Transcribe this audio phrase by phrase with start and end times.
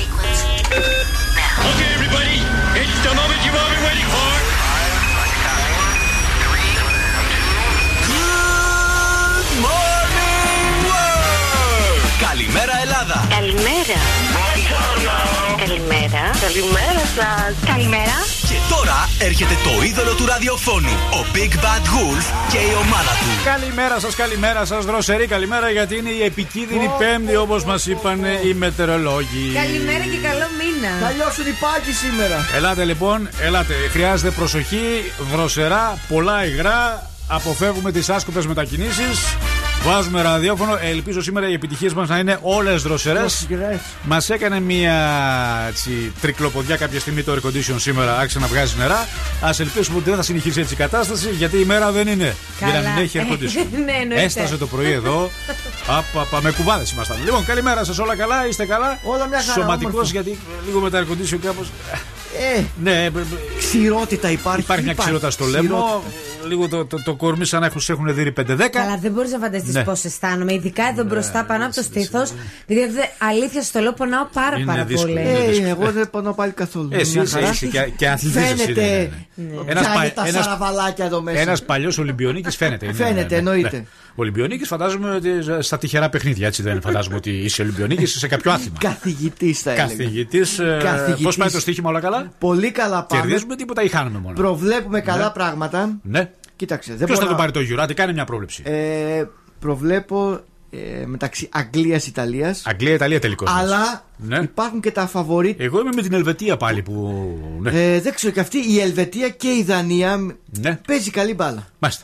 [0.00, 0.40] sequence
[1.36, 1.70] now.
[1.70, 2.36] Okay, everybody,
[2.80, 4.30] it's the moment you've all been waiting for.
[12.20, 13.26] Καλημέρα Ελλάδα!
[13.30, 14.00] Καλημέρα.
[15.58, 16.22] Καλημέρα.
[16.40, 17.66] Καλημέρα σα.
[17.72, 18.16] Καλημέρα.
[18.51, 23.29] Και τώρα έρχεται το είδωλο του ραδιοφώνου, ο Big Bad Wolf και η ομάδα του.
[23.43, 28.53] Καλημέρα σας, καλημέρα σας, δροσερή καλημέρα γιατί είναι η επικίνδυνη Πέμπτη όπως μας είπαν οι
[28.53, 29.51] μετεωρολόγοι.
[29.53, 30.91] Καλημέρα και καλό μήνα.
[31.01, 32.37] Θα λιώσουν οι πάγκοι σήμερα.
[32.55, 33.73] Ελάτε λοιπόν, ελάτε.
[33.91, 37.09] Χρειάζεται προσοχή, δροσερά, πολλά υγρά.
[37.27, 39.17] Αποφεύγουμε τις άσκοπες μετακινήσεις.
[39.83, 40.77] Βάζουμε ραδιόφωνο.
[40.81, 43.47] Ελπίζω σήμερα οι επιτυχίες μας να είναι όλες δροσερές.
[44.03, 44.95] Μας έκανε μια
[45.69, 48.17] έτσι, τρικλοποδιά κάποια στιγμή το air condition σήμερα.
[48.17, 49.07] Άρχισε να βγάζει νερά.
[49.41, 52.35] Α ελπίσουμε ότι δεν θα συνεχίσει έτσι η κατάσταση γιατί η μέρα δεν είναι.
[52.59, 52.71] Καλά.
[52.71, 53.65] Για να μην έχει air condition.
[53.85, 54.23] Ναι, εννοείται.
[54.23, 55.29] Έστασε το πρωί εδώ.
[56.13, 57.17] Απα, με κουβάδες ήμασταν.
[57.25, 58.99] Λοιπόν, καλημέρα σας, όλα καλά, είστε καλά.
[59.03, 60.11] Όλα μια χαρά, Σωματικός όμορφα.
[60.11, 61.71] γιατί λίγο με τα air condition κάπως.
[62.57, 63.09] Ε, Ναι,
[63.57, 64.61] ξηρότητα υπάρχει.
[64.61, 66.03] υπάρχει μια ξηρότητα στο λαιμό.
[66.47, 68.43] Λίγο το, το, το κορμί σαν να έχουν, σε έχουν δει 5-10.
[68.71, 69.83] Καλά, δεν μπορείς να φανταστείς Ναι.
[69.83, 70.53] πώς αισθάνομαι.
[70.53, 72.33] Ειδικά εδώ μπροστά πάνω από το στήθος.
[72.65, 75.13] Δηλαδή, δε- αλήθεια στο λέω, πονάω πάρα Είναι πάρα δύσκολο.
[75.13, 75.55] πολύ.
[75.57, 76.89] Είναι Ε, εγώ δεν πονώ πάλι καθόλου.
[76.91, 77.49] Εσύ Μια είσαι, χαρά.
[77.51, 78.81] είσαι και, και αθλητής εσύ, Φαίνεται.
[79.35, 79.71] ναι, ναι, ναι.
[79.71, 81.39] Ένας Κάνει πα- τα ένας- σαραβαλάκια εδώ μέσα.
[81.39, 82.85] Ένας παλιός Ολυμπιονίκης φαίνεται.
[82.85, 83.85] είναι, Φαίνεται, εννοείται.
[84.09, 88.51] Ο Ολυμπιονίκης φαντάζομαι ότι στα τυχερά παιχνίδια, έτσι δεν φαντάζομαι ότι είσαι Ολυμπιονίκης σε κάποιο
[88.51, 88.75] άθλημα.
[88.79, 89.87] Καθηγητής θα έλεγα.
[89.87, 90.59] Καθηγητής.
[90.83, 91.23] Καθηγητής.
[91.23, 93.21] Πώς πάει το στοίχημα όλα καλά; Πολύ καλά πάμε.
[93.21, 95.29] Κερδίζουμε τίποτα ή χάνουμε μόνο; Προβλέπουμε καλά Ναι.
[95.29, 95.99] πράγματα.
[96.03, 96.29] Ναι.
[96.61, 96.95] Κοίταξε.
[96.95, 98.61] Δεν Ποιος θα μπορώ το να- πάρει το Γιουράτι, κάνει μια πρόβλεψη.
[98.65, 99.23] Ε,
[99.59, 100.39] προβλέπω
[100.71, 102.55] ε, μεταξύ Αγγλία-Ιταλία.
[102.63, 103.45] Αγγλία-Ιταλία τελικώ.
[103.47, 104.37] Αλλά Ναι.
[104.37, 105.59] υπάρχουν και τα φαβορίτ.
[105.61, 107.23] Εγώ είμαι με την Ελβετία πάλι που.
[107.61, 107.69] Ναι.
[107.95, 110.79] Ε, δεν ξέρω και αυτή η Ελβετία και η Δανία Ναι.
[110.87, 111.67] παίζει καλή μπάλα.
[111.79, 112.03] Μάλιστα.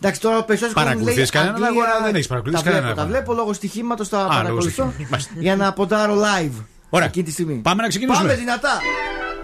[0.00, 3.16] Εντάξει, τώρα ο περισσότερος Παρακολουθείς κανέναν αγώνα, δεν έχεις παρακολουθήσει τα βλέπω, κανέναν Τα αγώνα.
[3.16, 4.68] βλέπω λόγω στοιχήματος, τα λόγω παρακολουθώ.
[4.68, 5.06] στοιχήματος.
[5.10, 5.32] Μάλιστα.
[5.38, 6.64] Για να ποντάρω live.
[6.90, 7.06] Ωραία.
[7.06, 7.54] Εκείνη τη στιγμή.
[7.54, 8.26] Πάμε να ξεκινήσουμε.
[8.28, 8.78] Πάμε δυνατά.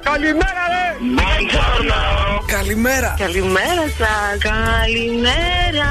[0.03, 0.87] Καλημέρα, ρε!
[2.47, 3.15] Καλημέρα!
[3.19, 4.49] Καλημέρα σα!
[4.49, 5.91] Καλημέρα!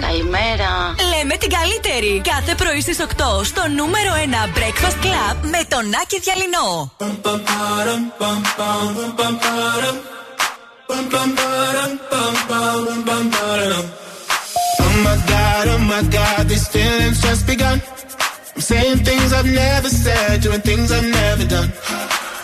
[0.00, 0.94] Καλημέρα!
[1.16, 2.20] Λέμε την καλύτερη!
[2.32, 4.10] Κάθε πρωί στις 8 στο νούμερο
[4.54, 6.92] 1 Breakfast Club με τον Άκη Διαλυνό!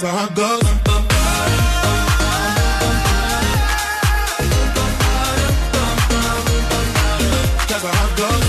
[0.00, 0.02] Can't.
[0.02, 0.62] Cause my heart goes.
[7.68, 8.44] Cause my heart goes.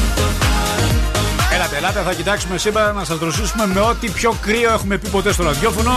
[1.54, 5.32] Έλατε, ελάτε, θα κοιτάξουμε σήμερα να σας δροσίσουμε με ό,τι πιο κρύο έχουμε πει ποτέ
[5.32, 5.92] στο ραδιόφωνο.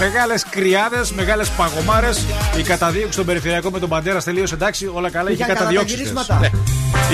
[0.00, 2.24] Μεγάλες κρυάδες, μεγάλες παγωμάρες.
[2.58, 5.30] Η καταδίωξη στον περιφερειακό με τον Παντέρα τελείωσε εντάξει, όλα καλά.
[5.30, 5.94] Είχε Είχε καταδιώξει.
[5.94, 6.38] καταγυρίσματα.
[6.38, 6.50] Ναι.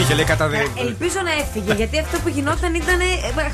[0.01, 0.73] Είχε λέει καταδίωξη.
[0.81, 2.99] Ελπίζω να έφυγε γιατί αυτό που γινόταν ήταν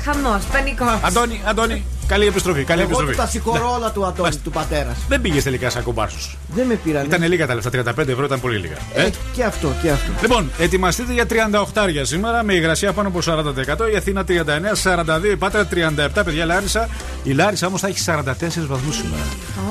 [0.05, 0.99] χαμός, πανικός.
[1.01, 2.63] Αντώνη, Αντώνη, Καλή επιστροφή.
[2.63, 3.19] Καλή Εγώ του επιστροφή.
[3.21, 4.97] τα συγχωρώ όλα του Αντώνη, του πατέρας.
[5.07, 6.37] Δεν πήγε τελικά σαν κομπάρσος.
[6.55, 7.05] Δεν με πήραν.
[7.05, 8.75] Ήταν λίγα τα λεφτά, 35 ευρώ ήταν πολύ λίγα.
[8.93, 10.11] Ε; Ε, και αυτό, και αυτό.
[10.21, 13.91] Λοιπόν, ετοιμαστείτε για 38 σήμερα με υγρασία πάνω από 40%.
[13.93, 16.89] Η Αθήνα 39, 42, η Πάτρα 37, παιδιά Λάρισα.
[17.23, 19.23] Η Λάρισα όμως θα έχει 44 βαθμούς σήμερα.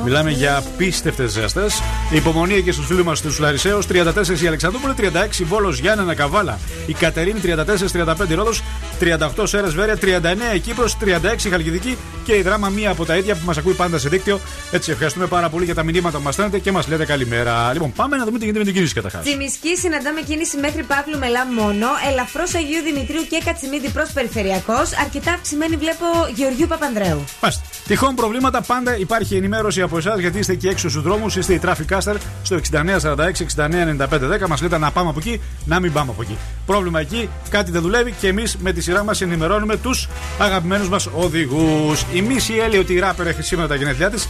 [0.04, 1.82] Μιλάμε για απίστευτες ζέστες.
[2.10, 3.86] Υπομονή και στους φίλους μας του Λαρισαίους.
[3.86, 6.58] 34 η Αλεξανδρούπολη, 36 Βόλος Γιάννενα Καβάλα.
[6.86, 8.62] Η Κατερίνη 34-35 Ρόδος,
[9.00, 13.16] 38 Σέρε Βέρεια, 39 η Κύπρος, 36 η Χαλκιδική και η δράμα μία από τα
[13.16, 14.40] ίδια που μας ακούει πάντα σε δίκτυο.
[14.70, 17.72] Έτσι, ευχαριστούμε πάρα πολύ για τα μηνύματα που μας στέλνετε και μας λέτε καλημέρα.
[17.72, 19.24] Λοιπόν, πάμε να δούμε τι γίνεται με την κίνηση καταρχάς.
[19.24, 21.86] Τσιμισκή συναντάμε κίνηση μέχρι Παύλου Μελά μόνο.
[22.10, 24.92] Ελαφρώς Αγίου Δημητρίου και Κατσιμίδη προς Περιφερειακός.
[25.00, 27.24] Αρκετά αυξημένη βλέπω Γεωργίου Παπανδρέου.
[27.42, 27.62] Μάλιστα.
[27.86, 31.36] Τυχόν προβλήματα πάντα υπάρχει ενημέρωση από εσάς γιατί είστε εκεί έξω στους δρόμους.
[31.36, 34.46] Είστε η Traffic Caster στο 6946-699510.
[34.48, 36.36] Μας λέτε να πάμε από εκεί, να μην πάμε από εκεί.
[36.66, 40.08] Πρόβλημα εκεί, κάτι δεν δουλεύει και εμείς με τη σειρά μας ενημερώνουμε τους
[40.38, 42.04] αγαπημένους μας οδηγούς.
[42.12, 44.28] Η Μίση Έλλη ότι η ράπερ έχει σήμερα τα γενέθλιά της.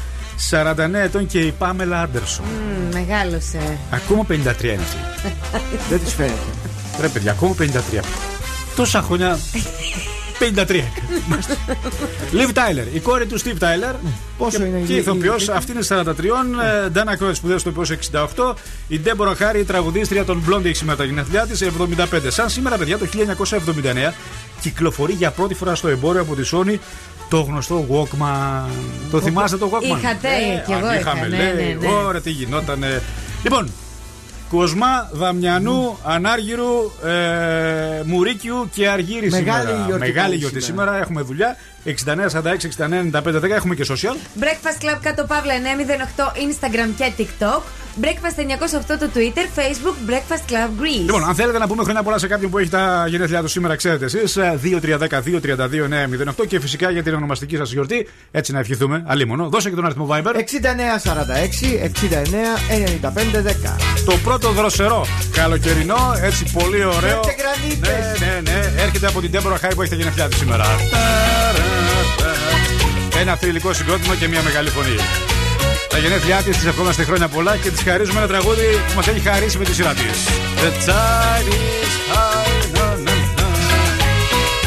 [0.51, 2.45] 49 ετών και η Πάμελα Άντερσον.
[2.45, 3.79] Μμ, μεγάλωσε.
[3.91, 4.97] Ακόμα 53 είναι αυτή.
[5.91, 6.35] Δεν της φαίνεται.
[7.01, 7.65] Ρε παιδιά, ακόμα 53.
[8.77, 9.39] Τόσα χρόνια.
[10.57, 10.81] 53.
[12.33, 13.95] Λιβ Τάιλερ, η κόρη του Στίβ Τάιλερ.
[14.39, 16.47] Πόσο και, είναι η- Και η- ηθοποιός, η- αυτή είναι 43.
[16.85, 18.55] ε, Νταν Άκροϊντ, σπουδαίος ηθοποιός 68.
[18.89, 22.31] Η Ντέμπορα Χάρι, η τραγουδίστρια των Blondie, έχει σήμερα τα γενέθλιά της 75.
[22.31, 24.13] Σαν σήμερα, παιδιά, το 1979
[24.61, 26.77] κυκλοφορεί για πρώτη φορά στο εμπόριο από τη Sony
[27.33, 28.71] το γνωστό Walkman.
[29.11, 31.77] Το θυμάστε το Walkman; Είχατε, Ε, κι εγώ αν είχα, είχαμε, ναι, λέει.
[31.81, 31.95] ναι, ναι.
[32.07, 33.03] Ωραία, τι γινότανε.
[33.43, 33.71] Λοιπόν,
[34.51, 39.85] Κοσμά, Δαμιανού, Ανάργυρου, ε, Μουρίκιου και Αργύρι Μεγάλη σήμερα.
[39.87, 40.87] γιορτή Μεγάλη πάλι γιορτή σήμερα.
[40.91, 41.03] σήμερα.
[41.03, 41.57] Έχουμε δουλειά.
[41.85, 43.51] 69, 46, 69, 95, 10.
[43.51, 44.41] Έχουμε και social.
[44.41, 45.53] Breakfast Club κάτω παύλα
[46.17, 47.63] 908 Instagram και TikTok.
[48.01, 51.05] Breakfast 908 το Twitter, Facebook, Breakfast Club Greece.
[51.05, 53.77] Λοιπόν, αν θέλετε να πούμε χρόνια πολλά σε κάποιον που έχει τα γενέθλιά του σήμερα,
[53.77, 54.39] ξέρετε εσείς.
[56.39, 58.09] 2-3-10-2-32-9-08 και φυσικά για την ονομαστική σας γιορτή.
[58.31, 59.03] Έτσι να ευχηθούμε.
[59.07, 59.49] Αλλήμωνο.
[59.49, 60.35] Δώσε και τον αριθμό Viber.
[60.35, 60.41] 6946
[61.83, 62.57] 69
[63.03, 63.53] 95 10.
[64.05, 67.21] Το πρώτο δροσερό καλοκαιρινό, έτσι πολύ ωραίο.
[67.21, 68.21] Πέντε γρανίτες.
[68.21, 68.83] Ναι, ναι, ναι.
[68.83, 70.65] Έρχεται από την Τέμπορα Χάι που έχει τα γενέθλιά της σήμερα.
[73.21, 74.97] Ένα θρηλυκό συγκρότημα και μια μεγάλη φωνή.
[75.89, 79.21] Τα γενέθλιά της της ευχόμαστε χρόνια πολλά και της χαρίζουμε ένα τραγούδι που μας έχει
[79.29, 80.19] χαρίσει με τη σειρά της.
[80.63, 82.53] The tide is high.
[82.75, 83.43] Na, na, na.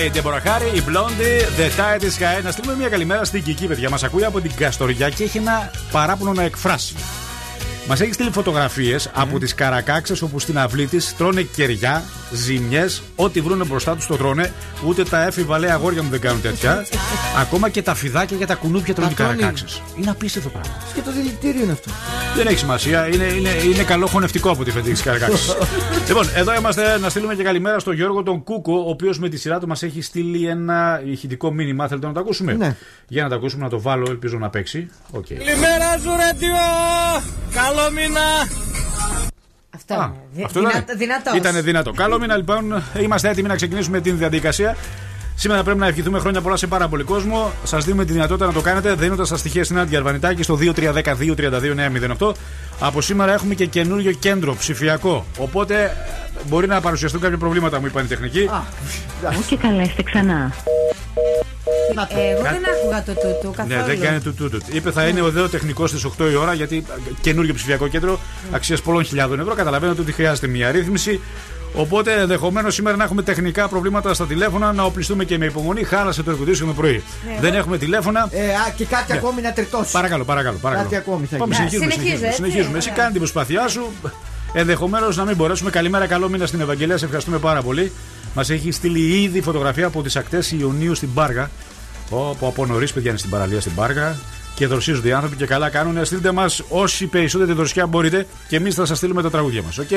[0.00, 2.42] λέει η Deborah Harry, η Blondie, The Tide is High.
[2.42, 3.90] Να στείλουμε μια καλημέρα στην Κική, παιδιά.
[3.90, 6.94] Μας ακούει από την Καστοριά και έχει ένα παράπονο να εκφράσει.
[7.86, 13.40] Μας έχει στείλει φωτογραφίες από τις καρακάξες όπου στην αυλή της τρώνε κεριά, ζημιές, ό,τι
[13.40, 14.52] βρουν μπροστά τους το τρώνε.
[14.86, 16.86] Ούτε τα έφηβα λέει αγόρια μου δεν κάνουν τέτοια.
[17.42, 19.34] Ακόμα και τα φιδάκια για τα κουνούπια τρώνε οι τρώνε.
[19.34, 19.82] καρακάξες.
[19.98, 20.72] Είναι απίστευτο πράγμα.
[20.94, 21.90] Και το δηλητήριο είναι αυτό.
[22.36, 23.06] Δεν έχει σημασία.
[23.08, 25.56] Είναι, είναι, είναι καλό χωνευτικό από τη φετινή καρακάξε.
[26.06, 29.36] λοιπόν, εδώ είμαστε να στείλουμε και καλημέρα στον Γιώργο τον Κούκο, ο οποίος με τη
[29.36, 31.88] σειρά του μας έχει στείλει ένα ηχητικό μήνυμα.
[31.88, 32.76] Θέλετε να το ακούσουμε; Ναι.
[33.08, 34.88] Για να το ακούσουμε, να το βάλω, ελπίζω να παίξει.
[35.10, 35.26] Οκ.
[35.26, 37.22] Καλημέρα σου ρε θείο!
[37.52, 38.20] Καλό μήνα!
[39.74, 40.14] Αυτό Α, είναι.
[40.32, 40.98] Δυ- αυτό δυνατό- ήταν.
[40.98, 41.36] δυνατός.
[41.36, 41.90] Ήτανε δυνατό.
[41.92, 42.82] Καλό μήνα λοιπόν.
[43.00, 44.76] Είμαστε έτοιμοι να ξεκινήσουμε την διαδικασία.
[45.34, 47.52] Σήμερα πρέπει να ευχηθούμε χρόνια πολλά σε πάρα πολύ κόσμο.
[47.64, 50.54] Σας δίνουμε τη δυνατότητα να το κάνετε δίνοντας τα στοιχεία στην Άντια Αρβανιτάκη στο
[52.18, 52.32] 2310-232-908.
[52.80, 55.24] Από σήμερα έχουμε και καινούριο κέντρο ψηφιακό.
[55.38, 55.90] Οπότε ε,
[56.48, 58.48] μπορεί να παρουσιαστούν κάποια προβλήματα, μου είπαν οι τεχνικοί.
[59.46, 60.52] και καλέστε ξανά.
[62.16, 63.76] Ε, Εγώ δεν άκουγα το τούτου καθόλου.
[63.76, 64.58] Ναι, δεν κάνει του τούτου.
[64.72, 66.84] Είπε θα είναι ο δέο τεχνικός στις 8 η ώρα γιατί
[67.20, 68.20] καινούριο ψηφιακό κέντρο
[68.52, 69.54] αξίας πολλών χιλιάδων ευρώ.
[69.54, 71.20] Καταλαβαίνετε ότι χρειάζεται μια ρύθμιση.
[71.74, 75.82] Οπότε ενδεχομένως σήμερα να έχουμε τεχνικά προβλήματα στα τηλέφωνα, να οπλιστούμε και με υπομονή.
[75.84, 77.02] Χάλασε το εργοτήσιο το πρωί.
[77.40, 78.28] Δεν έχουμε τηλέφωνα.
[78.30, 79.18] Ε, α, και κάτι Ναι.
[79.18, 79.92] ακόμη να τριτώσει.
[79.92, 80.56] Παρακαλώ, παρακαλώ.
[80.60, 80.88] παρακαλώ.
[80.88, 81.68] Κάτι ακόμη θα Πάμε, γίνει.
[81.68, 81.92] συνεχίζουμε.
[81.92, 82.42] συνεχίζω, συνεχίζουμε, έτσι.
[82.42, 82.78] συνεχίζουμε.
[82.78, 82.98] Εσύ Ωραία.
[83.00, 83.86] κάνει την προσπάθειά σου.
[84.52, 85.70] Ενδεχομένως να μην μπορέσουμε.
[85.70, 86.96] Καλημέρα, καλό μήνα στην Ευαγγελία.
[86.98, 87.92] Σε ευχαριστούμε πάρα πολύ.
[88.34, 91.50] Μας έχει στείλει ήδη φωτογραφία από τις ακτές Ιονίου στην Πάργα.
[92.10, 94.16] Όπου από νωρίς παιδιά είναι στην παραλία στην Πάργα.
[94.54, 96.04] Και δροσίζονται οι άνθρωποι και καλά κάνουν.
[96.04, 99.78] Στείλτε μας όση περισσότερη δροσιά μπορείτε και εμείς θα σας στείλουμε τα τραγούδια μας.
[99.78, 99.88] Οκ.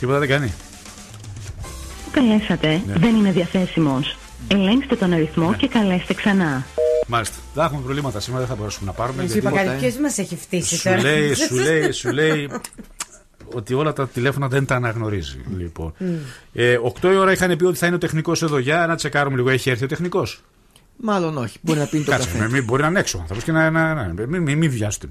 [0.00, 0.52] Τίποτα δεν κάνει.
[2.04, 2.92] Που καλέσατε; Ναι.
[2.96, 4.16] δεν είναι διαθέσιμος.
[4.48, 6.66] Ελέγξτε τον αριθμό και καλέστε ξανά.
[7.06, 7.36] Μάλιστα.
[7.54, 9.22] Θα έχουμε προβλήματα σήμερα, δεν θα μπορέσουμε να πάρουμε.
[9.22, 12.48] Σου γιατί- είπα κάτι, ποιος μας έχει φτύσει Σου τώρα; λέει, σου λέει, σου λέει
[13.54, 15.40] ότι όλα τα τηλέφωνα δεν τα αναγνωρίζει.
[15.56, 15.94] Λοιπόν.
[16.52, 18.58] Ε, 8 η ώρα είχαν πει ότι θα είναι ο τεχνικός εδώ.
[18.58, 20.40] Για να τσεκάρουμε λίγο, έχει έρθει ο τεχνικός;
[20.96, 21.58] Μάλλον όχι.
[21.62, 22.38] Μπορεί να πίνει το Κάτσε, καφέ.
[22.38, 23.70] με, μην μπορεί να είναι έξω ο άνθρωπος και να.
[23.70, 25.08] να, να μην, μην, μην βιάζετε.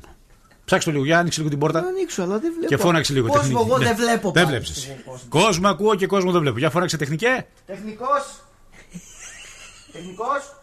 [0.66, 1.82] Ψάξτε το λίγο, για άνοιξε λίγο την πόρτα.
[1.82, 2.68] Να ανοίξω, αλλά δεν βλέπω.
[2.68, 3.64] Και φώναξε λίγο Κόσμο, τεχνική.
[3.70, 3.86] εγώ Ναι.
[3.86, 4.32] δεν βλέπω.
[4.32, 4.56] Δεν πάλι.
[4.56, 4.90] βλέπεις.
[5.30, 6.58] Κόσμο ακούω και κόσμο δεν βλέπω.
[6.58, 7.46] Για φώναξε τεχνικέ.
[7.66, 8.24] Τεχνικός.
[9.94, 10.56] Τεχνικός.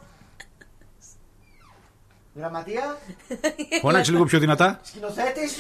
[2.39, 2.99] Γραμματεία.
[3.83, 4.81] Φώναξε λίγο πιο δυνατά.
[4.83, 5.53] Σκηνοθέτης.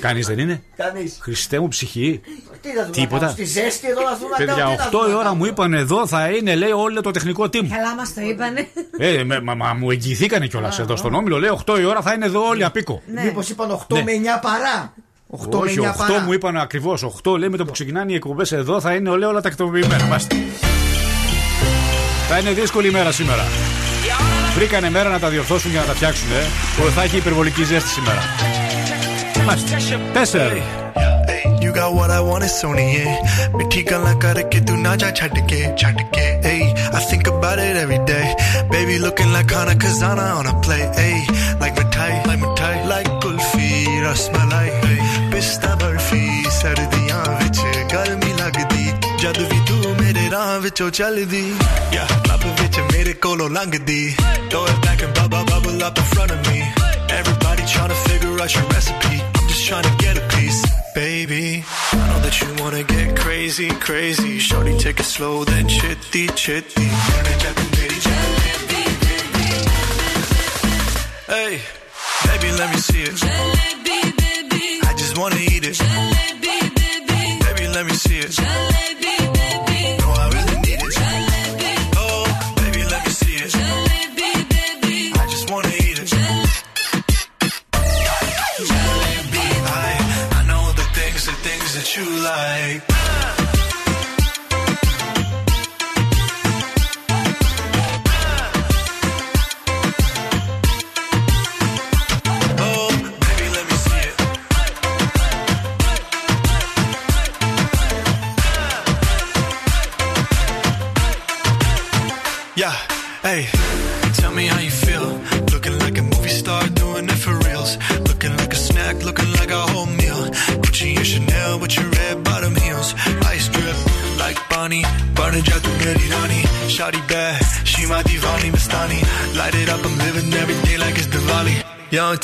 [0.00, 1.18] Κανείς δεν είναι; Κανείς.
[1.20, 2.20] Χριστέ μου ψυχή.
[2.60, 2.90] Τι θα δούμε.
[2.92, 3.14] Τίποτα.
[3.14, 4.34] να κάνουμε, Στη ζέστη εδώ να δούμε.
[4.36, 7.66] Παιδιά, 8 η ώρα μου είπαν εδώ θα είναι, λέει, όλο το τεχνικό team.
[7.68, 8.68] Καλά μας το είπανε.
[8.98, 11.38] Ε, με, μα, μα, μου εγγυηθήκανε κιόλας εδώ στον Όμιλο.
[11.38, 13.02] Λέει 8 η ώρα θα είναι εδώ όλοι απίκο.
[13.24, 14.02] Μήπως είπαν 8 Ναι.
[14.02, 14.92] με 9 παρά;
[15.28, 16.20] 8 Όχι, με 9 8 παρά.
[16.20, 17.02] μου είπαν ακριβώς.
[17.24, 20.04] 8 λέει με το που ξεκινάνε οι εκπομπές εδώ θα είναι όλα, όλα τακτοποιημένα.
[20.04, 20.36] Μάστε.
[22.28, 23.42] Θα είναι δύσκολη ημέρα σήμερα.
[24.54, 26.28] βρήκανε μέρα να τα διορθώσουν και να τα φτιάξουν.
[26.32, 26.44] Ε,
[26.76, 28.20] που θα έχει υπερβολική ζέστη σήμερα.
[29.46, 29.76] Μάλιστα.
[30.12, 30.62] Τέσσερι.
[31.64, 32.88] You got what I want, it's on the
[33.56, 36.60] मिठी गल्ला करके तू ना जा छट के छट के ay,
[36.98, 38.26] I think about it every day
[38.74, 41.16] Baby looking like Hana Kazana on a play ay,
[41.62, 43.70] Like मिठाई like मिठाई like कुल्फी
[44.04, 44.98] रसमलाई ay,
[45.32, 46.24] पिस्ता बर्फ़ी
[46.60, 47.58] सर्दियाँ विच
[47.94, 48.84] गर्मी लगदी
[49.22, 51.46] जद भी तू मेरे राह विचों चलदी
[51.96, 52.33] yeah.
[53.24, 54.10] Piccolo Langadi.
[54.10, 54.48] Hey.
[54.50, 56.60] Throw it back and bubble bubble up in front of me.
[57.08, 59.16] Everybody trying to figure out your recipe.
[59.38, 60.60] I'm just trying to get a piece,
[60.94, 61.64] baby.
[61.92, 64.38] I know that you wanna get crazy, crazy.
[64.38, 66.86] Shorty, take it slow, then chitty, chitty.
[71.34, 71.62] Hey,
[72.26, 73.14] baby, let me see it.
[73.24, 74.64] Jalebi, baby.
[74.84, 75.76] I just wanna eat it.
[75.80, 77.38] Jalebi, baby.
[77.46, 78.73] Baby, let me see it.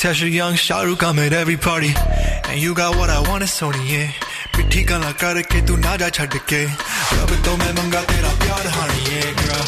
[0.00, 1.92] Tesha, young Shahrukh, I'm at every party.
[2.48, 4.08] And you got what I want, it's Sony, yeah.
[4.56, 9.02] पिट्ठी गल्ला करके तू ना जा छड़ के रब तो मैं मंगा तेरा प्यार honey,
[9.12, 9.64] yeah, girl.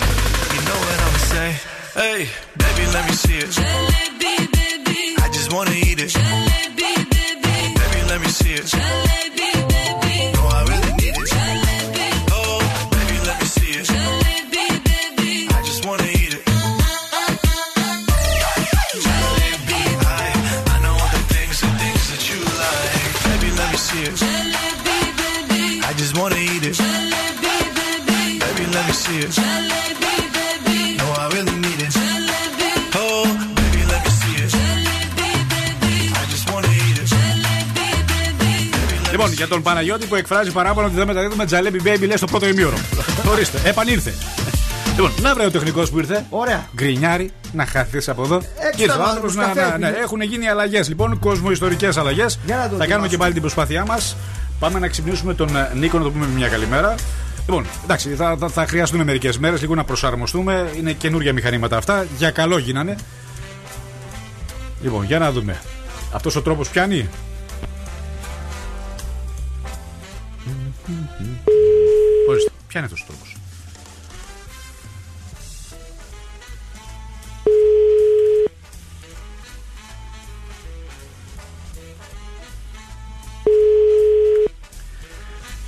[0.55, 1.51] You know what I'ma say?
[2.01, 2.21] Hey,
[2.57, 3.53] baby, let me see it.
[5.21, 6.13] I just wanna eat it.
[7.77, 8.65] Baby, let me see it.
[8.65, 8.89] No, I really need it.
[8.89, 9.02] Oh, baby, let me see it.
[39.44, 42.78] Για τον Παναγιώτη που εκφράζει παράπονο ότι δεν μεταδίδουμε τζαλέμπι baby λέει στο πρώτο ημίωρο.
[43.32, 44.14] Ορίστε, επανήλθε.
[44.96, 46.26] Λοιπόν, να βρει ο τεχνικός που ήρθε.
[46.30, 46.68] Ωραία.
[46.76, 48.36] Γκρινιάρι, να χαθείς από εδώ.
[48.36, 50.04] Έξω Ήρθε ο να άνθρωπος βάλουμε να, καφέ, να, ναι, πίνει.
[50.04, 52.40] Έχουν γίνει αλλαγές λοιπόν, κοσμοϊστορικές αλλαγές.
[52.46, 53.08] Για να το Θα κάνουμε δοκιμάσουμε.
[53.08, 54.16] και πάλι την προσπάθειά μας.
[54.60, 56.96] Πάμε να ξυπνήσουμε τον ε, Νίκο να το πούμε μια καλημέρα.
[57.46, 60.72] Λοιπόν, εντάξει, θα, θα, θα χρειαστούν μερικές μέρες λίγο να προσαρμοστούμε.
[60.78, 62.06] Είναι καινούργια μηχανήματα αυτά.
[62.18, 62.96] Για καλό γίνανε.
[64.82, 65.62] Λοιπόν, για να δούμε.
[66.12, 67.10] Αυτός ο τρόπος πιάνει;
[72.74, 73.36] Ποια είναι αυτός ο τρόπος;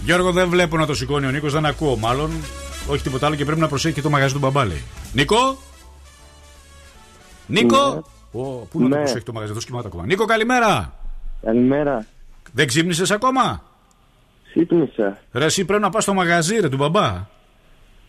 [0.03, 2.31] Γιώργο, δεν βλέπω να το σηκώνει ο Νίκος, δεν ακούω μάλλον.
[2.87, 4.83] Όχι τίποτα άλλο και πρέπει να προσέχει και το μαγαζί του μπαμπά, λέει.
[5.13, 5.57] Νίκο!
[7.47, 8.03] Νίκο!
[8.31, 9.01] Ω, πού να το Ναι.
[9.01, 10.05] προσέχει το μαγαζί, αυτό κοιμάται ακόμα.
[10.05, 10.93] Νίκο, καλημέρα!
[11.41, 12.05] Καλημέρα.
[12.51, 13.63] Δεν ξύπνησες ακόμα;
[14.55, 15.17] Ξύπνησα.
[15.31, 17.27] Ρε, εσύ πρέπει να πας στο μαγαζί, ρε, του μπαμπά.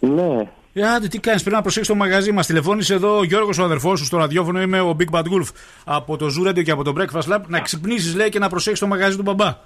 [0.00, 0.50] Ναι.
[0.72, 2.46] Ε, άντε, τι κάνεις, πρέπει να προσέξεις το μαγαζί μας.
[2.46, 4.60] Τηλεφώνησε εδώ ο Γιώργος, ο αδερφός σου, στο ραδιόφωνο.
[4.60, 5.48] Είμαι ο Big Bad Wolf
[5.84, 7.40] από το Zoo Radio και από το Breakfast Lab.
[7.46, 9.56] Να ξυπνήσεις, λέει, και να προσέξεις το μαγαζί του μπαμπά.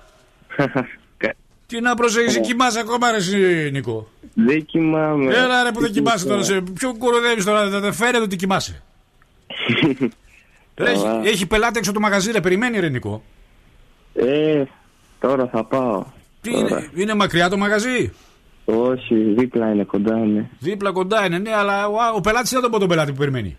[1.66, 5.34] τι να προσέξεις, κοιμάσαι ακόμα, ρε, εσύ, Νίκο; Δεν κοιμάμαι.
[5.34, 6.40] Έλα, ρε, που δεν κοιμάσαι τώρα.
[6.40, 6.66] Ξύπνησα.
[6.66, 8.82] Σε ποιο κοροδεύει τώρα, δεν δεν φέρεται ότι κοιμάσαι.
[10.76, 11.22] Ρε, έχει, Καλά.
[11.24, 13.22] έχει πελάτη έξω το μαγαζί, ρε, περιμένει, ρε, Νικό.
[14.14, 14.62] Ε,
[15.20, 16.04] τώρα θα πάω.
[16.40, 16.66] Τι Τώρα.
[16.68, 18.12] είναι, είναι μακριά το μαγαζί;
[18.64, 20.50] Όχι, δίπλα είναι κοντά είναι.
[20.58, 23.56] Δίπλα κοντά είναι, ναι, αλλά ο, ο πελάτης δεν τον πω τον πελάτη που περιμένει.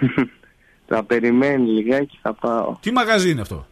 [0.88, 2.76] Θα περιμένει λιγάκι, θα πάω.
[2.80, 3.66] Τι μαγαζί είναι αυτό;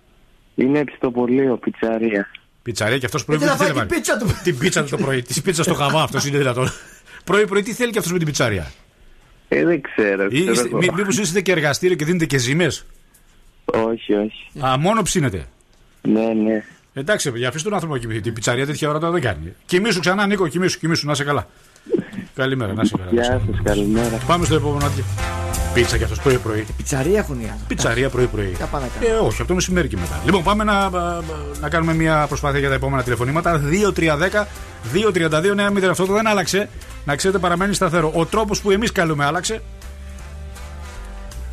[0.55, 2.29] Είναι επιστοπολείο, πιτσαρία.
[2.63, 4.01] Πιτσαρία και αυτός Γιατί πρωί να τι θέλει φάει να την βάλει.
[4.01, 4.43] πίτσα του.
[4.45, 5.23] Την πίτσα του το πρωί.
[5.33, 6.69] Τη πίτσα στο χαβά αυτός είναι δυνατόν.
[7.25, 8.73] Πρωί-πρωί τι θέλει και αυτός με την πιτσαρία;
[9.49, 10.29] Ε, δεν ξέρω.
[10.29, 10.77] ξέρω Είστε- εγώ.
[10.79, 12.67] μή- Μήπως είστε και εργαστήριο και δίνετε και ζήμε.
[13.65, 14.65] Όχι, όχι.
[14.67, 15.47] Α, μόνο ψήνετε;
[16.03, 16.65] Ναι, ναι.
[16.97, 18.21] Εντάξει, παιδιά, αφήστε τον άνθρωπο να κοιμηθεί.
[18.21, 19.55] Την πιτσαρία τέτοια ώρα τώρα δεν κάνει.
[19.67, 21.47] Κοιμήσου ξανά, Νίκο, κοιμήσου, κοιμήσου, να είσαι καλά.
[22.35, 23.11] Καλημέρα, να είσαι καλά.
[23.13, 23.53] να είσαι Γεια καλά.
[23.57, 24.17] σας, καλημέρα.
[24.27, 25.05] Πάμε στο επόμενο άδειο.
[25.75, 26.67] Πίτσα κι αυτός πρωί-πρωί.
[26.77, 27.61] Πιτσαρία έχουν οι άλλοι.
[27.67, 28.57] Πιτσαρία πρωί-πρωί.
[28.59, 30.21] Τα πάνε να Ε, όχι, από το μεσημέρι και μετά.
[30.25, 30.91] Λοιπόν, πάμε να,
[31.61, 33.61] να κάνουμε μια προσπάθεια για τα επόμενα τηλεφωνήματα.
[33.97, 34.47] 2-3-10,
[34.93, 35.91] 2-32, ναι, μηδέν.
[35.91, 36.69] Αυτό το δεν άλλαξε.
[37.05, 38.13] Να ξέρετε, παραμένει σταθερό.
[38.15, 39.63] Ο τρόπος που εμείς καλούμε άλλαξε.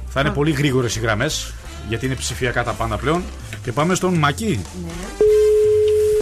[0.08, 1.54] Θα είναι πολύ γρήγορες οι γραμμές,
[1.88, 3.24] γιατί είναι ψηφιακά τα πάντα πλέον.
[3.64, 4.62] Και πάμε στον Μακί.
[4.86, 4.92] Ναι.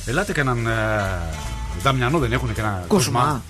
[0.05, 0.67] Ελάτε κανέναν.
[0.67, 1.47] ε,
[1.81, 2.85] Δαμιανό, δεν έχουν Κοσμά.
[2.87, 3.43] κοσμά.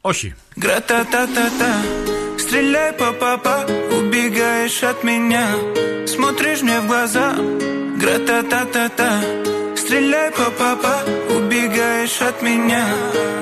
[0.00, 0.34] Όχι.
[2.40, 3.66] Стреляй, папа,
[3.98, 5.46] убегаешь от меня.
[6.06, 7.34] Смотришь мне в глаза
[8.00, 9.10] Гра-та-та-та-та.
[9.76, 10.94] Стреляй, папа,
[11.36, 12.84] убегаешь от меня.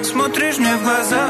[0.02, 1.28] Смотришь мне в глаза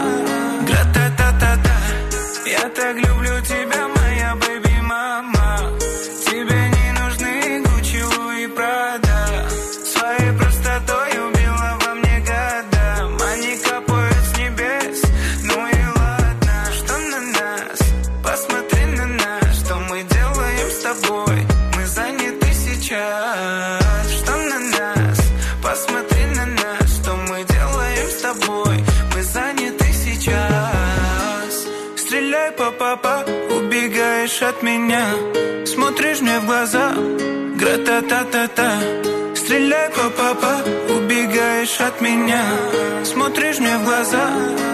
[44.11, 44.68] ça.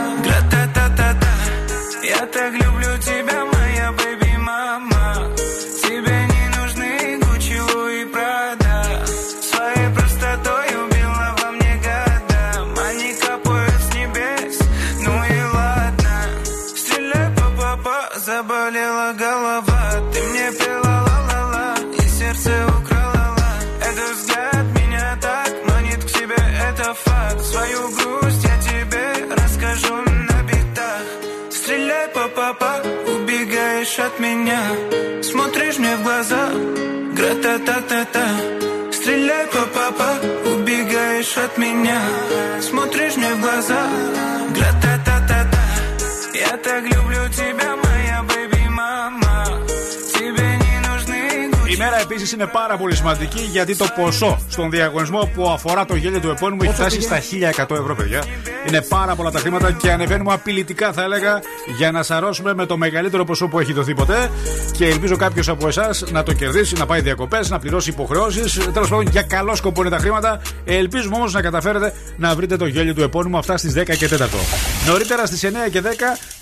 [52.25, 56.29] Επίσης είναι πάρα πολύ σημαντική γιατί το ποσό στον διαγωνισμό που αφορά το γέλιο του
[56.29, 57.21] επώνυμου έχει φτάσει στα
[57.67, 58.25] 1100 ευρώ, παιδιά.
[58.69, 61.41] Είναι πάρα πολλά τα χρήματα και ανεβαίνουμε απειλητικά, θα έλεγα,
[61.77, 64.31] για να σαρώσουμε με το μεγαλύτερο ποσό που έχει δοθεί ποτέ.
[64.73, 68.59] Και ελπίζω κάποιος από εσάς να το κερδίσει, να πάει διακοπές, να πληρώσει υποχρεώσεις.
[68.73, 70.41] Τέλος πάντων, για καλό σκοπό είναι τα χρήματα.
[70.65, 74.39] Ελπίζουμε όμως να καταφέρετε να βρείτε το γέλιο του επώνυμου αυτά στις 10 και 4.
[74.87, 75.87] Νωρίτερα στις 9 και 10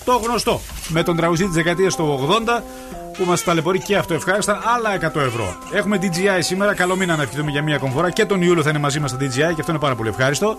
[0.04, 2.62] το γνωστό με τον τραγουδιστή της δεκαετίας του 80
[3.18, 5.56] που μας ταλαιπωρεί και αυτό ευχάριστα άλλα 100 ευρώ.
[5.72, 6.74] Έχουμε DJI σήμερα.
[6.74, 8.10] Καλό μήνα να ευχηθούμε για μία ακόμη φορά.
[8.10, 10.56] Και τον Ιούλιο θα είναι μαζί μας στα DJI και αυτό είναι πάρα πολύ ευχάριστο.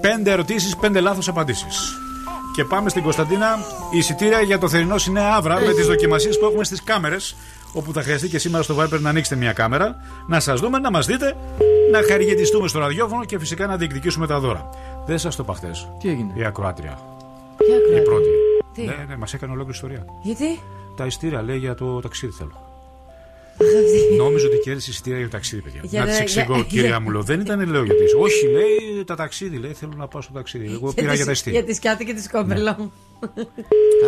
[0.00, 1.98] Πέντε ερωτήσεις, πέντε λάθος απαντήσεις.
[2.54, 3.58] Και πάμε στην Κωνσταντίνα.
[3.90, 7.36] Εισιτήρια για το θερινό Σινέα Αύρα με τις δοκιμασίες που έχουμε στις κάμερες.
[7.72, 10.90] Όπου θα χρειαστεί και σήμερα στο Viper να ανοίξετε μια κάμερα, να σας δούμε, να
[10.90, 11.36] μας δείτε,
[11.92, 14.68] να χαριγετιστούμε στο ραδιόφωνο και φυσικά να διεκδικήσουμε τα δώρα.
[15.06, 15.88] Δεν σας το είπα χθες.
[16.00, 16.98] Τι έγινε; Η ακροάτρια.
[17.56, 18.28] Ποια Η κράτη; πρώτη.
[18.74, 20.04] Τι; Ναι, ναι, μας έκανε ολόκληρη ιστορία.
[20.22, 20.60] Γιατί;
[20.96, 22.64] Τα ειστήρια λέει για το ταξίδι θέλω.
[24.16, 25.80] Νόμιζα ότι κέρδισε εισιτήρια για το ταξίδι, παιδιά.
[25.84, 27.22] Για να να- τη εξηγώ, για- κυρία για- μου, λέω.
[27.22, 28.02] Δεν ήταν, λέω γιατί.
[28.20, 29.72] Όχι, λέει τα ταξίδι, λέει.
[29.72, 30.72] Θέλω να πάω στο ταξίδι.
[30.72, 31.58] Εγώ πήρα για τα ειστήρια.
[31.58, 32.92] Για της σκιάτη και τη σκόμπελο.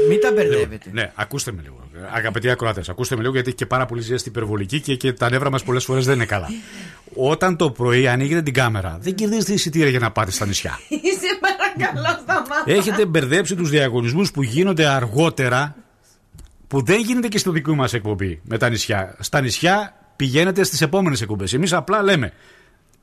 [0.09, 0.91] Μην τα μπερδεύετε.
[0.93, 1.77] Ναι, ακούστε με λίγο.
[2.15, 5.31] Αγαπητοί ακροατέ, ακούστε με λίγο γιατί έχει και πάρα πολύ ζέστη υπερβολική και, και τα
[5.31, 6.49] νεύρα μας πολλές φορές δεν είναι καλά.
[7.33, 10.79] Όταν το πρωί ανοίγετε την κάμερα, δεν κερδίζετε εισιτήρια για να πάτε στα νησιά.
[10.89, 11.39] Είσαι
[11.79, 12.63] παρακαλώ σταμάτα.
[12.65, 15.77] Έχετε μπερδέψει τους διαγωνισμούς που γίνονται αργότερα,
[16.69, 19.17] που δεν γίνεται και στο δικό μας εκπομπή με τα νησιά.
[19.19, 21.53] Στα νησιά πηγαίνετε στις επόμενες εκπομπές.
[21.53, 22.33] Εμείς απλά λέμε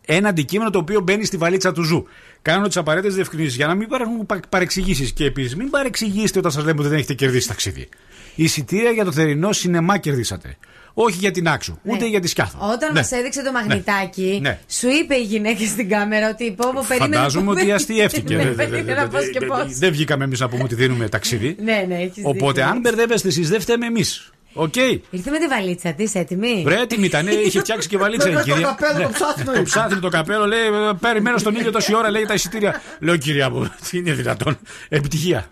[0.06, 2.06] ένα αντικείμενο το οποίο μπαίνει στη βαλίτσα του ζου.
[2.42, 5.12] Κάνω τις απαραίτητες διευκρινήσεις για να μην υπάρχουν παρεξηγήσεις.
[5.12, 7.90] Και επίσης μην παρεξηγήσετε όταν σας λέμε ότι δεν έχετε κερδίσει ταξίδι.
[8.36, 10.58] Εισιτήρια για το θερινό σινεμά κερδίσατε.
[11.02, 12.58] Όχι για τη Νάξο, ούτε για τη Σκιάθο.
[12.62, 13.00] Όταν Ναι.
[13.00, 14.60] μας έδειξε το μαγνητάκι, Ναι.
[14.70, 17.16] σου είπε η γυναίκα στην κάμερα ότι πω, πω, περίμενε.
[17.16, 18.36] Φαντάζομαι πω, ότι αστειεύτηκε.
[18.36, 19.78] Ναι, Δεν- δεν- περίμενα δεν- πώς και δεν- πώς.
[19.78, 21.56] Δεν βγήκαμε εμείς να πούμε ότι δίνουμε ταξίδι.
[21.64, 24.30] Ναι, ναι, έχεις Οπότε αν μπερδεύεστε εσείς, δεν φταίμε εμείς.
[24.54, 24.76] Οκ.
[24.76, 28.38] Ήρθε με τη βαλίτσα της, έτοιμη; Βρε, έτοιμη ήταν, είχε φτιάξει και βαλίτσα η Με
[28.40, 28.76] το κυρία.
[28.80, 29.14] καπέλο, το Ναι.
[29.14, 29.52] ψάθινο.
[29.54, 32.82] Το ψάθινο το καπέλο λέει: «Ε, Περιμένω στον ήλιο τόση ώρα, λέει τα εισιτήρια.
[33.00, 34.58] Λέω κυρία μου, τι είναι δυνατόν;
[34.90, 35.48] Επιτυχία.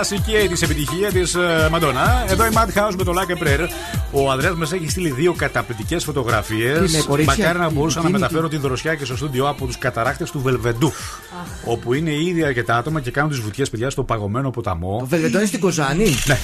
[0.00, 1.36] Κλασική της επιτυχία της
[1.70, 2.24] Μαντόνα.
[2.28, 3.68] Εδώ η Madhouse με το Like a Prayer.
[4.12, 6.78] Ο Ανδρέας μας έχει στείλει δύο καταπληκτικές φωτογραφίες.
[6.78, 9.48] Τι είναι, κορίτσια; Μακάρι να μπορούσα Τι να είναι μεταφέρω την δροσιά και στο στούντιο
[9.48, 10.92] από τους καταράκτε του Βελβεντού.
[11.64, 14.96] Όπου είναι ήδη αρκετά άτομα και κάνουν τις βουτιές παιδιά στο παγωμένο ποταμό.
[14.98, 16.38] Το Βελβεντό είναι στην Κοζάνη; Ναι.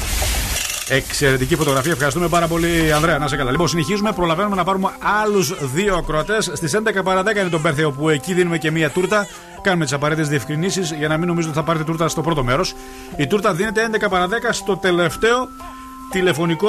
[0.89, 1.93] Εξαιρετική φωτογραφία.
[1.93, 3.19] Ευχαριστούμε πάρα πολύ, Ανδρέα.
[3.19, 3.51] Να είσαι καλά.
[3.51, 4.13] Λοιπόν, συνεχίζουμε.
[4.13, 4.89] Προλαβαίνουμε να πάρουμε
[5.23, 6.51] άλλους δύο ακροατές.
[6.55, 9.27] Στις 11 παρα 10 είναι το Μπέρθε, όπου εκεί δίνουμε και μία τούρτα.
[9.67, 12.75] Κάνουμε τις απαραίτητες διευκρινήσεις για να μην νομίζετε ότι θα πάρετε τούρτα στο πρώτο μέρος.
[13.17, 15.49] Η τούρτα δίνεται 11 παρα 10 στο τελευταίο
[16.11, 16.69] τηλεφωνικό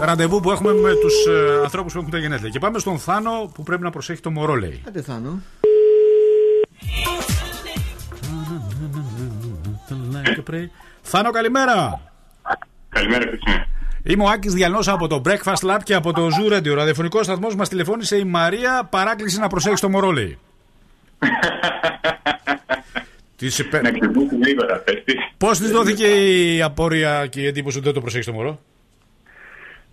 [0.00, 2.50] ραντεβού που έχουμε με τους ε, ανθρώπους που έχουν τα γενέθλια.
[2.50, 4.82] Και πάμε στον Θάνο που πρέπει να προσέχει το μωρό, λέει.
[4.88, 5.40] Άντε Θάνο.
[11.02, 12.00] Θάνο, καλημέρα.
[12.88, 13.66] Καλημέρα, Χριστίνα.
[14.02, 16.70] Είμαι ο Άκης Διαλνό από το Breakfast Lab και από το Zoo Radio.
[16.70, 18.86] Ο ραδιοφωνικός σταθμός μας τηλεφώνησε η Μαρία.
[18.90, 20.38] Παράκληση να προσέχεις το μωρό, λέει.
[23.36, 25.14] Της επέ- Να ξυπνήσει γρήγορα, πες της.
[25.38, 26.06] Πώς της δόθηκε
[26.54, 28.60] η απορία και η εντύπωση ότι δεν το προσέχεις το μωρό;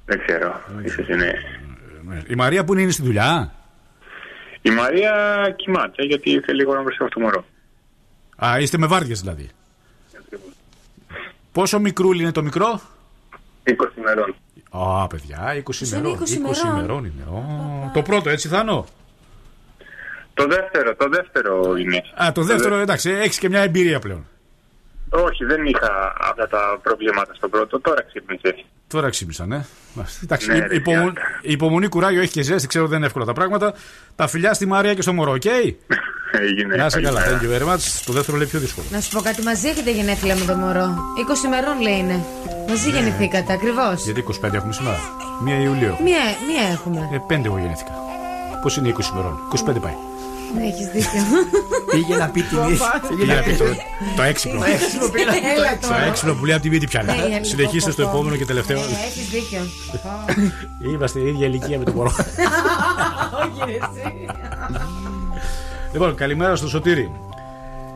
[0.06, 1.34] Δεν ξέρω, ίσως είναι...
[2.28, 3.54] Η Μαρία που είναι, είναι στη δουλειά;
[4.62, 5.14] Η Μαρία
[5.56, 7.46] κοιμάται γιατί θέλει λίγο να προσέχω το μωρό.
[8.46, 9.50] Α, είστε με βάρδιες δηλαδή.
[11.52, 12.82] Πόσο μικρούλι είναι το μικρό;
[13.64, 14.36] 20 ημερών.
[14.70, 16.20] Α, παιδιά, 20 είναι ημερών.
[16.24, 17.06] 20 ημερών; ημερών.
[17.06, 17.24] είναι.
[17.30, 18.86] Ω, Το πρώτο, έτσι Θάνο.
[20.40, 22.04] Το δεύτερο, το δεύτερο είναι.
[22.24, 24.26] Α, το δεύτερο, εντάξει, έχεις και μια εμπειρία πλέον.
[25.10, 28.56] Όχι, δεν είχα αυτά τα προβλήματα στο πρώτο, τώρα ξύπνησε.
[28.88, 29.66] Τώρα ξύπνησαν, ε.
[30.24, 31.22] Εντάξει, Ναι, η- ρε, υπομο- γιάτα.
[31.42, 33.74] η υπομονή κουράγιο έχει και ζέστη, ξέρω ότι δεν είναι εύκολα τα πράγματα.
[34.16, 35.46] Τα φιλιά στη Μαρία και στο μωρό, οκ;
[36.42, 36.76] Έγινε.
[36.76, 37.40] Να είσαι καλά, καλημέρα.
[37.40, 38.02] thank you very much.
[38.06, 38.86] Το δεύτερο λέει πιο δύσκολο.
[38.92, 40.96] Να σου πω κάτι, μαζί έχετε γενέθλια με το μωρό.
[41.42, 42.24] 20 ημερών λέει είναι.
[42.70, 44.04] Μαζί γεννηθήκατε, ακριβώς.
[44.04, 44.98] Γιατί 25 έχουμε σήμερα;
[45.46, 45.96] 1 Ιουλίου.
[46.04, 47.10] Μία, μία έχουμε.
[47.14, 47.92] Ε, 5 εγώ γεννήθηκα.
[48.62, 49.94] Πώς είναι 20 ημερών; 25 πάει.
[50.56, 51.22] Ναι, έχεις δίκιο.
[51.92, 53.02] Πήγε να πει την ίσια.
[53.18, 53.66] Πήγε να πει το,
[54.16, 54.60] το έξυπνο.
[54.60, 55.98] Το έξυπνο πήγε να πει το Έλα έξυπνο.
[55.98, 57.10] Το έξυπνο που λέει από τη μύτη πιάνει.
[57.10, 58.16] Ε, η αλήθεια, Συνεχίστε στο πω, πω.
[58.16, 58.80] επόμενο και τελευταίο.
[58.80, 59.62] Έχεις δίκιο.
[60.92, 62.12] Είμαστε η ίδια ηλικία με το μωρό.
[63.44, 64.26] Όχι, ρε, εσύ.
[65.94, 67.12] Λοιπόν, καλημέρα στο Σωτήρι.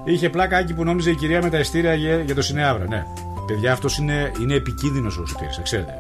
[0.04, 2.86] Είχε πλάκα Άκη που νόμιζε η κυρία με τα ειστήρια για, για το Σινεάβρα.
[2.88, 3.06] Ναι.
[3.48, 5.93] Παιδιά, αυτός είναι, είναι επικίνδυνος ο Σωτήρης, ξέρετε.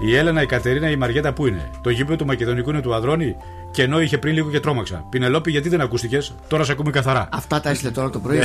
[0.00, 3.36] Η Έλενα, η Κατερίνα, η Μαριέτα που είναι; Το γήπεδο του Μακεδονικού είναι του Αδρώνη;
[3.74, 5.04] Και ενώ είχε πριν λίγο και τρόμαξα.
[5.10, 7.28] Πινελόπη, γιατί δεν ακούστηκες, τώρα σε ακούμε καθαρά.
[7.32, 8.38] Αυτά τα έστειλε τώρα το πρωί.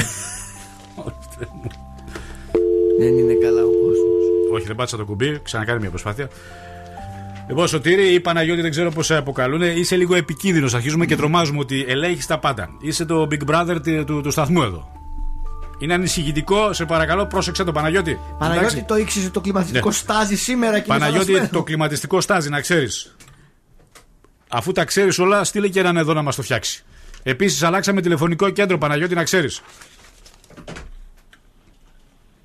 [2.99, 4.17] Δεν είναι καλά ο κόσμος.
[4.53, 6.29] Όχι, δεν πάτησα το κουμπί, ξανακάνει μια προσπάθεια.
[7.47, 9.61] Λοιπόν, Σωτήρη ή Παναγιώτη, δεν ξέρω πώς σε αποκαλούν.
[9.61, 10.73] Είσαι λίγο επικίνδυνος.
[10.73, 12.69] Αρχίζουμε και τρομάζουμε ότι ελέγχεις τα πάντα.
[12.81, 14.91] Είσαι το Big Brother του, του, του σταθμού εδώ.
[15.79, 18.19] Είναι ανησυχητικό, σε παρακαλώ, πρόσεξε το Παναγιώτη.
[18.37, 18.85] Παναγιώτη Εντάξει.
[18.87, 19.93] το ήξερε το κλιματιστικό Ναι.
[19.93, 21.49] στάζει σήμερα και είναι Παναγιώτη, χαλασμένο.
[21.57, 23.15] το κλιματιστικό στάζει, να ξέρεις.
[24.51, 26.83] Αφού τα ξέρεις όλα, στείλε και έναν εδώ να μας το φτιάξει.
[27.23, 29.61] Επίσης, αλλάξαμε τηλεφωνικό κέντρο, Παναγιώτη, να ξέρεις.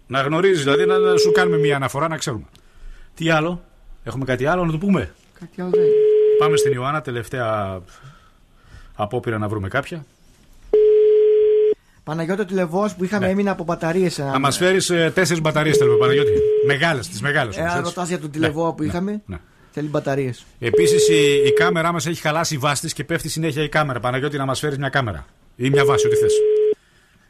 [0.07, 2.45] Να γνωρίζεις, δηλαδή να, να σου κάνουμε μια αναφορά να ξέρουμε.
[3.15, 3.65] Τι άλλο,
[4.05, 5.93] έχουμε κάτι άλλο να το πούμε; Κάτι άλλο δεν είναι.
[6.39, 7.81] Πάμε στην Ιωάννα, τελευταία
[8.95, 10.05] απόπειρα να βρούμε κάποια.
[12.05, 14.19] Παναγιώτη ο τηλεβό που είχαμε έμεινε από μπαταρίες.
[14.19, 14.25] Ναι.
[14.25, 16.31] Να μας φέρεις τέσσερις μπαταρίες, θέλουμε, Παναγιώτη.
[16.67, 17.57] Μεγάλες, τις μεγάλες.
[17.57, 19.39] Ε, αν ρωτάς για τον τηλεβό που είχαμε, ναι.
[19.75, 20.45] Θέλει μπαταρίες.
[20.59, 24.01] Επίσης η, η κάμερά μας έχει χαλάσει η βάση της και πέφτει συνέχεια η κάμερα.
[24.01, 25.27] Παναγιώτη να μας φέρεις μια κάμερα.
[25.57, 26.33] Ή μια βάση, ό,τι θες.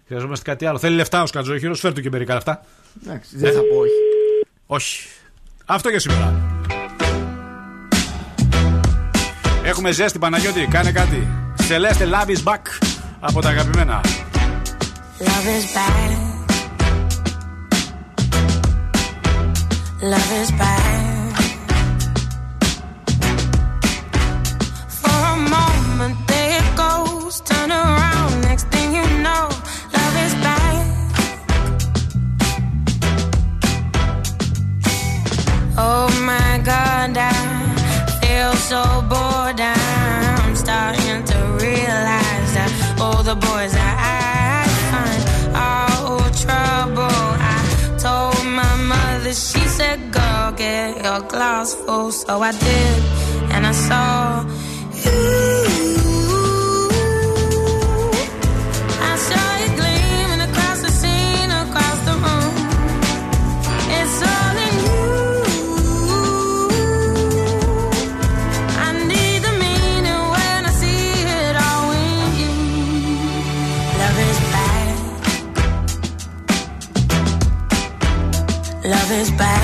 [0.07, 0.78] Χρειαζόμαστε κάτι άλλο.
[0.78, 2.64] Θέλει λεφτά ο Σκατζόχυρος, φέρ του και μερικά λεφτά.
[3.02, 3.92] Εντάξει, δεν θα πω όχι.
[4.66, 5.09] Όχι.
[5.64, 6.42] Αυτό για σήμερα.
[9.64, 11.28] Έχουμε ζέστη, Παναγιώτη, κάνε κάτι.
[11.68, 12.62] Celeste Love is back
[13.20, 14.00] από τα αγαπημένα.
[15.18, 16.11] Love is bad.
[20.12, 21.13] Love is bad.
[35.76, 37.32] Oh my god, I
[38.20, 39.60] feel so bored.
[39.60, 45.22] I'm starting to realize that all the boys I find
[45.56, 47.26] are all trouble.
[47.54, 47.58] I
[47.98, 50.12] told my mother, she said,
[50.56, 52.12] get your glass full.
[52.12, 53.02] So I did,
[53.50, 54.44] and I saw
[55.04, 55.63] you.
[79.14, 79.63] his back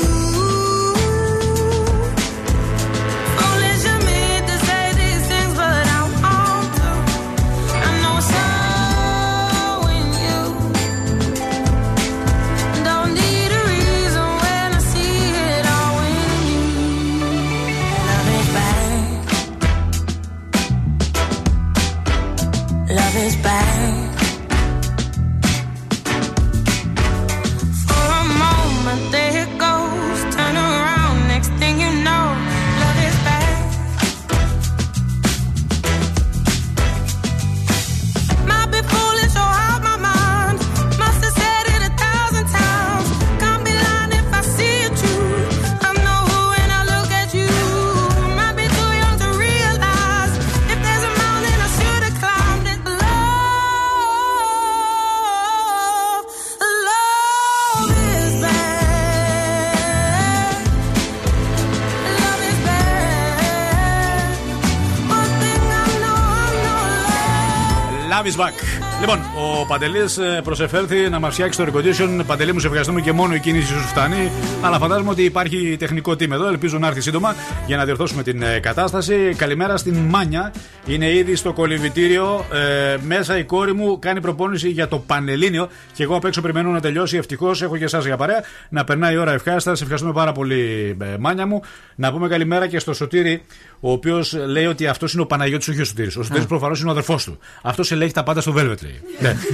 [68.31, 68.53] Is back.
[68.99, 72.23] Λοιπόν, ο Παντελής προσεφέρθη να μας φτιάξει το air condition.
[72.27, 74.31] Παντελή, μου σε ευχαριστούμε και μόνο η κίνηση σου φτάνει.
[74.61, 76.47] Αλλά φαντάζομαι ότι υπάρχει τεχνικό team εδώ.
[76.47, 77.35] Ελπίζω να έρθει σύντομα
[77.67, 79.33] για να διορθώσουμε την ε, κατάσταση.
[79.37, 80.53] Καλημέρα στην Μάνια.
[80.85, 82.45] Είναι ήδη στο κολυβητήριο.
[82.53, 85.69] Ε, μέσα η κόρη μου κάνει προπόνηση για το Πανελλήνιο.
[85.93, 87.17] Και εγώ απ' έξω περιμένω να τελειώσει.
[87.17, 88.43] Ευτυχώς έχω και εσάς για παρέα.
[88.69, 89.75] Να περνάει η ώρα ευχάριστα.
[89.75, 91.61] Σε ευχαριστούμε πάρα πολύ, ε, Μάνια μου.
[91.95, 93.43] Να πούμε καλημέρα και στο Σωτήρι,
[93.79, 96.17] ο οποίος λέει ότι αυτός είναι ο Παναγιώτης, όχι ο Σωτήρης.
[96.17, 97.39] Ο Σωτήρης προφανώς είναι ο αδερφός του.
[97.61, 99.01] Αυτός ελέγχει τα πάντα στο Velvet, λέει.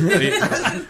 [0.03, 0.13] Ναι.
[0.13, 0.29] Ε,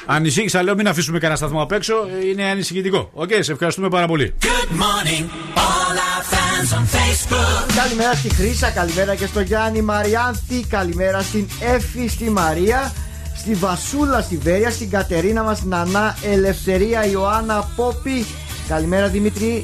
[0.06, 1.94] Ανησύχησα, λέω, μην αφήσουμε κανένα σταθμό απ' έξω.
[2.22, 3.10] Ε, Είναι ανησυχητικό.
[3.14, 4.34] Οκ, σε ευχαριστούμε πάρα πολύ.
[4.42, 5.24] Good morning,
[5.56, 7.76] all our fans on Facebook.
[7.76, 12.94] Καλημέρα στη Χρύσα, καλημέρα και στο Γιάννη Μαριάνθη, καλημέρα στην Έφη στη Μαρία,
[13.38, 18.26] στη Βασούλα στη Βέροια, στην Κατερίνα μας Νανά Ελευθερία Ιωάννα Πόπη,
[18.68, 19.64] καλημέρα Δημήτρη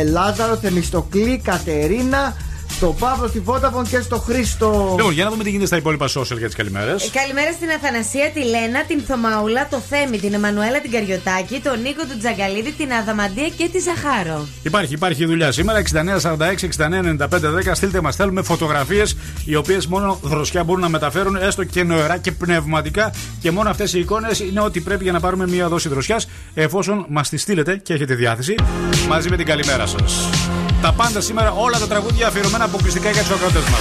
[0.00, 2.36] ε, Λάζαρο Θεμιστοκλή Κατερίνα,
[2.80, 4.94] στο Παύλο στη Vodafone και στο Χρήστο.
[4.96, 7.06] Λοιπόν, για να δούμε τι γίνεται στα υπόλοιπα social για τις καλημέρες.
[7.06, 11.80] Ε, Καλημέρα στην Αθανασία, τη Λένα, την Θωμαούλα, το Θέμη, την Εμμανουέλα, την Καριωτάκη, τον
[11.80, 14.46] Νίκο του Τζαγκαλίδη, την Αδαμαντία και τη Ζαχάρο.
[14.62, 15.82] Υπάρχει, υπάρχει δουλειά σήμερα.
[15.82, 17.74] 6946-699510.
[17.74, 22.32] Στείλτε μας, θέλουμε φωτογραφίες οι οποίες μόνο δροσιά μπορούν να μεταφέρουν, έστω και νοερά και
[22.32, 23.14] πνευματικά.
[23.40, 27.06] Και μόνο αυτές οι εικόνες είναι ό,τι πρέπει για να πάρουμε μία δόση δροσιάς, εφόσον
[27.08, 28.54] μας τη στείλετε και έχετε διάθεση,
[29.08, 30.28] μαζί με την καλημέρα σας
[30.82, 33.80] τα πάντα σήμερα, όλα τα τραγούδια αφιερωμένα αποκλειστικά για τους ακροτέ μας.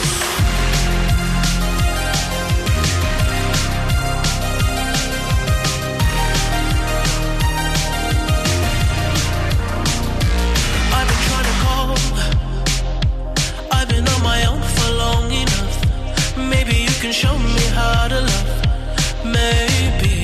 [19.38, 20.16] Maybe.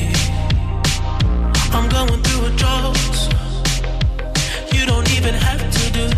[1.76, 3.05] I'm going through a drought.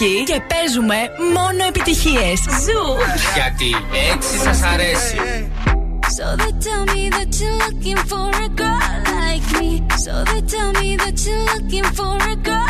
[0.00, 0.96] Θεσσαλονίκη και παίζουμε
[1.34, 2.40] μόνο επιτυχίες.
[2.64, 2.82] Zoo!
[3.34, 3.70] Γιατί
[4.12, 5.16] έτσι σας αρέσει.
[6.16, 9.70] So they tell me that you're looking for a girl like me.
[10.04, 12.69] So they tell me that you're looking for a girl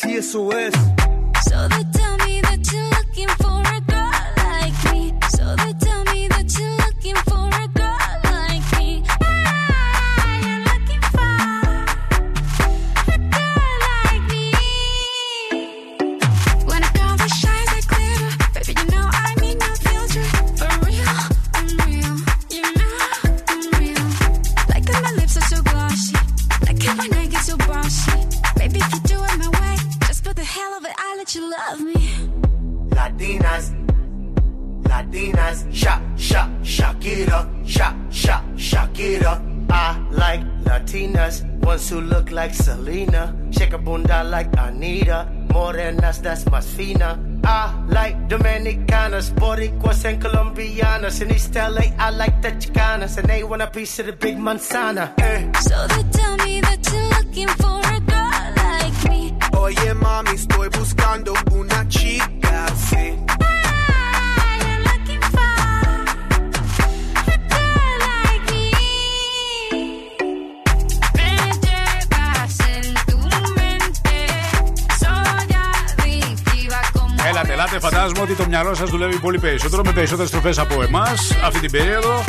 [0.00, 0.34] tears
[53.80, 55.04] piece of the big manzana.
[55.18, 55.40] Eh.
[55.68, 59.20] So they tell me that you're looking for a girl like me.
[59.64, 63.04] Oye mami, estoy buscando una chica así.
[63.40, 65.52] Ah, you're looking for
[67.34, 68.66] a girl like me.
[71.18, 71.30] Me
[71.64, 73.18] llevas en tu
[73.58, 74.18] mente,
[75.02, 80.28] soy adictiva como Έλατε, ελάτε, φαντάζομαι ότι το μυαλό σα δουλεύει πολύ περισσότερο με περισσότερε
[80.28, 81.06] τροφέ από εμά
[81.44, 82.24] αυτή την περίοδο.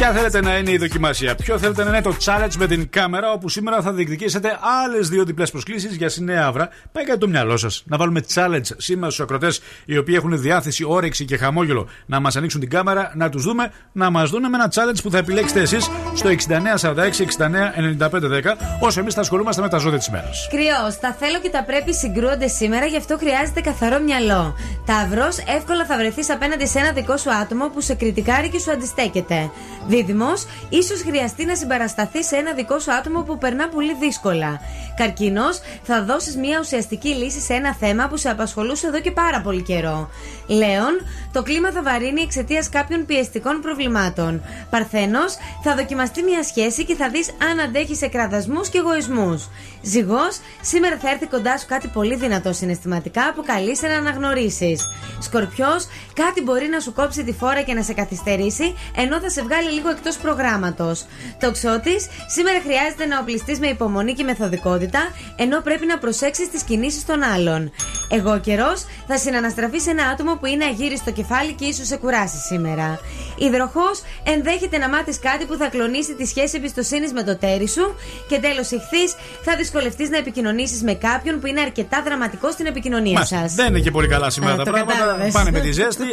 [0.00, 3.32] Ποια θέλετε να είναι η δοκιμασία, Ποιο θέλετε να είναι το challenge με την κάμερα,
[3.32, 6.68] όπου σήμερα θα διεκδικήσετε άλλες δύο διπλές προσκλήσεις για συνέα αύρα.
[6.92, 7.82] Πάει κάτι το μυαλό σας.
[7.86, 12.36] Να βάλουμε challenge σήμερα στους ακροτές οι οποίοι έχουν διάθεση, όρεξη και χαμόγελο να μας
[12.36, 15.60] ανοίξουν την κάμερα, να τους δούμε, να μας δουν με ένα challenge που θα επιλέξετε
[15.60, 20.48] εσείς στο 6946-699510, όσο εμείς θα ασχολούμαστε με τα ζώδια της μέρας.
[20.50, 24.54] Κρυός, τα θέλω και τα πρέπει συγκρούονται σήμερα, γι' αυτό χρειάζεται καθαρό μυαλό.
[24.86, 28.70] Ταύρος, εύκολα θα βρεθείς απέναντι σε ένα δικό σου άτομο που σε κριτικάρει και σου
[28.70, 29.50] αντιστέκεται.
[29.90, 34.60] Δίδυμος, ίσως χρειαστεί να συμπαρασταθεί σε ένα δικό σου άτομο που περνά πολύ δύσκολα.
[34.96, 39.40] Καρκίνος, θα δώσεις μια ουσιαστική λύση σε ένα θέμα που σε απασχολούσε εδώ και πάρα
[39.40, 40.10] πολύ καιρό.
[40.46, 40.94] Λέων,
[41.32, 44.42] το κλίμα θα βαρύνει εξαιτίας κάποιων πιεστικών προβλημάτων.
[44.70, 49.48] Παρθένος, θα δοκιμαστεί μια σχέση και θα δεις αν αντέχει σε κραδασμούς και εγωισμούς.
[49.82, 54.82] Ζυγός, σήμερα θα έρθει κοντά σου κάτι πολύ δυνατό συναισθηματικά που καλείσαι να αναγνωρίσεις.
[55.20, 59.42] Σκορπιός, κάτι μπορεί να σου κόψει τη φόρα και να σε καθυστερήσει, ενώ θα σε
[59.42, 61.06] βγάλει λίγο εκτός προγράμματος.
[61.40, 65.00] Τοξότης, σήμερα χρειάζεται να οπλιστείς με υπομονή και μεθοδικότητα,
[65.36, 67.72] ενώ πρέπει να προσέξεις τις κινήσεις των άλλων.
[68.08, 72.36] Εγώ καιρός θα συναναστραφείς σε ένα άτομο που είναι αγύριστο κεφάλι και ίσως σε κουράσει
[72.36, 72.98] σήμερα.
[73.46, 77.94] Υδροχός ενδέχεται να μάθεις κάτι που θα κλονίσει τη σχέση εμπιστοσύνης με το τέρι σου.
[78.28, 79.10] Και τέλος, ηχθείς
[79.42, 83.36] θα δυσκολευτείς να επικοινωνήσεις με κάποιον που είναι αρκετά δραματικός στην επικοινωνία Μάλιστα.
[83.38, 83.54] σας.
[83.54, 84.98] Δεν είναι και πολύ καλά σήμερα Α, τα το πράγματα.
[84.98, 85.32] κατάλαβες.
[85.32, 86.04] Πάνε με τη ζέστη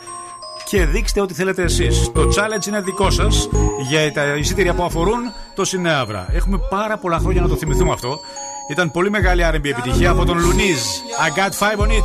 [0.68, 2.10] και δείξτε ό,τι θέλετε εσείς.
[2.14, 3.48] Το challenge είναι δικό σας
[3.88, 5.20] για τα εισιτήρια που αφορούν
[5.54, 6.28] το Σινέαβρα.
[6.32, 8.20] Έχουμε πάρα πολλά χρόνια να το θυμηθούμε αυτό.
[8.70, 10.78] Ήταν πολύ μεγάλη RB επιτυχία από τον Λουνίζ.
[11.26, 12.04] I got five on it.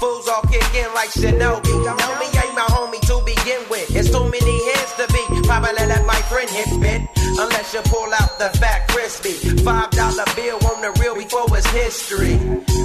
[0.00, 1.84] fools all kick in like Shinobi.
[1.84, 1.94] Know
[2.40, 3.94] ain't my homie to begin with.
[3.94, 5.22] It's too many heads to be.
[5.46, 7.00] Probably let my friend hit bit.
[7.38, 9.36] Unless you pull out the fat crispy.
[9.62, 12.36] Five dollar bill on the real before it's history.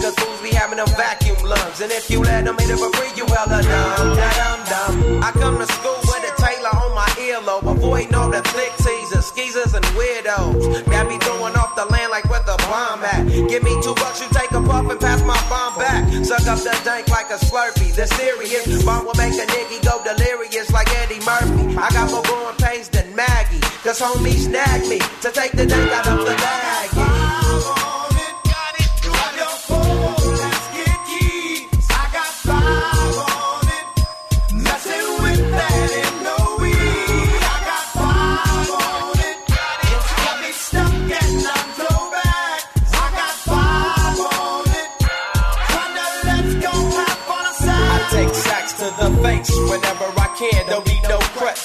[0.04, 1.80] Cause fools be having them vacuum lungs.
[1.82, 4.16] And if you let them hit it for free, you hella dumb.
[4.20, 5.24] Dumb, dumb.
[5.24, 7.72] I come to school with a Taylor on my earlobe.
[7.72, 10.86] Avoiding all the flick teasers, skeezers, and weirdos.
[10.92, 13.24] That be throwing off the land like where the bomb at.
[13.50, 13.75] Give me
[16.26, 17.94] Suck up the dank like a slurpee.
[17.94, 21.78] The serious bomb will make a nigga go delirious like Eddie Murphy.
[21.78, 23.62] I got more growing pains than Maggie.
[23.86, 26.34] Cause homie snagged me to take the dank out of the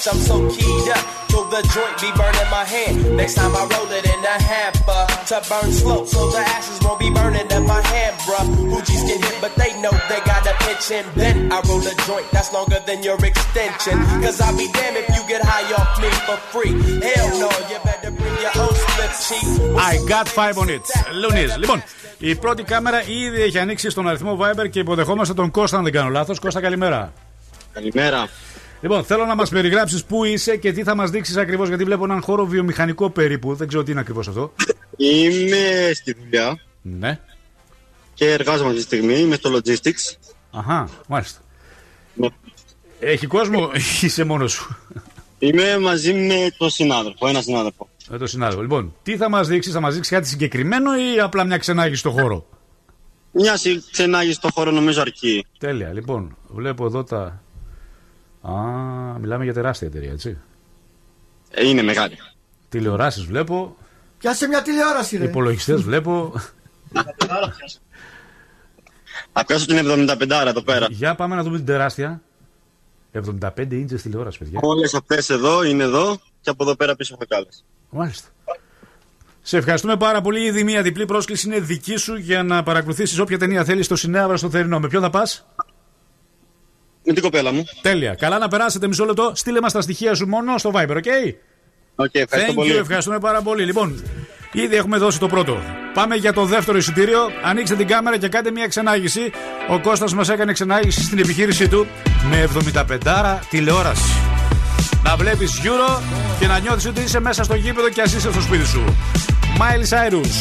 [0.00, 1.04] crutch, I'm so keyed up.
[1.30, 3.16] So the joint be burning my hand.
[3.16, 6.98] Next time I roll it in a hamper to burn slow, so the ashes won't
[6.98, 8.46] be burning in my hand, bruh.
[8.72, 11.52] Hoogies get hit, but they know they got a pitch and bent.
[11.52, 13.96] I roll a joint that's longer than your extension.
[14.22, 16.72] Cause I'll be damned if you get high off me for free.
[17.06, 19.46] Hell no, you better bring your own split cheap.
[19.90, 20.86] I got five on it.
[21.22, 21.56] Λουνίζ.
[21.56, 21.82] Λοιπόν,
[22.18, 25.92] η πρώτη κάμερα ήδη έχει ανοίξει στον αριθμό Viber και υποδεχόμαστε τον Κώστα, αν δεν
[25.92, 26.34] κάνω λάθο.
[26.40, 27.12] Κώστα, καλημέρα.
[27.72, 28.28] Καλημέρα.
[28.81, 32.03] Λοιπόν, θέλω να μας περιγράψεις πού είσαι και τι θα μας δείξεις ακριβώς, γιατί βλέπω
[32.03, 33.53] έναν χώρο βιομηχανικό περίπου.
[33.55, 34.53] Δεν ξέρω τι είναι ακριβώς αυτό.
[34.97, 37.19] Είμαι στη δουλειά Ναι.
[38.13, 39.13] και εργάζομαι αυτή τη στιγμή.
[39.19, 40.15] Είμαι στο logistics.
[40.51, 41.39] Αχά, μάλιστα.
[42.13, 42.27] Ναι.
[42.99, 44.77] Έχει κόσμο ή είσαι μόνος σου;
[45.39, 47.89] Είμαι μαζί με τον συνάδελφο, ένα συνάδελφο.
[48.09, 48.61] Με τον συνάδελφο.
[48.61, 52.09] Λοιπόν, τι θα μας δείξεις, θα μας δείξεις κάτι συγκεκριμένο ή απλά μια ξενάγη στο
[52.11, 52.45] χώρο;
[53.31, 55.45] Μια συ- ξενάγη στο χώρο νομίζω αρκεί.
[55.57, 55.93] Τέλεια.
[55.93, 57.41] Λοιπόν, βλέπω εδώ τα.
[58.41, 58.51] Α,
[59.19, 60.37] μιλάμε για τεράστια εταιρεία, έτσι.
[61.51, 62.17] Ε, είναι μεγάλη.
[62.69, 63.77] Τηλεοράσεις βλέπω.
[64.17, 65.23] Πιάσε μια τηλεόραση, ρε.
[65.23, 66.33] Υπολογιστές βλέπω.
[69.33, 70.87] Θα πιάσω την 75 εδώ πέρα.
[70.89, 72.21] Για πάμε να δούμε την τεράστια.
[73.11, 74.59] 75 ίντζες τηλεόραση, παιδιά.
[74.61, 77.63] Όλες αυτές εδώ είναι εδώ και από εδώ πέρα πίσω έχω κι άλλες.
[77.89, 78.29] Μάλιστα.
[79.41, 80.45] Σε ευχαριστούμε πάρα πολύ.
[80.45, 84.16] Ήδη μία διπλή πρόσκληση είναι δική σου για να παρακολουθήσεις όποια ταινία θέλεις στο Σινέ
[84.16, 84.79] Αύρα στο Θερινό.
[84.79, 85.45] Με ποιον θα πας;
[87.03, 87.65] Με την κοπέλα μου.
[87.81, 88.15] Τέλεια.
[88.15, 89.31] Καλά να περάσετε μισό λεπτό.
[89.35, 91.33] Στείλε μας τα στοιχεία σου μόνο στο Viber, ok?
[91.95, 92.73] OK, ευχαριστώ Thank πολύ.
[92.73, 93.65] you, ευχαριστούμε πάρα πολύ.
[93.65, 94.03] Λοιπόν,
[94.51, 95.57] ήδη έχουμε δώσει το πρώτο.
[95.93, 97.19] Πάμε για το δεύτερο εισιτήριο.
[97.43, 99.31] Ανοίξτε την κάμερα και κάντε μια ξενάγηση.
[99.69, 101.87] Ο Κώστας μας έκανε ξενάγηση στην επιχείρησή του
[102.29, 102.49] με
[103.01, 104.11] 75 τηλεόραση.
[105.03, 106.01] Να βλέπεις Euro
[106.39, 108.83] και να νιώθεις ότι είσαι μέσα στο γήπεδο και ας είσαι στο σπίτι σου.
[109.57, 110.31] Miley Cyrus.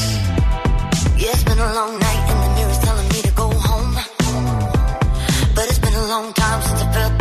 [6.11, 7.20] Long time since I felt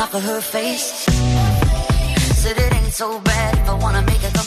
[0.00, 1.06] off of her face.
[2.42, 4.45] Said it ain't so bad if I wanna make a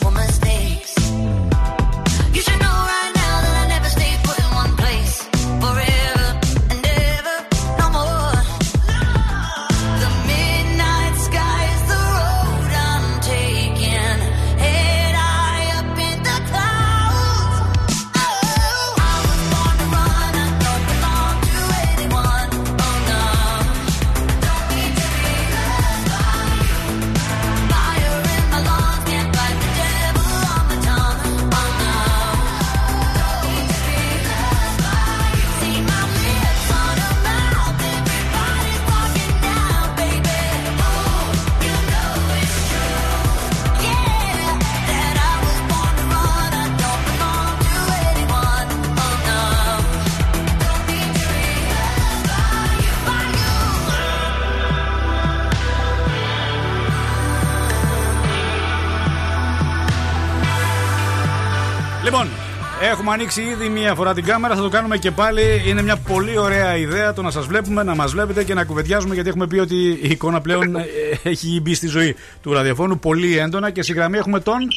[63.12, 65.42] έχουμε ανοίξει ήδη μία φορά την κάμερα, θα το κάνουμε και πάλι.
[65.66, 69.14] Είναι μια πολύ ωραία ιδέα το να σας βλέπουμε, να μας βλέπετε και να κουβεντιάζουμε,
[69.14, 70.86] γιατί έχουμε πει ότι η εικόνα πλέον ε,
[71.24, 74.68] έχει μπει στη ζωή του ραδιοφώνου πολύ έντονα και στη γραμμή έχουμε τον.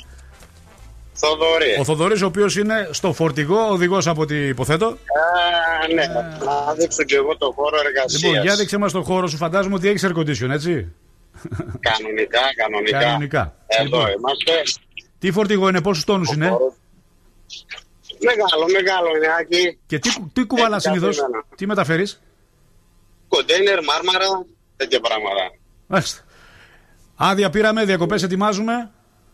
[1.12, 1.76] Θοδωρή.
[1.80, 4.86] Ο Θοδωρής, ο οποίος είναι στο φορτηγό, οδηγός από ό,τι υποθέτω.
[4.86, 4.92] Α,
[5.94, 6.02] ναι,
[6.44, 8.22] να δείξω και εγώ το χώρο εργασίας.
[8.22, 10.92] Λοιπόν, για δείξε μας το χώρο σου, φαντάζομαι ότι έχεις air condition, έτσι.
[11.80, 12.98] Κανονικά, κανονικά.
[12.98, 13.54] Κανονικά.
[13.66, 14.00] Εδώ Λοιπόν.
[14.00, 14.52] είμαστε.
[15.18, 16.50] Τι φορτηγό είναι, πόσους τόνους είναι;
[18.24, 19.78] Μεγάλο, μεγάλο είναι Άκη.
[19.86, 21.44] Και τι, τι κουβαλάς Έχει συνήθως, καθένα.
[21.56, 22.22] τι μεταφέρεις;
[23.28, 24.46] Κοντέινερ, μάρμαρα,
[24.76, 25.44] τέτοια πράγματα.
[25.86, 26.20] Μάλιστα.
[27.16, 28.90] Άδεια πήραμε, διακοπές ετοιμάζουμε.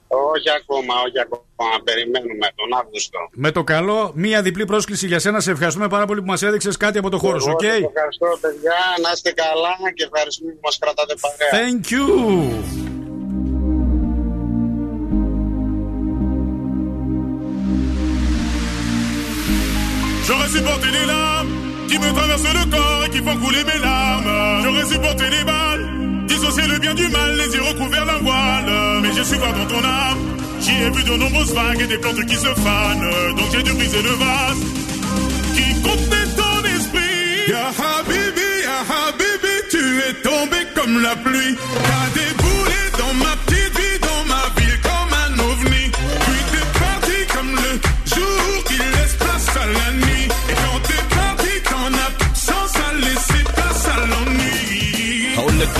[0.08, 1.42] Όχι ακόμα, όχι ακόμα.
[1.84, 3.18] Περιμένουμε τον Αύγουστο.
[3.32, 5.40] Με το καλό, μία διπλή πρόσκληση για σένα.
[5.40, 7.72] Σε ευχαριστούμε πάρα πολύ που μας έδειξες κάτι από το χώρο σου, Εγώ οκ; σας
[7.72, 8.74] Ευχαριστώ, παιδιά.
[9.02, 11.50] Να είστε καλά και ευχαριστούμε που μας κρατάτε παρέα.
[11.58, 12.87] Thank you.
[20.28, 21.48] J'aurais supporté les larmes
[21.88, 24.62] qui me traversent le corps et qui font couler mes larmes.
[24.62, 29.00] J'aurais supporté les balles, dissocier le bien du mal, les yeux recouverts d'un voile.
[29.00, 30.18] Mais j'ai su voir dans ton âme,
[30.60, 33.36] j'y ai vu de nombreuses vagues et des plantes qui se fanent.
[33.38, 34.60] Donc j'ai dû briser le vase
[35.56, 37.48] qui contenait ton esprit.
[37.48, 41.56] Ya Habibi, Ya Habibi, tu es tombé comme la pluie.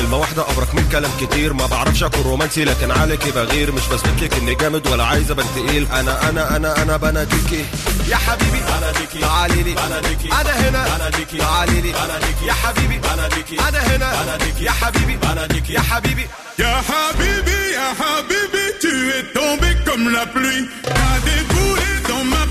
[0.09, 1.53] كلمة واحدة أبرك من كلام كتير.
[1.53, 3.73] ما بعرفش أكون رومانسي لكن عليكي بغير.
[3.73, 5.87] مش بثبت لك إني جامد ولا عايز أبان تقيل.
[5.93, 7.65] أنا أنا أنا أنا بناديكي
[8.09, 9.75] يا حبيبي بناديكي تعالي لي.
[9.75, 10.97] بناديكي أنا هنا.
[10.97, 11.93] بناديكي تعالي لي.
[11.93, 14.23] بناديكي يا حبيبي بناديكي أنا هنا.
[14.23, 16.27] بناديكي يا حبيبي بناديكي يا حبيبي.
[16.59, 20.65] Ya Habibi, Ya Habibi, tu es tombé comme la pluie.
[20.83, 22.45] T'as déboulé dans ma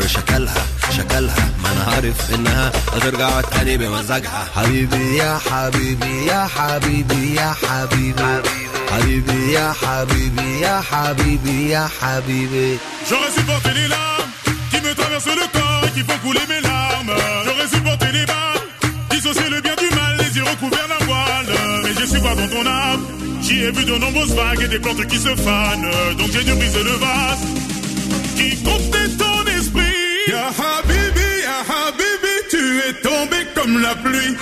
[0.00, 0.66] هغر شكلها
[0.96, 8.42] شكلها ما انا عارف انها هترجع تاني بمزاجها حبيبي يا حبيبي يا حبيبي يا حبيبي
[8.92, 12.78] حبيبي يا حبيبي يا حبيبي يا حبيبي
[13.10, 14.30] J'aurais supporté les larmes
[14.70, 17.12] qui me traversent le corps et qui font couler mes larmes.
[17.46, 18.64] J'aurais supporté les balles,
[19.10, 21.50] dissocier le bien du mal, les yeux recouverts d'un voile.
[21.84, 23.02] Mais j'ai su voir dans ton âme,
[23.44, 25.90] j'y ai vu de nombreuses vagues et des plantes qui se fanent.
[26.18, 27.44] Donc j'ai dû briser le vase
[28.38, 29.29] qui contenait ton esprit.
[29.29, 29.29] Ya
[30.59, 34.35] Habibi, Ya Habibi, tu es tombé comme la pluie.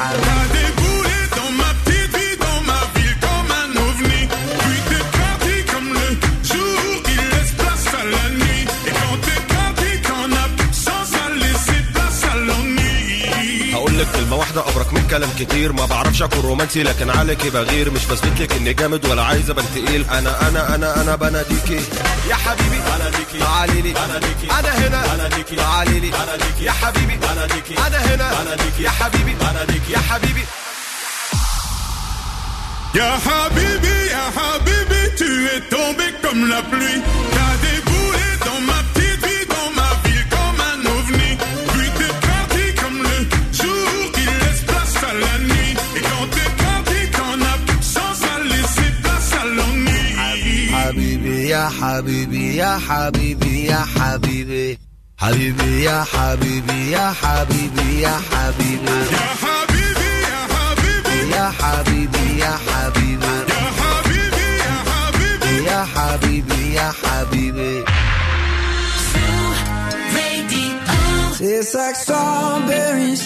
[13.99, 15.73] لك كلمة واحدة أبرك من كلام كتير.
[15.73, 17.91] ما بعرفش أكون رومانسي لكن عليكي بغير.
[17.91, 20.05] مش بثبت لك إني جامد ولا عايز أبان تقيل.
[20.09, 21.79] أنا أنا أنا أنا بناديكي
[22.29, 25.15] يا حبيبي بناديكي تعالي لي بناديكي أنا هنا.
[25.15, 27.15] بناديكي تعالي لي بناديكي يا حبيبي.
[27.17, 28.43] بناديكي أنا هنا.
[28.43, 29.33] بناديكي يا حبيبي.
[29.33, 30.45] بناديكي يا حبيبي.
[32.99, 36.99] Ya Habibi, Ya Habibi, tu es tombé comme la pluie.
[37.35, 37.55] T'as
[51.59, 54.77] يا حبيبي يا حبيبي يا حبيبي
[55.17, 63.37] حبيبي يا حبيبي يا حبيبي يا حبيبي يا حبيبي يا حبيبي يا حبيبي يا حبيبي
[63.49, 67.83] يا حبيبي يا حبيبي يا حبيبي يا حبيبي
[71.39, 73.23] Tastes like strawberries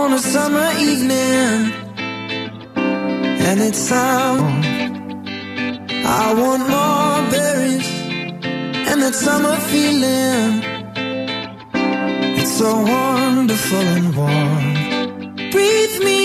[0.00, 1.60] on a summer evening,
[3.48, 4.91] and it's sounds
[6.14, 7.88] I want more berries
[8.90, 10.52] and that summer feeling.
[12.38, 15.50] It's so wonderful and warm.
[15.52, 16.21] Breathe me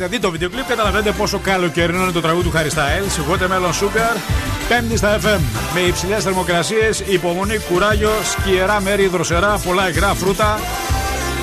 [0.00, 3.32] έχετε δει το βίντεο κλιπ, καταλαβαίνετε πόσο καλοκαιρινό είναι το τραγούδι του Harry Styles.
[3.32, 4.16] Watermelon Sugar,
[4.68, 5.40] πέμπτη στα FM.
[5.74, 10.58] Με υψηλές θερμοκρασίες, υπομονή, κουράγιο, σκιερά μέρη, δροσερά, πολλά υγρά φρούτα.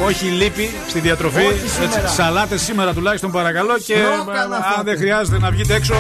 [0.06, 1.46] Όχι λύπη στη διατροφή.
[1.46, 2.08] Όχι σήμερα.
[2.08, 3.78] Σαλάτες σήμερα τουλάχιστον παρακαλώ.
[3.78, 4.84] Και Στρόκανα ε, αν αυτό.
[4.84, 5.96] δεν χρειάζεται να βγείτε έξω,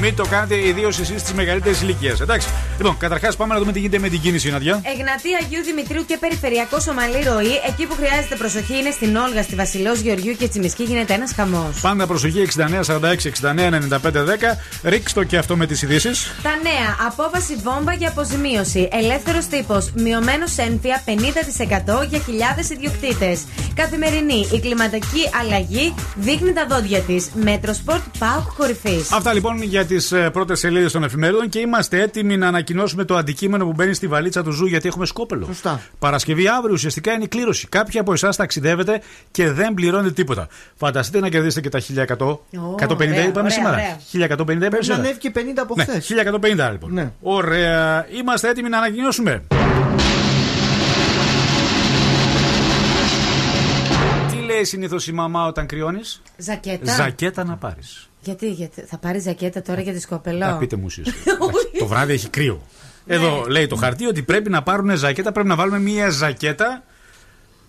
[0.00, 2.16] μην το κάνετε ιδίως εσείς τη μεγαλύτερη ηλικία.
[2.20, 2.48] Εντάξει.
[2.76, 4.82] Λοιπόν, καταρχάς πάμε να δούμε τι γίνεται με την κίνηση, Ναδιά.
[4.84, 7.54] Εγνατή Αγίου Δημητρίου και περιφερειακό ομαλή ροή.
[7.68, 10.82] Εκεί που χρειάζεται προσοχή είναι στην Όλγα, στη Βασιλός Γεωργιού και Τσιμισκή.
[10.82, 11.80] Γίνεται ένας χαμός.
[11.80, 14.58] Πάντα προσοχή 69, 46, 69, 95, 10.
[14.82, 16.32] Ρίξτε το και αυτό με τις ειδήσεις.
[16.42, 16.96] Τα νέα.
[17.06, 18.88] Απόφαση βόμβα για αποζημίωση.
[18.92, 19.92] Ελεύθερος τύπος.
[19.96, 23.44] Μειωμένος ΕΝΦΙΑ 50% για χιλιάδες ιδιοκτήτες.
[23.74, 24.48] Καθημερινή.
[24.52, 27.30] Η κλιματική αλλαγή δείχνει τα δόντια της.
[27.34, 29.12] Metrosport ΠΑΟΚ κορυφής.
[29.12, 32.62] Αυτά λοιπόν για τις πρώτες σελίδες των εφημερίδων και είμαστε έτοιμοι να ανακοινώσουμε
[33.06, 35.46] το αντικείμενο που μπαίνει στη βαλίτσα του Zoo γιατί έχουμε Σκόπελο.
[35.46, 35.80] Σωστά.
[35.98, 37.68] Παρασκευή αύριο ουσιαστικά είναι η κλήρωση.
[37.68, 39.00] Κάποιοι από εσάς ταξιδεύετε
[39.30, 40.48] και δεν πληρώνετε τίποτα.
[40.74, 42.38] Φανταστείτε να κερδίσετε και τα 1100.
[42.78, 43.72] 150 ωραία, είπαμε ωραία, σήμερα.
[43.74, 43.96] ωραία.
[44.10, 45.00] 1150 είπαμε Πρέπει να σήμερα.
[45.02, 46.10] ανέβει και 50 από Ναι, χθες.
[46.10, 46.92] 1150 λοιπόν.
[46.92, 47.12] Ναι.
[47.20, 48.06] Ωραία.
[48.18, 49.42] Είμαστε έτοιμοι να ανακοινώσουμε.
[54.30, 56.94] Τι λέει συνήθως η μαμά όταν κρυώνεις, Ζακέτα.
[56.94, 58.08] Ζακέτα να πάρεις.
[58.24, 61.12] Γιατί, γιατί θα πάρει ζακέτα τώρα για τη σκοπελό; Να πείτε μου εσείς.
[61.78, 62.62] το βράδυ έχει κρύο.
[63.06, 66.82] Εδώ λέει το χαρτί ότι πρέπει να πάρουν ζακέτα, πρέπει να βάλουμε μία ζακέτα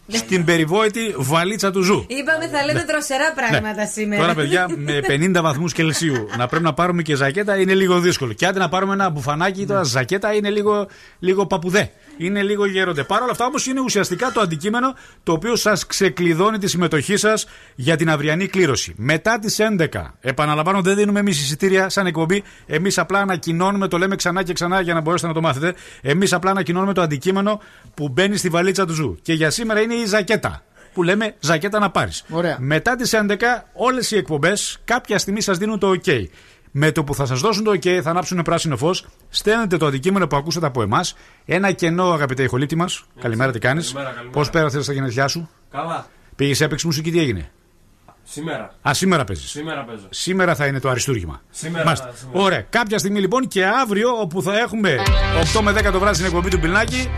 [0.08, 2.06] στην περιβόητη βαλίτσα του ζου.
[2.08, 3.86] Είπαμε θα λέτε δροσερά πράγματα Ναι.
[3.86, 4.22] σήμερα.
[4.22, 8.34] Τώρα, παιδιά, με 50 βαθμούς Κελσίου να πρέπει να πάρουμε και ζακέτα είναι λίγο δύσκολο.
[8.34, 10.88] Και άντε να πάρουμε ένα μπουφανάκι, τώρα ζακέτα είναι λίγο,
[11.20, 11.92] λίγο παπουδέ.
[12.18, 13.04] Είναι λίγο γέροντε.
[13.04, 14.94] Παρ' όλα αυτά όμως είναι ουσιαστικά το αντικείμενο
[15.24, 18.94] το οποίο σας ξεκλειδώνει τη συμμετοχή σας για την αυριανή κλήρωση.
[18.98, 22.44] Μετά τις 11, επαναλαμβάνω, δεν δίνουμε εμείς εισιτήρια σαν εκπομπή.
[22.66, 25.74] Εμείς απλά ανακοινώνουμε, το λέμε ξανά και ξανά για να μπορέσετε να το μάθετε.
[26.02, 27.62] Εμείς απλά ανακοινώνουμε το αντικείμενο
[27.94, 29.18] που μπαίνει στη βαλίτσα του ζου.
[29.22, 30.60] Και για σήμερα είναι η ζακέτα.
[30.94, 32.24] Που λέμε ζακέτα να πάρεις.
[32.30, 32.58] Ωραία.
[32.60, 33.36] Μετά τις 11,
[33.74, 36.26] όλες οι εκπομπές κάποια στιγμή σας δίνουν το OK.
[36.72, 40.28] Με το που θα σας δώσουν το OK, θα ανάψουν πράσινο φως, στέλνετε το αντικείμενο
[40.28, 41.16] που ακούσατε από εμάς.
[41.46, 43.04] Ένα κενό, αγαπητέ ηχολήπτη μας.
[43.22, 44.38] Καλημέρα, τι κάνεις; Καλημέρα, καλημέρα.
[44.40, 46.08] Πώς πέρασες τα γενέθλιά σου; Καλά.
[46.36, 47.52] Πήγες έπαιξες μουσική, τι έγινε;
[48.24, 48.74] Σήμερα.
[48.90, 49.50] Α, σήμερα παίζεις.
[49.50, 50.08] Σήμερα παίζω.
[50.10, 51.42] Σήμερα θα είναι το αριστούργημα.
[51.50, 52.06] Σήμερα Μάλιστα.
[52.08, 52.44] θα- σήμερα.
[52.44, 52.62] Ωραία.
[52.70, 54.96] Κάποια στιγμή λοιπόν και αύριο, όπου θα έχουμε
[55.56, 57.10] 8 με 10 το βράδυ στην εκπομπή του Πιλνάκη,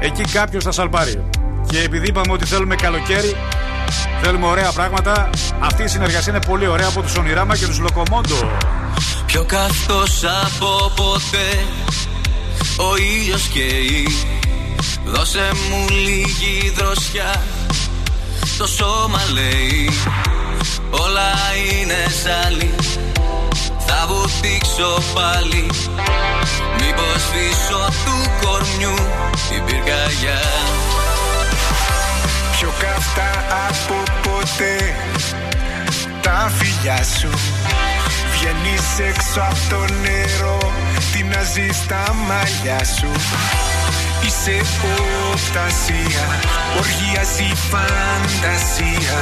[0.00, 1.28] εκεί κάποιος θα σαλπάρει.
[1.66, 3.36] Και επειδή είπαμε ότι θέλουμε καλοκαίρι,
[4.22, 8.50] θέλουμε ωραία πράγματα, αυτή η συνεργασία είναι πολύ ωραία από τους Ονειράμα και τους Λοκομόντο.
[9.26, 11.64] Πιο καθώς από ποτέ
[12.76, 14.06] Ο ήλιος καίει
[15.04, 17.42] Δώσε μου λίγη δροσιά
[18.58, 19.90] Το σώμα λέει
[20.90, 21.32] Όλα
[21.70, 22.74] είναι ζάλι
[23.86, 25.66] Θα βουτήξω πάλι.
[26.74, 28.94] Μήπως πίσω του κορμιού
[29.50, 30.40] Την πυρκαγιά
[32.58, 33.30] Πιο καυτά
[33.68, 34.94] από ποτέ.
[36.22, 37.30] Τα φιλιά σου
[38.32, 40.72] Βγαίνεις έξω από το νερό.
[41.12, 43.10] Τι να ζεις στα μαλλιά σου.
[44.26, 44.60] Είσαι
[45.32, 46.26] οπτασία
[46.76, 49.18] Οργιάζει η φαντασία.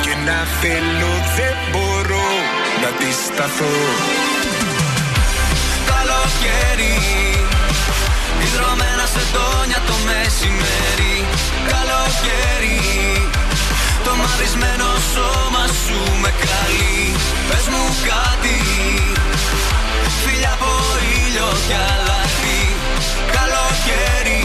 [0.00, 2.28] Και να θέλω δεν μπορώ
[2.82, 3.76] Να τη σταθώ
[5.86, 7.35] Καλοκαίρι
[8.44, 11.16] Ιδρωμένα σε τόνια το μεσημέρι
[11.72, 12.80] Καλοκαίρι.
[14.04, 16.98] Το μαυρισμένο σώμα σου με καλεί.
[17.48, 18.58] Πες μου κάτι.
[20.22, 20.70] Φίλια από
[21.16, 22.60] ήλιο κι αλάτι
[23.34, 24.44] Καλοκαίρι.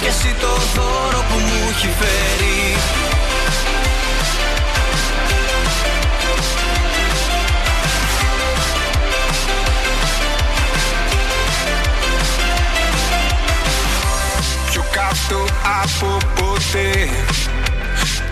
[0.00, 2.60] Και εσύ το δώρο που μου έχει φέρει
[15.12, 15.44] Πιο καυτό
[15.82, 17.08] από ποτέ.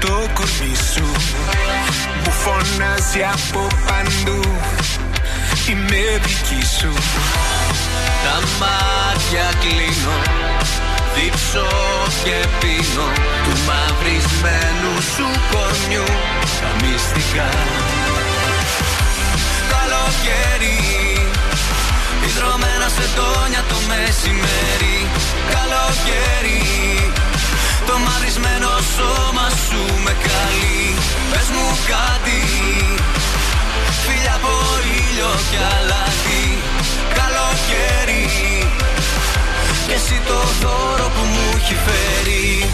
[0.00, 1.04] Το κορμί σου
[2.24, 4.40] Μου φωνάζει από παντού
[5.68, 6.92] Είμαι δική σου.
[8.24, 10.16] Τα μάτια κλείνω
[11.14, 11.66] Δίψω
[12.24, 13.06] και πίνω
[13.44, 16.04] Του μαυρισμένου σου κορμιού
[16.60, 17.48] Τα μυστικά.
[19.72, 20.80] Καλοκαίρι
[22.30, 24.96] Ιδρωμένα σε τόνια το μεσημέρι.
[25.54, 26.62] Καλοκαίρι.
[27.86, 30.84] Το μαυρισμένο σώμα σου με καλεί.
[31.30, 32.40] Πες μου κάτι.
[34.02, 34.52] Φίλια από
[34.96, 36.44] ήλιο κι αλάτι
[37.18, 38.24] Καλοκαίρι.
[39.86, 42.70] Και εσύ το δώρο που μου έχει φέρει.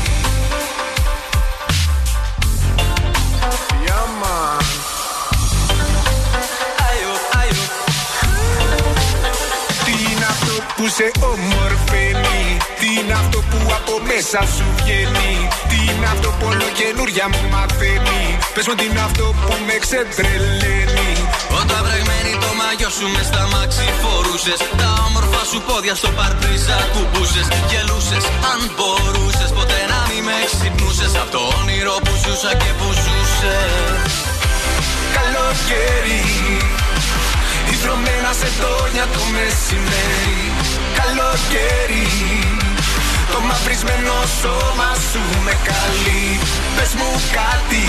[3.87, 4.86] Yeah, man.
[10.77, 12.43] Που σε ομορφαίνει
[12.81, 15.33] Τι είναι αυτό που από μέσα σου βγαίνει.
[15.71, 18.23] Τι είναι αυτό που όλο καινούρια μου μαθαίνει.
[18.55, 21.11] Πες μου τι είναι αυτό που με ξετρελαίνει
[21.61, 26.79] Όταν βρεγμένη το μαγιό σου μες στα μάξι φορούσες Τα όμορφα σου πόδια στο παρτρίζα
[26.93, 27.47] κουμπούσες.
[27.71, 31.13] Γελούσες αν μπορούσες ποτέ να μην με ξυπνούσες.
[31.23, 34.13] Απ' το όνειρο που ζούσα και που ζούσες.
[35.17, 36.23] Καλοκαίρι
[37.77, 40.39] Ιδρωμένα σε τόνια το μεσημέρι
[41.01, 42.07] Καλοκαίρι
[43.33, 46.25] Το μαυρισμένο σώμα σου με καλεί
[46.77, 47.87] Πες μου κάτι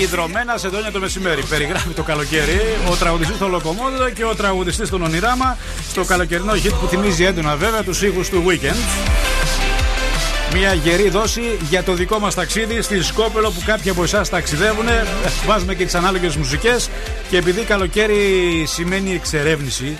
[0.00, 1.42] Ιδρωμένα σε δόνια το μεσημέρι.
[1.42, 2.60] Περιγράφει το καλοκαίρι
[2.90, 5.56] ο τραγουδιστής των Λοκομόδο και ο τραγουδιστής των Ονειράμα
[5.90, 9.29] στο καλοκαιρινό hit που θυμίζει έντονα βέβαια τους ήχους του Weekend.
[10.52, 14.86] Μια γερή δόση για το δικό μας ταξίδι στη Σκόπελο που κάποιοι από εσάς ταξιδεύουν.
[15.46, 16.90] Βάζουμε και τις ανάλογες μουσικές.
[17.30, 19.98] Και επειδή καλοκαίρι σημαίνει εξερεύνηση,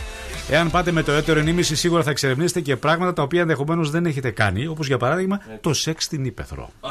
[0.51, 4.07] εάν πάτε με το έτερο ενήμιση, σίγουρα θα εξερευνήσετε και πράγματα τα οποία ενδεχομένως δεν
[4.07, 4.67] έχετε κάνει.
[4.67, 6.71] Όπως για παράδειγμα το σεξ στην ύπεθρο.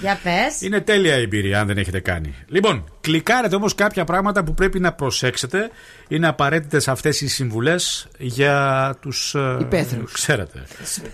[0.00, 0.60] Για πες.
[0.60, 2.34] Είναι τέλεια η εμπειρία αν δεν έχετε κάνει.
[2.46, 5.70] Λοιπόν, κλικάρετε όμως κάποια πράγματα που πρέπει να προσέξετε.
[6.08, 9.36] Είναι απαραίτητες αυτές οι συμβουλές για τους.
[9.60, 10.12] Υπαίθριους.
[10.12, 10.66] Ξέρετε.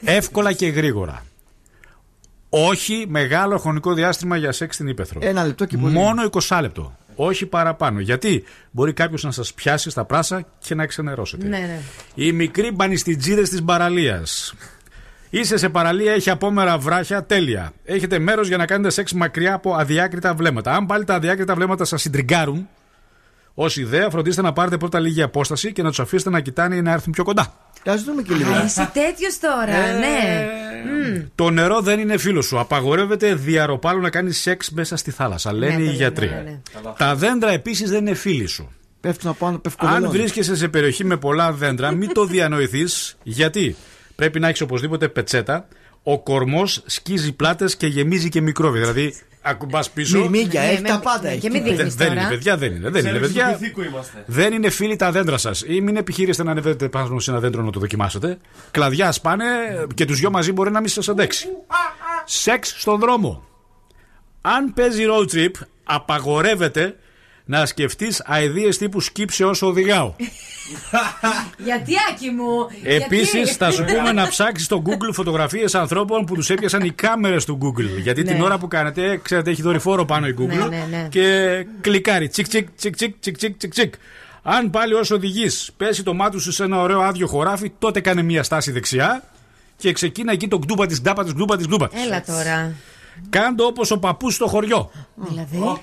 [0.05, 1.23] Εύκολα και γρήγορα.
[2.55, 5.21] Όχι μεγάλο χρονικό διάστημα για σεξ στην ύπεθρο.
[5.23, 5.95] Ένα λεπτό και πολύ.
[5.95, 6.97] Μόνο 20 λεπτό.
[7.15, 8.01] Όχι παραπάνω.
[8.01, 11.47] Γιατί μπορεί κάποιος να σας πιάσει στα πράσα και να ξενερώσετε.
[11.47, 11.79] Ναι, ναι.
[12.15, 14.23] Οι μικροί μπανιστιτζίδες της παραλία.
[15.31, 17.73] Είσαι σε παραλία, έχει απόμερα βράχια, τέλεια.
[17.85, 20.75] Έχετε μέρος για να κάνετε σεξ μακριά από αδιάκριτα βλέμματα.
[20.75, 22.69] Αν πάλι τα αδιάκριτα βλέμματα σας συντριγκάρουν,
[23.55, 26.83] ω ιδέα, φροντίστε να πάρετε πρώτα λίγη απόσταση και να τους αφήσετε να κοιτάνε ή
[26.83, 27.55] να έρθουν πιο κοντά.
[27.91, 28.53] Α δούμε και λίγο.
[28.53, 30.47] Α, Είσαι τέτοιος τώρα, Ε, ναι.
[31.17, 31.23] Μμ.
[31.35, 32.59] Το νερό δεν είναι φίλος σου.
[32.59, 36.27] Απαγορεύεται διαρροπάλου να κάνεις σεξ μέσα στη θάλασσα, λένε Ναι, οι ναι, γιατροί.
[36.29, 36.61] ναι, ναι.
[36.97, 38.71] Τα δέντρα επίσης δεν είναι φίλοι σου.
[39.01, 43.17] Πέφτουν απάνω, πέφτουν Αν βρίσκεσαι σε περιοχή με πολλά δέντρα, μην το διανοηθείς.
[43.23, 43.77] Γιατί;
[44.15, 45.67] Πρέπει να έχεις οπωσδήποτε πετσέτα.
[46.03, 48.81] Ο κορμός σκίζει πλάτες και γεμίζει και μικρόβια.
[48.81, 50.19] Δηλαδή, ακουμπάς πίσω.
[50.19, 51.29] Μιμίγια, Ναι, έχει με- τα πάντα.
[51.29, 51.51] και έχει.
[51.51, 52.21] μην Δεν, δείχνεις δεν τώρα.
[52.21, 52.91] είναι, παιδιά, δεν είναι.
[52.91, 53.59] Δεν είναι, παιδιά.
[54.27, 55.65] Δεν είναι φίλοι τα δέντρα σας.
[55.67, 58.39] Ή μην επιχειρήσετε να ανεβαίνετε πάνω σε ένα δέντρο να το δοκιμάσετε.
[58.71, 59.45] Κλαδιά σπάνε
[59.95, 61.47] και τους δυο μαζί μπορεί να μην σας αντέξει.
[62.25, 63.45] Σεξ στον δρόμο.
[64.41, 65.51] Αν παίζει road trip,
[65.85, 66.97] απαγορεύεται
[67.45, 70.15] να σκεφτείς αηδίες τύπου σκύψε όσο οδηγάω.
[71.57, 72.67] Γιατί Άκη μου.
[72.83, 76.91] Επίσης, γιατί; θα σου πούμε να ψάξεις στο Google φωτογραφίες ανθρώπων που τους έπιασαν οι
[76.91, 78.01] κάμερες του Google.
[78.03, 78.43] Γιατί την Ναι.
[78.43, 81.07] ώρα που κάνετε, ξέρετε, έχει δορυφόρο πάνω η Google Ναι, ναι, ναι.
[81.11, 82.29] και κλικάρει.
[82.29, 83.95] Τσικ, τσικ, τσικ, τσικ, τσικ, τσικ, τσικ, τσικ.
[84.43, 88.23] Αν πάλι όσο οδηγείς πέσει το μάτι σου σε ένα ωραίο άδειο χωράφι, τότε κάνε
[88.23, 89.23] μία στάση δεξιά
[89.77, 91.91] και ξεκίνα εκεί το γκτούπα της γκτάπα της γκτούπα της γκτούπα.
[92.07, 92.73] Έλα τώρα.
[93.31, 94.91] Κάντο όπως ο παππούς στο χωριό.
[95.15, 95.81] Δηλαδή;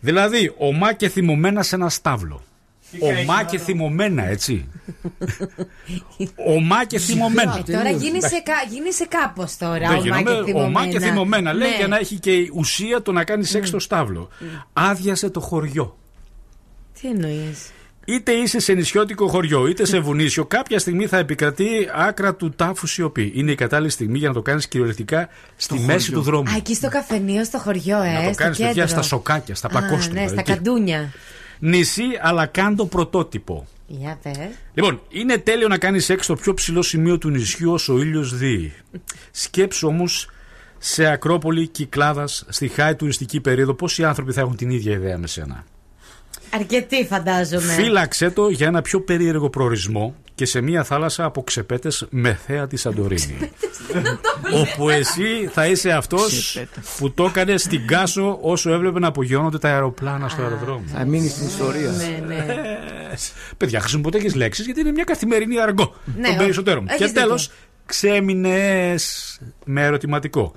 [0.00, 2.42] Δηλαδή, ομά και θυμωμένα σε ένα στάβλο.
[3.00, 4.68] Ομά και θυμωμένα, έτσι.
[6.56, 7.62] Ομά και θυμωμένα.
[7.66, 9.88] Ε, τώρα γίνεσαι, κα, γίνεσαι κάπως τώρα.
[9.88, 10.64] Δεν ομά γίνομαι και θυμωμένα.
[10.66, 11.52] ομά και θυμωμένα.
[11.52, 11.76] Λέει Ναι.
[11.76, 14.28] για να έχει και η ουσία το να κάνεις σεξ στο στάβλο.
[14.72, 15.98] Άδειασε το χωριό.
[17.00, 17.70] Τι εννοείς;
[18.10, 22.86] Είτε είσαι σε νησιώτικο χωριό, είτε σε βουνίσιο, κάποια στιγμή θα επικρατεί άκρα του τάφου
[22.86, 23.32] σιωπή.
[23.34, 26.50] Είναι η κατάλληλη στιγμή για να το κάνεις κυριολεκτικά στη μέση του δρόμου.
[26.50, 28.12] Α, εκεί στο καφενείο, στο χωριό, ε.
[28.12, 28.88] να το στο κάνεις παιδιά κέντρο.
[28.88, 30.20] στα σοκάκια, στα Α, πλακόστρωμα.
[30.20, 30.52] Ναι, στα εκεί.
[30.52, 31.12] καντούνια.
[31.58, 33.66] Νησί, αλλά κάντο πρωτότυπο.
[33.86, 34.36] Για πες.
[34.74, 38.36] Λοιπόν, είναι τέλειο να κάνεις σεξ στο πιο ψηλό σημείο του νησιού όσο ο ήλιος
[38.36, 38.72] δει.
[39.30, 40.30] Σκέψου όμως
[40.78, 45.26] σε Ακρόπολη Κυκλάδας, στη high τουριστική περίοδο, πόσοι άνθρωποι θα έχουν την ίδια ιδέα με
[45.26, 45.64] σένα;
[46.54, 47.72] Αρκετοί φαντάζομαι.
[47.72, 52.66] Φύλαξε το για ένα πιο περίεργο προορισμό και σε μια θάλασσα από ξεπέτες με θέα
[52.66, 53.38] της Σαντορίνη.
[54.62, 56.58] όπου εσύ θα είσαι αυτός
[56.98, 60.88] που το έκανε στην Κάσο όσο έβλεπε να απογειώνονται τα αεροπλάνα στο αεροδρόμιο.
[60.92, 61.90] Θα μείνεις στην ιστορία.
[61.90, 62.44] Ναι, ναι.
[63.56, 66.84] Παιδιά, χρησιμοποιώ τέτοιες λέξεις γιατί είναι μια καθημερινή αργό Ναι, των ο- περισσότερων.
[66.88, 67.20] έχεις Και δίκιο.
[67.22, 67.50] τέλος,
[67.86, 70.52] ξέμεινες με ερωτηματικό.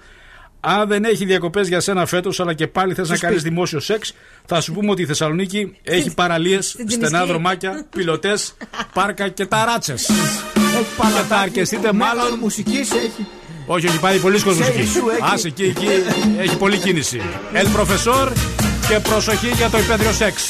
[0.64, 4.14] Αν δεν έχει διακοπές για σένα φέτος, αλλά και πάλι θες να κάνεις δημόσιο σεξ,
[4.46, 7.28] θα σου πούμε ότι η Θεσσαλονίκη έχει παραλίες, στενά Τζιμισκή.
[7.28, 8.54] δρομάκια, πιλωτές,
[8.94, 9.94] πάρκα και ταράτσε.
[9.94, 10.04] Έχει
[11.16, 12.38] Και θα αρκεστείτε μάλλον.
[12.42, 13.26] μουσικής έχει.
[13.66, 14.90] Όχι, έχει πάει πολλοί κόσμος Ξέρεις εκεί.
[15.00, 15.22] σου, έχει.
[15.34, 15.86] Άσε εκεί, εκεί
[16.40, 17.22] έχει πολλή κίνηση.
[17.54, 18.32] El Profesor
[18.90, 20.50] και προσοχή για το υπέδριο σεξ.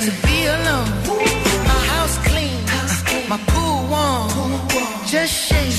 [0.00, 0.90] to be alone.
[1.70, 2.60] My house clean,
[3.28, 4.28] my pool warm.
[5.06, 5.72] Just shake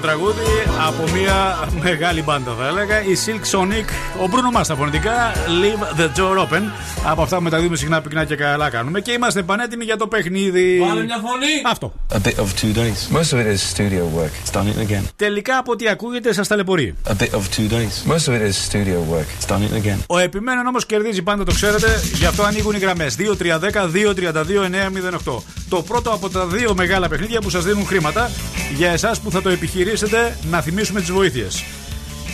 [0.00, 0.46] τραγούδι
[0.86, 3.02] από μια μεγάλη μπάντα θα έλεγα.
[3.02, 3.84] Η Silk Sonic,
[4.22, 5.32] ο Μπρούνο Μάστα φωνητικά.
[5.34, 6.62] Leave the door open.
[7.04, 9.00] Από αυτά που μεταδίδουμε συχνά πυκνά και καλά κάνουμε.
[9.00, 10.78] Και είμαστε πανέτοιμοι για το παιχνίδι.
[10.88, 11.62] Βάλε μια φωνή.
[11.66, 11.92] Αυτό.
[12.12, 13.08] A bit of two days.
[13.16, 14.32] Most of it is studio work.
[14.44, 15.02] It's done it again.
[15.16, 16.94] Τελικά από ό,τι ακούγεται σας ταλαιπωρεί.
[17.06, 18.04] A bit of two days.
[18.12, 19.28] Most of it is studio work.
[19.40, 19.98] It's done it again.
[20.06, 22.00] Ο επιμένων όμως κερδίζει πάντα, το ξέρετε.
[22.14, 25.42] Γι' αυτό ανοίγουν οι γραμμές 2-3-10-2-32-908.
[25.68, 28.30] Το πρώτο από τα δύο μεγάλα παιχνίδια που σας δίνουν χρήματα
[28.74, 31.64] για εσάς που θα το επιχειρήσετε να θυμίσουμε τις βοήθειες.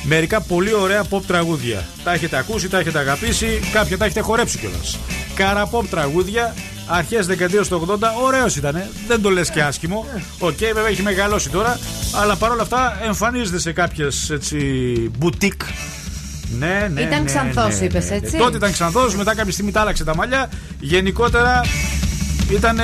[0.02, 1.84] Μερικά πολύ ωραία pop τραγούδια.
[2.04, 4.98] Τα έχετε ακούσει, τα έχετε αγαπήσει, κάποια τα έχετε χορέψει κιόλας.
[5.34, 6.54] Κάργα pop τραγούδια,
[6.86, 8.82] αρχές δεκαετίας του 80, ωραίος ήταν.
[9.06, 10.06] Δεν το λες και άσχημο.
[10.38, 11.78] Οκ, βέβαια έχει μεγαλώσει τώρα,
[12.22, 14.56] αλλά παρόλα αυτά εμφανίζεται σε κάποιες έτσι
[15.18, 15.62] μπουτίκ.
[16.58, 17.00] Ναι, ναι.
[17.00, 18.16] Ήταν ναι, ξανθός, ναι, είπες, ναι, ναι.
[18.16, 20.50] έτσι; Τότε ήταν ξανθός, μετά κάποια στιγμή τα άλλαξε τα μαλλιά.
[20.80, 21.60] Γενικότερα
[22.50, 22.78] ήταν.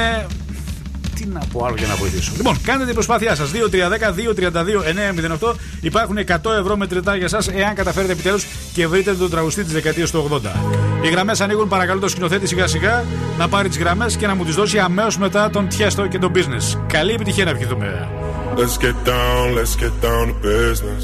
[1.20, 2.32] Τι να πω άλλο για να βοηθήσω.
[2.36, 3.50] Λοιπόν, κάντε την προσπάθειά σας.
[3.50, 5.54] 2-3-10-2-32-908.
[5.80, 10.10] Υπάρχουν 100 ευρώ μετρητά για εσά, εάν καταφέρετε επιτέλους και βρείτε τον τραγουστή της δεκαετίας
[10.10, 10.54] του 80.
[11.02, 13.04] Οι γραμμές ανοίγουν, παρακαλώ το σκηνοθέτη σιγά σιγά
[13.38, 16.32] να πάρει τις γραμμές και να μου τις δώσει αμέσως μετά τον Τιέστο και τον
[16.34, 16.78] business.
[16.86, 18.08] Καλή επιτυχία να ευχηθούμε.
[18.56, 21.02] Let's get down, let's get down to business.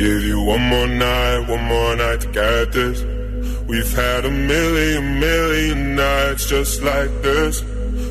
[0.00, 2.96] Give you one more night, one more night to get this.
[3.70, 7.54] We've had a million, million nights just like this.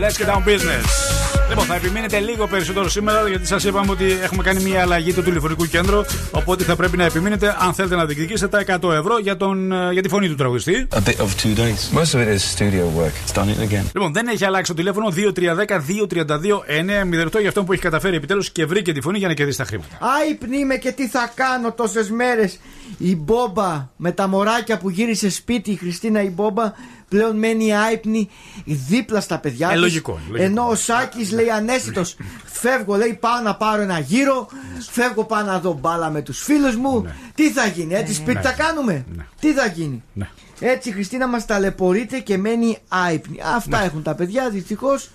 [0.00, 1.20] Let's get down business.
[1.50, 5.22] Λοιπόν, θα επιμείνετε λίγο περισσότερο σήμερα γιατί σας είπαμε ότι έχουμε κάνει μια αλλαγή του
[5.22, 6.00] τηλεφωνικού κέντρου.
[6.30, 9.92] Οπότε θα πρέπει να επιμείνετε αν θέλετε να διεκδικήσετε τα 100 ευρώ για, τον, ε,
[9.92, 10.86] για τη φωνή του τραγουδιστή.
[10.90, 11.98] A bit of two days.
[11.98, 13.14] Most of it is studio work.
[13.26, 13.84] It's done it again.
[13.94, 18.92] Λοιπόν, δεν έχει αλλάξει το τηλέφωνο 2310-232-908 για αυτόν που έχει καταφέρει επιτέλους και βρήκε
[18.92, 19.98] τη φωνή για να κερδίσει τα χρήματα.
[20.20, 22.60] Άϊπνη με και τι θα κάνω τόσες μέρες.
[22.98, 26.72] Η Μπόμπα με τα μωράκια που γύρισε σπίτι, η Χριστίνα η Μπόμπα
[27.10, 28.28] πλέον μένει άϊπνη
[28.64, 29.80] δίπλα στα παιδιά Ε, της.
[29.80, 30.44] λογικό, λογικό.
[30.44, 34.48] Ενώ ο Σάκης λέει ανέστητος, φεύγω, λέει πάω να πάρω ένα γύρο,
[34.90, 37.14] φεύγω πάω να δω μπάλα με τους φίλους μου.
[37.34, 38.40] Τι θα γίνει, έτσι σπίτι Ναι.
[38.40, 39.04] θα κάνουμε.
[39.40, 40.28] Τι θα γίνει; Ναι.
[40.60, 43.38] Έτσι η Χριστίνα μας ταλαιπωρείται και μένει άϊπνη.
[43.56, 45.10] Αυτά έχουν τα παιδιά, δυστυχώς.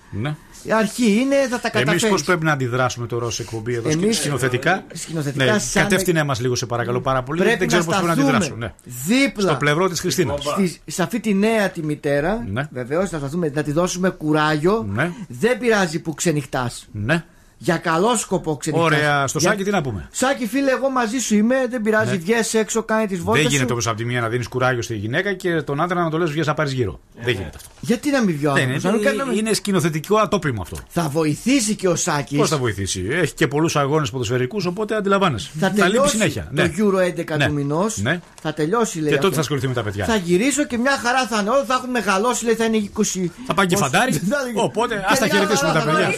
[0.65, 0.71] Ναι.
[0.71, 2.07] Η αρχή είναι, θα τα Εμείς καταφέρεις.
[2.09, 6.23] πώς πρέπει να αντιδράσουμε τώρα ω εκπομπή εδώ Εμείς, σκηνοθετικά; ε, σκηνοθετικά ναι, σαν- κατεύθυνε
[6.23, 7.41] μας λίγο σε παρακαλώ πάρα πολύ.
[7.41, 8.73] Πρέπει δεν ξέρω να πώς πρέπει να σταθούμε αντιδράσουμε.
[8.85, 9.23] Ναι.
[9.23, 10.43] δίπλα Στο πλευρό της Χριστίνας.
[10.43, 12.67] Στη- σε αυτή τη νέα τη μητέρα, Ναι.
[12.71, 14.85] βεβαίως θα σταθούμε να τη δώσουμε κουράγιο.
[14.93, 15.11] Ναι.
[15.27, 16.87] Δεν πειράζει που ξενυχτάς.
[16.91, 17.23] Ναι.
[17.57, 18.87] Για καλό σκοπό ξενυχτάς.
[18.87, 21.55] Ωραία, στο Για- σάκι τι να πούμε; Σάκη, φίλε, εγώ μαζί σου είμαι.
[21.69, 22.17] Δεν πειράζει, Ναι.
[22.17, 23.43] βγες έξω, κάνει τις βόλτες.
[23.43, 26.09] Δεν γίνεται όμω από τη μία να δίνεις κουράγιο στη γυναίκα και τον άντρα να
[26.09, 26.99] το λες βγει να πάρεις γύρω.
[27.23, 27.69] Δεν γίνεται αυτό.
[27.79, 30.77] Γιατί να μην βγει ο Δεν άνθρωπος, είναι, να μην κάνουμε- είναι σκηνοθετικό ατόπιμο αυτό.
[30.87, 32.37] Θα βοηθήσει και ο Σάκης.
[32.37, 35.49] Πώς θα βοηθήσει; Έχει και πολλούς αγώνες ποδοσφαιρικούς, οπότε αντιλαμβάνεσαι.
[35.59, 36.51] Θα λείπει τελειώσει συνέχεια.
[36.55, 37.45] το Euro 11 Ναι.
[37.47, 37.97] του μηνός.
[37.97, 38.19] Ναι.
[38.41, 39.09] Θα τελειώσει, λέει.
[39.09, 39.35] Και τότε αυτό.
[39.35, 40.05] θα ασχοληθεί με τα παιδιά.
[40.05, 41.63] Θα γυρίσω και μια χαρά θα είναι όλα.
[41.65, 43.31] Θα έχουν μεγαλώσει, λέει, θα είναι 20.
[43.47, 44.21] Θα πάνε και φαντάρι.
[44.67, 46.13] Οπότε ας τα χαιρετήσουμε τα παιδιά.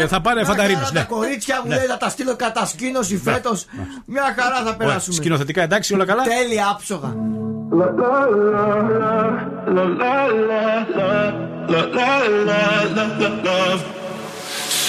[0.00, 0.04] Ναι, εντάξει.
[0.04, 0.80] Οκ, θα πάνε φανταρίνου.
[0.94, 1.74] Τα κορίτσια μου Ναι.
[1.76, 3.66] λέει θα τα στείλω κατασκήνωση φέτος.
[4.04, 5.14] Μια χαρά θα Ωραία, περάσουμε.
[5.14, 7.14] Σκηνοθετικά εντάξει, όλα καλά; Τέλεια, άψογα.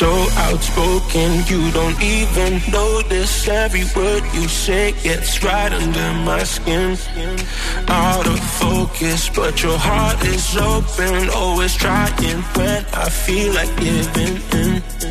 [0.01, 6.97] So outspoken, you don't even notice every word you say gets right under my skin.
[7.87, 14.41] Out of focus, but your heart is open, always trying when I feel like giving
[14.59, 15.10] in.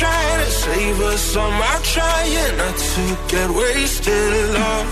[0.00, 4.88] trying to save us, I'm trying not to get wasted love.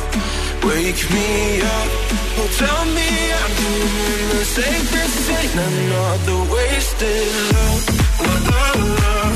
[0.68, 1.90] Wake me up,
[2.40, 3.10] oh tell me
[3.40, 5.50] I'm doing the safest thing.
[5.68, 7.84] Another wasted love.
[8.50, 8.64] La,
[9.00, 9.27] la,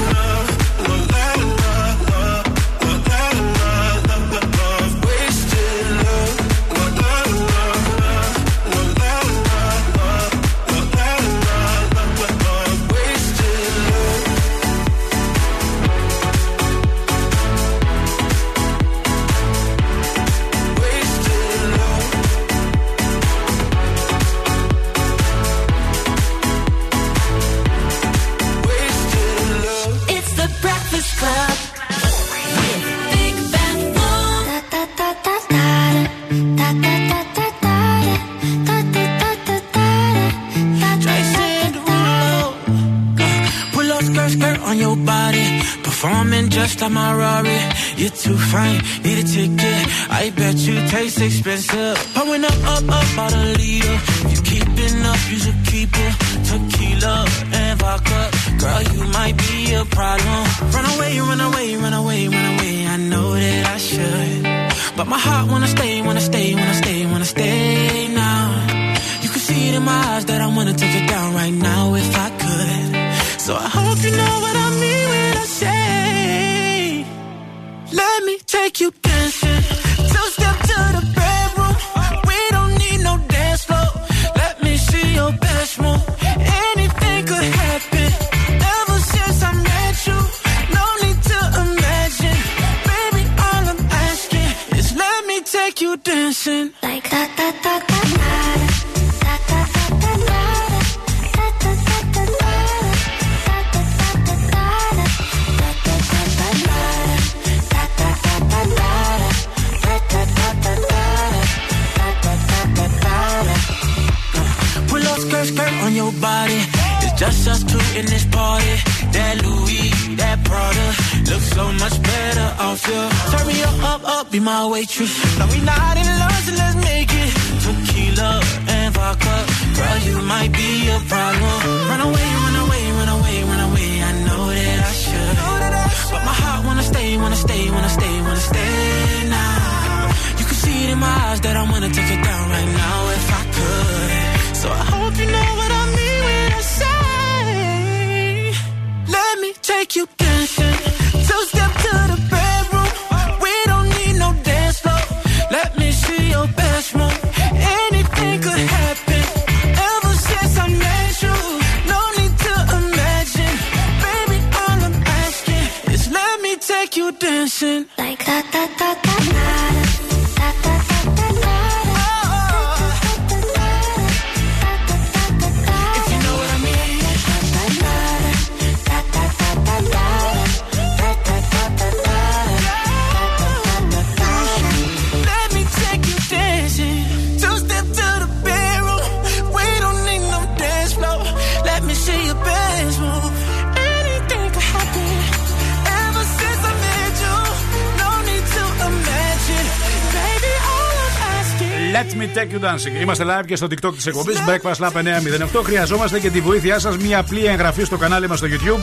[201.92, 203.00] Let me take you dancing.
[203.00, 205.62] Είμαστε live και στο TikTok της εκπομπής Breakfast Lab 908.
[205.64, 206.96] Χρειαζόμαστε και τη βοήθειά σας.
[206.96, 208.80] Μια απλή εγγραφή στο κανάλι μας στο YouTube.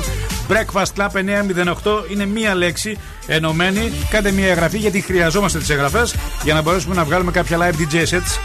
[0.54, 3.92] Breakfast Lab 908 είναι μία λέξη ενωμένη.
[4.10, 7.96] Κάντε μια εγγραφή γιατί χρειαζόμαστε τις εγγραφές για να μπορέσουμε να βγάλουμε κάποια live DJ
[7.96, 8.40] sets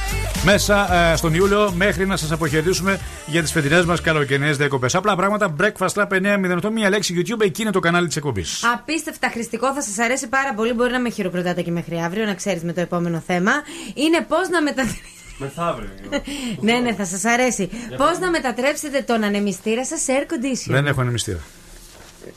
[0.45, 4.95] μέσα ε, στον Ιούλιο μέχρι να σας αποχαιρετήσουμε για τις φετινές μας καλοκαιρινές διακοπές.
[4.95, 5.55] Απλά πράγματα.
[5.61, 6.07] Breakfast Lab
[6.63, 6.71] 908.
[6.73, 7.41] Μία λέξη YouTube.
[7.41, 8.65] Εκεί είναι το κανάλι της εκπομπής.
[8.75, 10.73] Απίστευτα χρηστικό, θα σας αρέσει πάρα πολύ.
[10.73, 13.53] Μπορεί να με χειροκροτάτε και μέχρι αύριο, να ξέρεις με το επόμενο θέμα.
[13.95, 15.09] Είναι πώς να μετατρέψετε.
[15.39, 15.89] Μεθαύριο.
[16.67, 17.71] ναι, ναι, θα σας αρέσει.
[17.97, 20.73] Πώς να μετατρέψετε τον ανεμιστήρα σας σε air condition.
[20.73, 21.39] Δεν έχω ανεμιστήρα.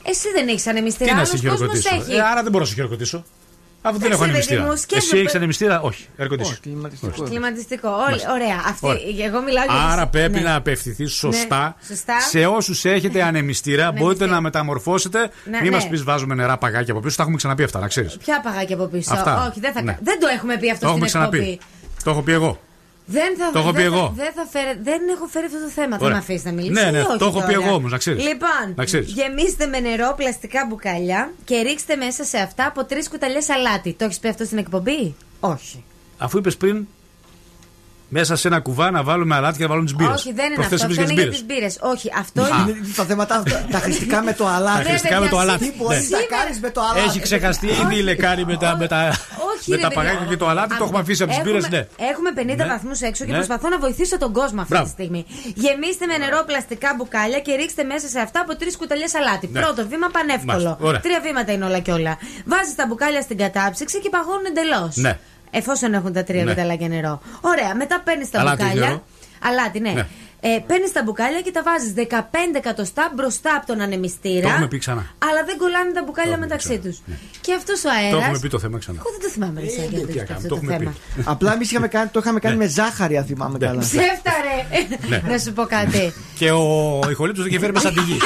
[0.03, 2.13] Εσύ δεν έχεις Τι ανεμιστήρα, να άλλος σε κόσμος χειροκροτήσω; έχει.
[2.13, 3.23] Ε, άρα δεν μπορώ να σε χειροκροτήσω.
[3.81, 4.59] Αφού δεν Εντάξει, έχω ρε ανεμιστήρα.
[4.61, 6.05] παιδί μου, σκέφτομαι- Εσύ έχει ανεμιστήρα, όχι.
[6.19, 6.57] Air condition.
[6.61, 7.23] κλιματιστικό.
[7.23, 7.89] Κλιματιστικό.
[7.89, 8.31] Όλοι- Μάλιστα.
[8.33, 8.61] Ωραία.
[8.67, 9.25] Αυτή, Ωραία.
[9.27, 10.39] εγώ μιλάω για τις- Άρα πρέπει ναι.
[10.39, 12.19] να απευθυνθεί σωστά, Ναι, σωστά.
[12.19, 13.91] σε όσους έχετε ανεμιστήρα.
[13.91, 15.19] μπορείτε να μεταμορφώσετε.
[15.19, 15.77] Ναι, Μην ναι.
[15.77, 17.15] μα πεις βάζουμε νερά παγάκια από πίσω.
[17.15, 18.17] Τα έχουμε ξαναπεί αυτά, να ξέρεις.
[18.17, 19.47] Ποια παγάκια από πίσω; Αυτά.
[19.49, 19.81] Όχι, δεν, θα...
[19.81, 19.91] Ναι.
[19.91, 21.59] κα- δεν το έχουμε πει αυτό Το στην έχουμε εκπομπή.
[22.11, 22.11] Ξαναπεί.
[22.11, 22.59] Το έχω πει εγώ.
[23.09, 24.13] Δεν θα, Το έχω δεν πει θα- εγώ.
[24.15, 25.97] Δεν, θα φέρε- δεν έχω φέρει αυτό το θέμα.
[25.97, 26.15] Θα Ωραία.
[26.15, 26.83] με αφήσεις να μιλήσεις.
[26.83, 28.23] Ναι, ναι, ή όχι το έχω πει τώρα; εγώ όμως, να ξέρεις.
[28.27, 29.11] Λοιπόν, Να ξέρεις.
[29.11, 33.93] γεμίστε με νερό πλαστικά μπουκάλια και ρίξτε μέσα σε αυτά από τρεις κουταλιές αλάτι.
[33.93, 35.83] Το έχεις πει αυτό στην εκπομπή, Όχι.
[36.17, 36.87] Αφού είπες πριν
[38.09, 40.19] μέσα σε ένα κουβά να βάλουμε αλάτι και να βάλουμε τις μπύρες.
[40.19, 40.75] Όχι, δεν είναι αυτό.
[40.75, 41.77] Αυτό είναι για τις μπύρες.
[41.81, 42.47] Όχι, αυτό Α.
[42.47, 42.71] είναι.
[42.71, 44.83] Είναι τα θέματα τα χρηστικά με το αλάτι.
[44.83, 45.69] Τα χρηστικά με το αλάτι.
[45.71, 46.17] Τι μπορεί Ναι.
[46.17, 46.99] να κάνεις με το αλάτι.
[46.99, 48.97] Έχει ξεχαστεί ήδη η λεκάνη με τα, με τα,
[49.53, 50.03] Όχι, με ρε τα παιδιά.
[50.03, 50.77] παγάκια και το αλάτι.
[50.77, 52.05] Το έχουμε αφήσει από τις μπύρες, Έχουμε- ναι.
[52.11, 52.71] Έχουμε 50 Ναι.
[52.73, 53.37] βαθμούς έξω και Ναι.
[53.37, 54.85] προσπαθώ να βοηθήσω τον κόσμο αυτή Μπράβο.
[54.87, 55.25] τη στιγμή.
[55.63, 59.49] Γεμίστε με νερό πλαστικά μπουκάλια και ρίξτε μέσα σε αυτά από τρεις κουταλιές αλάτι.
[59.51, 59.59] Ναι.
[59.61, 60.51] Πρώτο βήμα πανεύκολο.
[60.51, 60.77] Μάλιστα.
[60.87, 60.99] Ωραία.
[60.99, 62.17] Τρία βήματα είναι όλα και όλα.
[62.45, 64.95] Βάζεις τα μπουκάλια στην κατάψυξη και παγώνουν εντελώς.
[65.51, 65.57] Ναι.
[65.59, 66.49] Εφόσον έχουν τα τρία Ναι.
[66.53, 67.21] κουταλάκια νερό.
[67.41, 68.87] Ωραία, μετά παίρνεις τα Αλάτι, μπουκάλια.
[68.87, 69.03] νερό.
[69.43, 69.93] Αλάτι, ναι.
[70.41, 70.49] Ναι.
[70.53, 74.41] Ε, παίρνεις τα μπουκάλια και τα βάζεις 15 εκατοστά μπροστά από τον ανεμιστήρα.
[74.41, 75.05] Το έχουμε πει ξανά.
[75.29, 76.97] Αλλά δεν κολλάνε τα μπουκάλια μεταξύ τους.
[77.41, 78.09] Και αυτός ο αέρα.
[78.09, 78.97] Το έχουμε πει το θέμα ξανά.
[78.99, 80.93] Εγώ δεν το θυμάμαι, ρε Σάκη, τι αυτό να κάνουμε, αυτό το το έχουμε θέμα.
[81.31, 81.69] Απλά εμείς
[82.11, 83.79] το είχαμε κάνει με ζάχαρη, αν θυμάμαι καλά.
[83.79, 84.55] Ψεύταρε!
[85.09, 85.21] Ναι.
[85.31, 86.13] Να σου πω κάτι.
[86.39, 88.17] Και ο Ιχολήπτο το είχε φέρει μέσα από τη γη.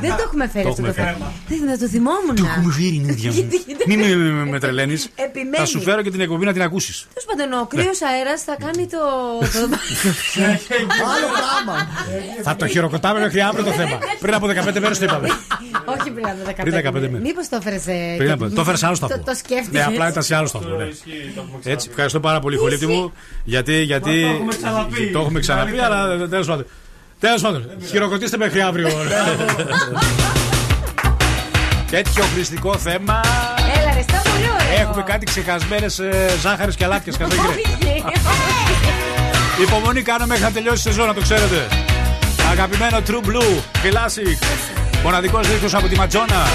[0.00, 1.32] Δεν το έχουμε φέρει Το αυτό το έχουμε θέμα.
[1.48, 2.34] Δεν θα το θυμόμουν.
[2.36, 3.36] Το έχουμε φέρει, Νίδια μου.
[3.36, 5.08] Γιατί- γιατί- Μην με- με- με τρελαίνεις.
[5.14, 5.56] Επιμένει.
[5.56, 7.06] Θα σου φέρω και την εκπομπή να την ακούσεις.
[7.14, 8.98] Τέλος πάντων, ο κρύος αέρας θα κάνει το.
[10.98, 11.88] το- Άλλο πράγμα.
[12.42, 13.98] Θα το χειροκροτάμε μέχρι αύριο το θέμα.
[14.20, 15.28] Πριν από 15 μέρες το είπαμε.
[15.84, 17.20] Όχι πριν από 15 Πριν 15 μέρες.
[17.22, 17.82] Μήπως το έφερες.
[18.16, 19.16] Πριν από- το έφερες σε άλλο σταθμό.
[19.16, 19.78] Το, το σκέφτηκε.
[19.78, 20.76] Ναι, απλά ήταν σε άλλο σταθμό.
[20.76, 20.88] ναι.
[21.72, 23.12] Έτσι, ευχαριστώ πάρα πολύ, Χολίτη μου.
[23.44, 24.10] Γιατί, γιατί.
[24.24, 25.10] Μα το έχουμε ξαναπεί.
[25.12, 26.66] Το έχουμε ξαναπεί, αλλά τέλος πάντων.
[27.20, 28.88] Τέλος πάντων, χειροκροτήστε μέχρι αύριο.
[31.90, 33.20] Τέτοιο χρηστικό θέμα.
[33.80, 34.80] Έλα, ρε, στα πολύ ωραίο.
[34.88, 36.00] Έχουμε κάτι ξεχασμένες
[36.42, 37.12] ζάχαρες και αλάτια.
[39.60, 41.68] Υπομονή κάνω μέχρι να τελειώσει η σεζόν, να το ξέρετε.
[42.50, 44.46] Αγαπημένο True Blue, Classic.
[45.02, 46.46] Μοναδικός δίσκο από τη Ματζόνα.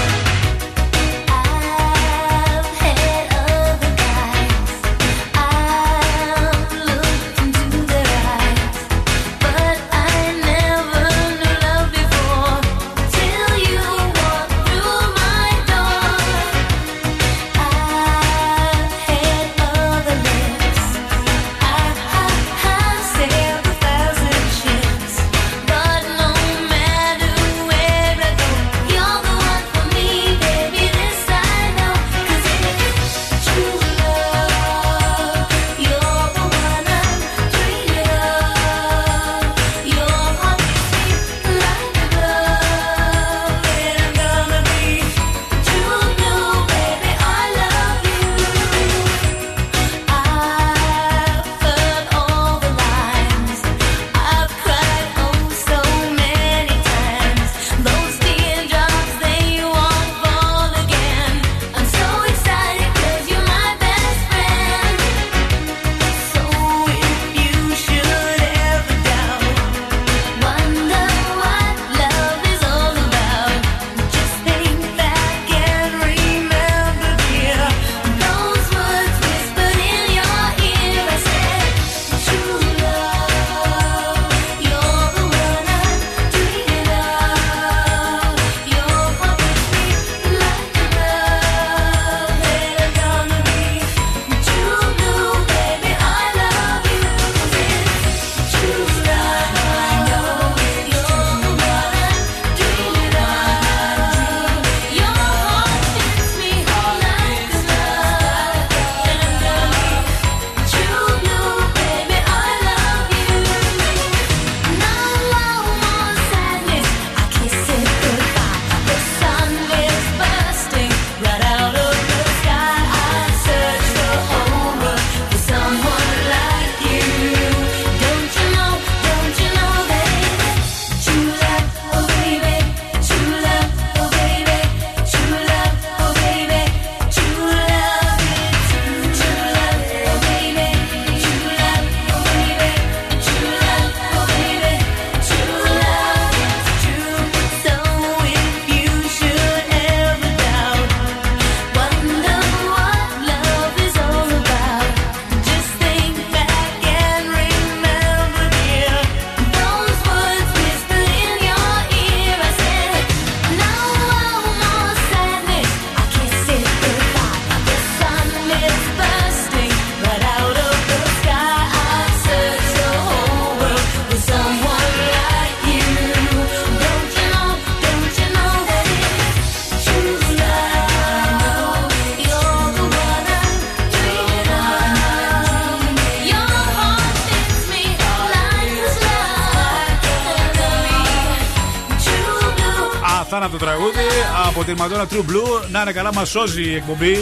[194.98, 195.70] Από την Μαντόνα True Blue.
[195.70, 197.18] Να είναι καλά, μας σώζει η εκπομπή.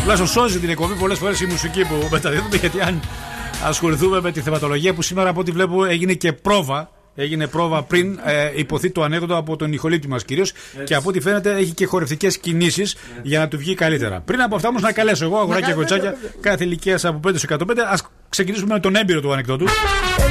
[0.00, 2.56] Τουλάχιστον σώζει την εκπομπή πολλές φορές η μουσική που μεταδίδουμε.
[2.56, 3.00] Γιατί αν
[3.64, 6.90] ασχοληθούμε με τη θεματολογία που σήμερα από ό,τι βλέπω έγινε και πρόβα.
[7.14, 10.52] Έγινε πρόβα πριν ε, υποθεί το ανέκδοτο από τον ηχολήπτη μας κυρίως.
[10.84, 14.20] Και από ό,τι φαίνεται έχει και χορευτικές κινήσεις για να του βγει καλύτερα.
[14.20, 17.78] Πριν από αυτά όμως να καλέσω εγώ, αγοράκια και κοτσάκια, κάθε ηλικία από 5 105.
[17.78, 17.94] Α
[18.28, 19.66] ξεκινήσουμε με τον έμπειρο του ανεκδότου.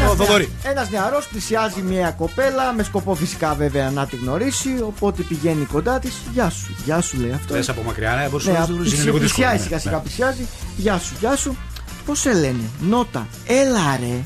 [0.09, 0.49] Ο Θοδωρή.
[0.63, 4.69] Ένας νεαρός πλησιάζει μια κοπέλα με σκοπό φυσικά βέβαια να τη γνωρίσει.
[4.85, 6.13] Οπότε πηγαίνει κοντά της.
[6.33, 7.53] Γεια σου, γεια σου λέει αυτό.
[7.53, 9.17] Θε από μακριά, ναι, μπορούσε Ναι, να το είναι λίγο δύσκολο.
[9.19, 9.63] πλησιάζει ναι.
[9.63, 10.01] σιγά σιγά, Ναι.
[10.01, 10.47] πλησιάζει.
[10.77, 11.57] Γεια σου, γεια σου.
[12.05, 14.21] Πώς σε λένε, Νότα, έλα ρε.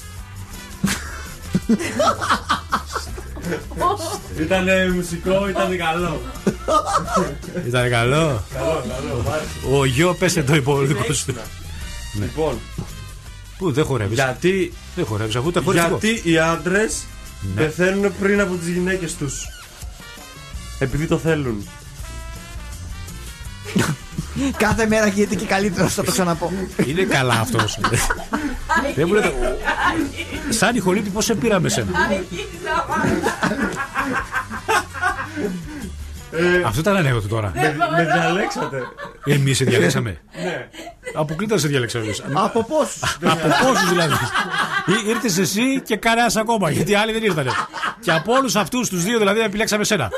[4.40, 4.66] Ήταν
[4.96, 6.22] μουσικό, ήταν καλό.
[7.68, 8.44] Ήταν καλό.
[8.54, 9.22] Καλό, καλό.
[9.26, 9.78] μ' άρεσε.
[9.80, 11.26] Ο γιο πέσε το υπόλοιπο σου.
[11.34, 12.26] Ναι.
[12.26, 12.60] Λοιπόν,
[13.58, 14.16] Πού δεν χορεύεις.
[14.18, 15.88] γιατί, Δεν χορεύεις αφού τα χορεύει.
[16.00, 17.04] γιατί οι άντρες
[17.56, 17.62] Ναι.
[17.62, 19.48] πεθαίνουν πριν από τις γυναίκες τους.
[20.80, 21.68] Επειδή το θέλουν.
[24.58, 26.52] Κάθε μέρα γίνεται και καλύτερος, θα το ξαναπώ.
[26.86, 27.78] Είναι καλά αυτός.
[28.96, 29.34] Δεν μου λέτε.
[30.50, 31.92] Σαν ηχολήπτη, πώς σε πήραμε σένα;
[36.66, 37.52] Αυτό ήταν ανέκδοτο τώρα.
[37.56, 38.82] Με, με διαλέξατε.
[39.26, 40.18] Εμείς σε διαλέξαμε.
[40.44, 40.68] Ναι.
[41.14, 42.06] Αποκλείται σε διαλέξαμε.
[42.34, 43.18] Από πόσους.
[43.24, 44.14] Από πόσους δηλαδή.
[45.08, 46.70] Ήρθες εσύ και κανένας ακόμα.
[46.70, 47.52] Γιατί οι άλλοι δεν ήρθανε.
[48.00, 50.10] Και από όλους αυτούς τους δύο δηλαδή επιλέξαμε σένα.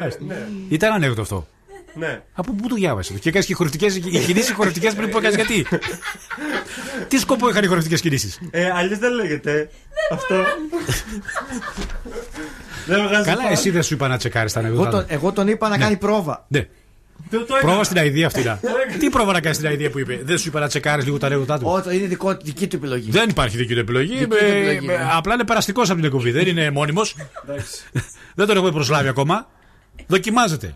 [0.00, 0.46] Ε, ναι.
[0.68, 1.46] Ήταν ανέκδοτο αυτό.
[1.94, 2.20] Ναι.
[2.32, 3.20] Από πού το διάβασες.
[3.20, 3.96] Και έκανες και χορευτικές.
[3.96, 5.66] Οι κινήσεις χορευτικές πριν που έκανε γιατί;
[7.08, 9.70] Τι σκοπό είχαν οι χορευτικές κινήσεις; Ε, Αλλιώς δεν λέγεται
[10.12, 10.34] αυτό.
[12.88, 13.52] Δεν βγάζει Καλά, πάλι.
[13.52, 14.90] εσύ δεν σου είπα να τσεκάρεις τα Εγώ ανέκδοτα.
[14.90, 16.44] τον, εγώ τον είπα να κάνει πρόβα.
[16.48, 16.66] Ναι.
[17.30, 17.60] Το- το έκανα.
[17.60, 18.42] Πρόβα στην αηδία αυτή.
[18.42, 18.58] να.
[18.62, 18.98] Το έκανα.
[18.98, 21.26] Τι πρόβα να κάνει στην αηδία που είπε; Δεν σου είπα να τσεκάρεις λίγο τα
[21.26, 23.10] ανέκδοτά του; Όχι, είναι δικό, δική του επιλογή.
[23.10, 24.12] Δεν υπάρχει δική του επιλογή.
[24.12, 25.08] Δική του Ε, επιλογή, ε, ναι.
[25.16, 26.30] Απλά είναι περαστικός από την εκπομπή.
[26.30, 27.14] Δεν είναι μόνιμος.
[28.36, 29.46] δεν τον έχουμε προσλάβει ακόμα.
[30.06, 30.74] Δοκιμάζεται.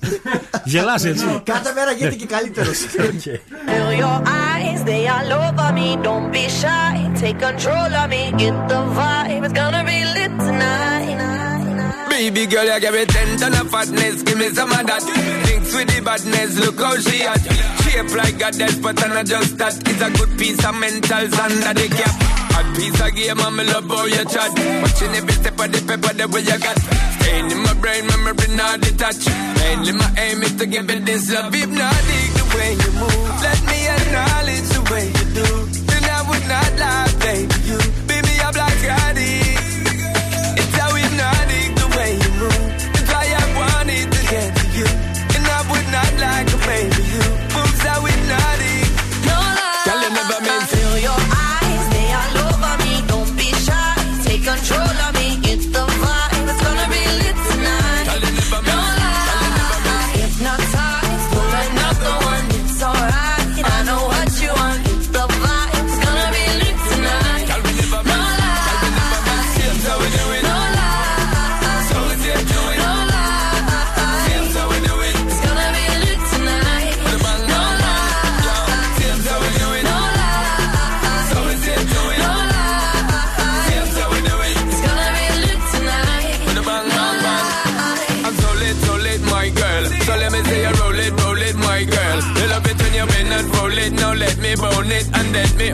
[0.64, 1.40] Γελάς έτσι.
[1.44, 2.78] Κάθε μέρα γίνεται και καλύτερος.
[2.96, 5.88] Fill your eyes, they all over me.
[6.06, 8.22] Don't be shy, take control of me.
[8.42, 10.89] Get the vibe, it's gonna be lit tonight.
[12.20, 15.00] Baby girl, you give me ten ton of fatness, give me some of that.
[15.48, 17.40] Thinks with the badness, look how she at.
[17.80, 19.72] Shape like a death, but I'm not just that.
[19.88, 22.12] It's a good piece of mentals under the cap.
[22.52, 24.52] A piece of game, I'm love how you chat.
[24.52, 26.76] Watching every step of the paper, the way you got.
[27.24, 29.24] Staying in my brain, memory not detached.
[29.56, 31.48] Mainly my aim is to give it this love.
[31.48, 33.32] Hypnotic the way you move.
[33.40, 35.59] Let me acknowledge the way you do.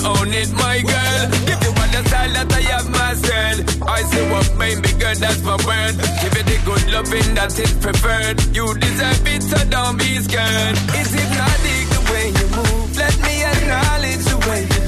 [0.07, 1.23] Own it, my girl.
[1.51, 5.19] If you want the style that I have myself, I say what made me good,
[5.19, 5.95] that's my word.
[6.23, 8.37] Give it the good loving that is preferred.
[8.55, 10.77] You deserve it, so don't be scared.
[10.99, 12.97] It's hypnotic the way you move.
[12.97, 14.86] Let me acknowledge the way you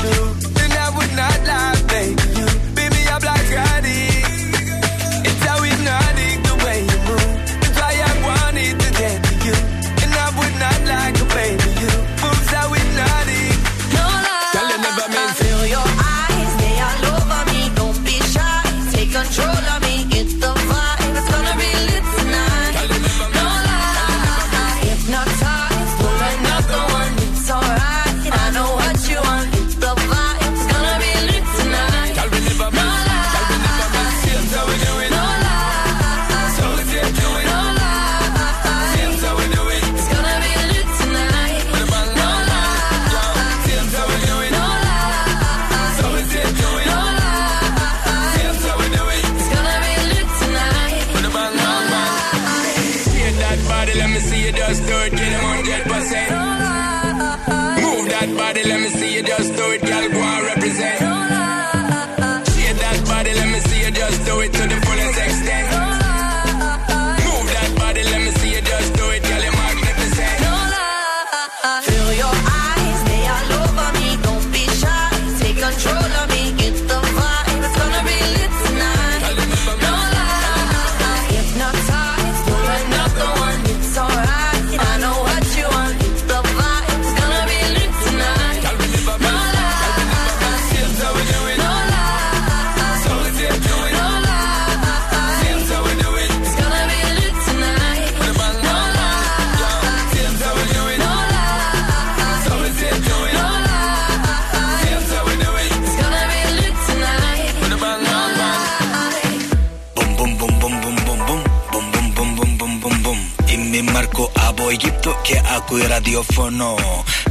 [115.28, 116.74] και ακούει ραδιοφωνό.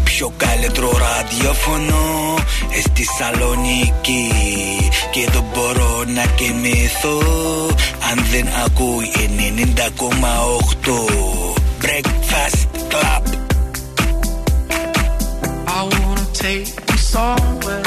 [0.03, 2.35] Πιο καλύτερο ραδιοφωνό.
[2.77, 4.31] Ε, στη Σαλονίκη
[5.11, 7.19] Και δεν μπορώ να κοιμηθώ
[8.11, 9.11] αν δεν ακούει
[10.83, 13.23] 90,8 Breakfast Club.
[15.77, 17.86] I wanna take you somewhere,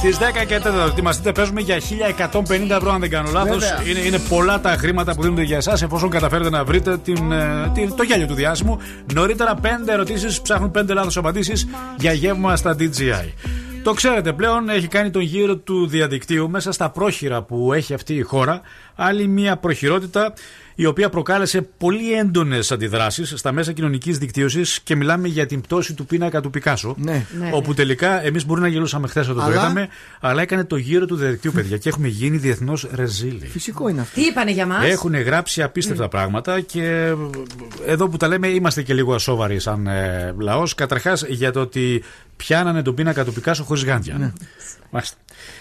[0.00, 3.58] Στις 10 και 4 ετοιμαστείτε, παίζουμε για 1150 ευρώ, αν δεν κάνω λάθος.
[3.68, 3.88] Βέβαια.
[3.90, 7.70] Είναι, είναι πολλά τα χρήματα που δίνονται για εσάς, εφόσον καταφέρετε να βρείτε την, ε,
[7.74, 8.78] την- το γέλιο του διάσημου.
[9.14, 11.66] Νωρίτερα, 5 ερωτήσεις ψάχνουν 5 λάθος απαντήσεις
[11.98, 13.32] για γεύμα στα DJI.
[13.82, 18.14] Το ξέρετε πλέον, έχει κάνει τον γύρο του διαδικτύου μέσα στα πρόχειρα που έχει αυτή
[18.14, 18.60] η χώρα.
[18.94, 20.32] Άλλη μια προχειρότητα
[20.74, 25.94] η οποία προκάλεσε πολύ έντονες αντιδράσεις στα μέσα κοινωνικής δικτύωσης και μιλάμε για την πτώση
[25.94, 26.94] του πίνακα του Πικάσο.
[26.98, 27.26] Ναι.
[27.38, 27.50] Ναι.
[27.52, 29.88] Όπου τελικά εμείς μπορεί να γελούσαμε χθες όταν το Αλλά- είδαμε,
[30.20, 33.46] αλλά έκανε το γύρο του διαδικτύου, παιδιά, και έχουμε γίνει διεθνώς ρεζίλοι.
[33.46, 34.20] Φυσικό είναι αυτό.
[34.20, 34.84] Τι είπανε για μας.
[34.84, 37.14] Έχουν γράψει απίστευτα πράγματα και
[37.86, 40.74] εδώ που τα λέμε είμαστε και λίγο ασόβαροι σαν ε, λαός.
[40.74, 42.02] Καταρχάς για το ότι
[42.36, 44.14] πιάνανε τον πίνακα του Πικάσο χωρίς γάντια.
[44.18, 44.32] Ναι.
[44.90, 45.16] Μάλιστα.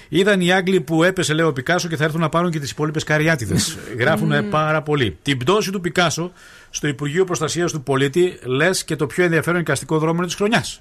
[0.09, 2.71] Είδαν οι Άγγλοι που έπεσε, λέει ο Πικάσο, και θα έρθουν να πάρουν και τις
[2.71, 3.77] υπόλοιπες καριάτιδες.
[3.97, 5.17] Γράφουν πάρα πολύ.
[5.21, 6.31] Την πτώση του Πικάσο
[6.69, 10.79] στο Υπουργείο Προστασίας του Πολίτη λες και το πιο ενδιαφέρον εικαστικό δρόμο της χρονιάς.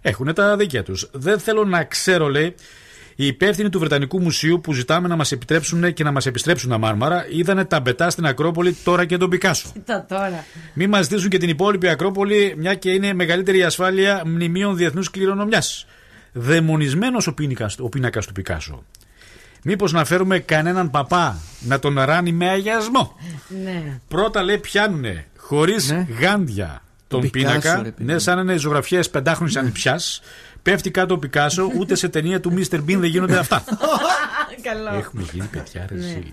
[0.00, 1.08] Έχουν τα δίκαια τους.
[1.12, 2.54] Δεν θέλω να ξέρω, λέει,
[3.18, 6.78] οι υπεύθυνοι του Βρετανικού Μουσείου που ζητάμε να μας επιτρέψουν και να μας επιστρέψουν τα
[6.78, 9.70] μάρμαρα είδανε τα μπετά στην Ακρόπολη τώρα και τον Πικάσο.
[9.72, 10.44] Κοίτα τώρα.
[10.74, 15.86] Μην μας ζητήσουν και την υπόλοιπη Ακρόπολη, μια και είναι μεγαλύτερη ασφάλεια μνημείων διεθνούς κληρονομιάς.
[16.38, 18.84] Δαιμονισμένος ο, πίνακας- ο πίνακας του Πικάσο.
[19.62, 23.16] Μήπως να φέρουμε κανέναν παπά να τον ράνει με αγιασμό;
[23.64, 24.00] Ναι.
[24.08, 27.28] Πρώτα λέει πιάνουνε χωρίς γάντια τον Ναι.
[27.28, 27.82] Πικάσο, πίνακα.
[27.82, 28.04] ρε παιδί.
[28.12, 30.00] ναι, σαν να είναι ζωγραφιές πεντάχρονη ανιψιά.
[30.62, 32.74] Πέφτει κάτω ο Πικάσο, ούτε σε ταινία του Mr.
[32.76, 33.64] Bean δεν γίνονται αυτά.
[34.62, 34.98] Καλό.
[34.98, 36.00] Έχουμε γίνει παιδιά ρε Ναι.
[36.02, 36.32] ζήλοι.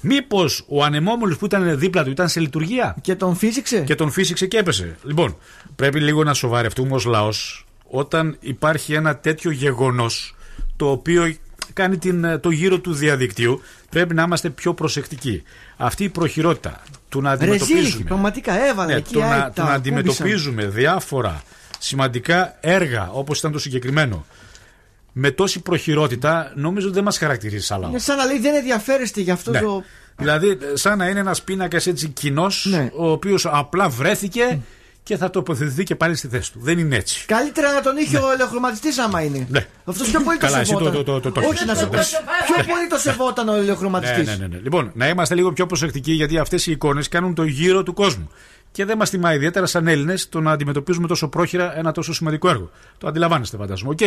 [0.00, 4.10] Μήπως ο ανεμόμυλο που ήταν δίπλα του ήταν σε λειτουργία; Και τον φύσηξε; Και τον
[4.10, 4.96] φύσηξε και έπεσε.
[5.02, 5.36] Λοιπόν,
[5.76, 10.34] πρέπει λίγο να σοβαρευτούμε ως λαός όταν υπάρχει ένα τέτοιο γεγονός
[10.76, 11.34] το οποίο
[11.72, 13.60] κάνει την, το γύρο του διαδικτύου.
[13.90, 15.42] Πρέπει να είμαστε πιο προσεκτικοί.
[15.76, 18.04] Αυτή η προχειρότητα του να Ρεζίλη, αντιμετωπίζουμε.
[18.04, 19.12] πραγματικά έβαλε Ναι, εκεί.
[19.12, 19.74] το, άι, να, τα το να κούμπησαν.
[19.74, 21.42] αντιμετωπίζουμε διάφορα
[21.78, 24.26] σημαντικά έργα όπως ήταν το συγκεκριμένο
[25.12, 27.90] με τόση προχειρότητα νομίζω ότι δεν μας χαρακτηρίζει σαν λαό.
[27.90, 29.60] Είναι σαν να λέει δεν ενδιαφέρεστε για αυτό Ναι.
[29.60, 29.82] το.
[30.16, 32.90] Δηλαδή, σαν να είναι ένας πίνακας έτσι κοινός, Ναι.
[32.96, 34.58] ο οποίος απλά βρέθηκε
[35.08, 36.58] και θα τοποθετηθεί και πάλι στη θέση του.
[36.62, 37.24] Δεν είναι έτσι.
[37.26, 39.46] Καλύτερα να τον είχε ο ελεοχρωματιστή άμα είναι.
[39.50, 39.66] Ναι.
[39.84, 40.92] Αυτός πιο πολύ το Καλά, εσύ σεβόταν.
[40.92, 41.64] το- το- το- το Όχι έχεις.
[41.66, 42.16] να σε Εντάξει.
[42.54, 44.22] Πιο πολύ το σεβόταν ο ελαιοχρωματιστής.
[44.22, 44.58] Ναι, ναι, ναι, ναι.
[44.62, 48.30] Λοιπόν, να είμαστε λίγο πιο προσεκτικοί γιατί αυτές οι εικόνες κάνουν το γύρο του κόσμου.
[48.72, 52.48] Και δεν μας τιμά ιδιαίτερα σαν Έλληνες το να αντιμετωπίζουμε τόσο πρόχειρα ένα τόσο σημαντικό
[52.48, 52.70] έργο.
[52.98, 53.90] Το αντιλαμβάνεστε, φαντάζομαι.
[53.90, 53.98] Οκ.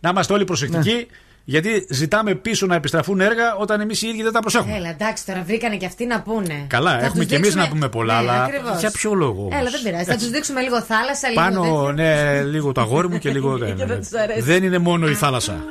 [0.00, 1.04] Να είμαστε όλοι προσεκτικοί, Ναι.
[1.48, 4.76] Γιατί ζητάμε πίσω να επιστραφούν έργα όταν εμείς οι ίδιοι δεν τα προσέχουμε.
[4.76, 6.64] Έλα, εντάξει, τώρα βρήκανε και αυτοί να πούνε.
[6.66, 8.78] Καλά, Θα έχουμε τους και εμείς δείξουμε- να πούμε πολλά, Ναι, αλλά ακριβώς.
[8.80, 9.40] για ποιο λόγο.
[9.42, 10.04] όμως; Έλα, δεν πειράζει.
[10.04, 11.40] Θα τους δείξουμε λίγο θάλασσα, λίγο.
[11.40, 11.92] Πάνω, τέτοιο.
[11.92, 13.56] ναι, λίγο το αγόρι μου και λίγο.
[13.58, 13.96] ναι, Και ναι, δεν ναι.
[14.02, 14.40] τους αρέσει.
[14.40, 15.64] Δεν είναι μόνο η θάλασσα.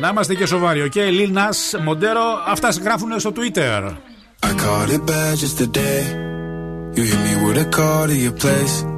[0.00, 0.82] Να είμαστε και σοβαροί.
[0.82, 3.92] Οκ, Lil Nas, Μοντέρο, αυτά γράφουν στο Twitter.
[4.46, 6.02] I caught it bad just today.
[6.94, 8.97] You hit me with a call to your place.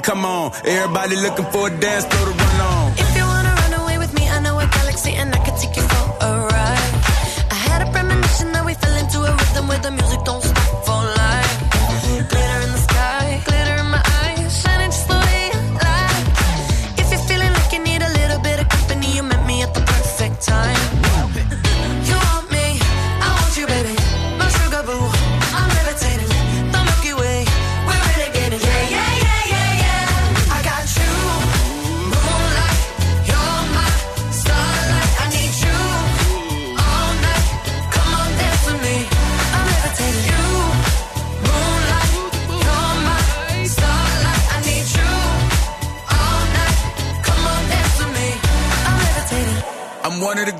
[0.00, 0.52] come on.
[0.64, 2.79] Everybody looking for a dance floor to run on.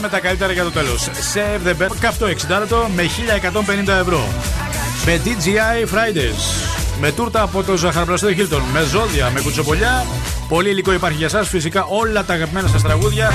[0.00, 1.08] Κρατάμε τα καλύτερα για το τέλος.
[1.34, 1.96] Save the best.
[2.00, 4.28] Καυτό 60 λεπτό με 1150 ευρώ.
[5.06, 6.70] Με DJI Fridays.
[7.00, 8.62] Με τούρτα από το ζαχαροπλαστείο Χίλτον.
[8.72, 10.06] Με ζώδια, με κουτσοπολιά.
[10.48, 11.42] Πολύ υλικό υπάρχει για εσά.
[11.42, 13.32] Φυσικά όλα τα αγαπημένα σας τραγούδια.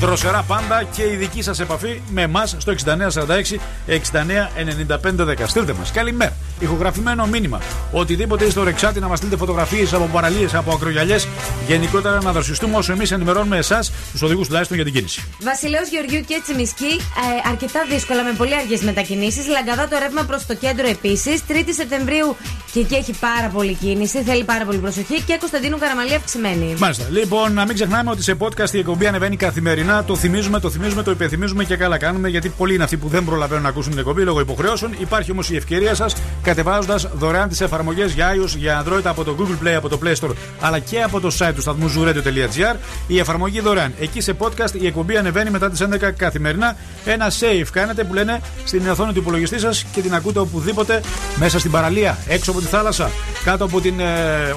[0.00, 5.46] Δροσερά πάντα και η δική σας επαφή με εμά στο 6946 699510.
[5.46, 5.90] Στείλτε μας.
[5.92, 6.36] Καλημέρα.
[6.58, 7.60] Ηχογραφημένο μήνυμα.
[7.92, 11.28] Οτιδήποτε είστε ορεξάτη να μας στείλετε φωτογραφίες από παραλίες, από ακρογιαλιές.
[11.66, 15.24] Γενικότερα να δροσιστούμε όσο εμείς ενημερώνουμε εσάς, τους οδηγούς τουλάχιστον για την κίνηση.
[15.42, 17.00] Βασιλέο Γεωργιού και Τσιμισκή,
[17.44, 19.46] ε, αρκετά δύσκολα με πολύ αργές μετακινήσεις.
[19.46, 21.42] Λαγκαδά το ρεύμα προς το κέντρο επίσης.
[21.48, 22.36] 3η Σεπτεμβρίου
[22.72, 25.22] και εκεί έχει πάρα πολύ κίνηση, θέλει πάρα πολύ προσοχή.
[25.26, 26.74] Και Κωνσταντίνου Καραμαλή αυξημένη.
[26.78, 27.04] Μάλιστα.
[27.10, 30.04] Λοιπόν, να μην ξεχνάμε ότι σε podcast η εκπομπή ανεβαίνει καθημερινά.
[30.04, 33.24] Το θυμίζουμε, το θυμίζουμε, το υπενθυμίζουμε και καλά κάνουμε γιατί πολλοί είναι αυτοί που δεν
[33.24, 34.94] προλαβαίνουν να ακούσουν την εκπομπή λόγω υποχρεώσεων.
[34.98, 39.36] Υπάρχει όμως η ευκαιρία σας κατεβάζοντας δωρεάν τις εφαρμογές για iOS, για Android από το
[39.38, 42.76] Google Play, από το Play Store αλλά και από το site του σταθμού zooradio.gr.
[43.06, 43.94] Η εφαρμογή δωρεάν.
[44.00, 46.76] Εκεί σε podcast η εκπομπή ανεβαίνει μετά τις 11 καθημερινά.
[47.04, 51.00] Ένα save κάνετε που λένε στην οθόνη του υπολογιστή σας και την ακούτε οπουδήποτε
[51.36, 53.10] μέσα στην παραλία, έξω από τη θάλασσα,
[53.44, 54.04] κάτω από την ε,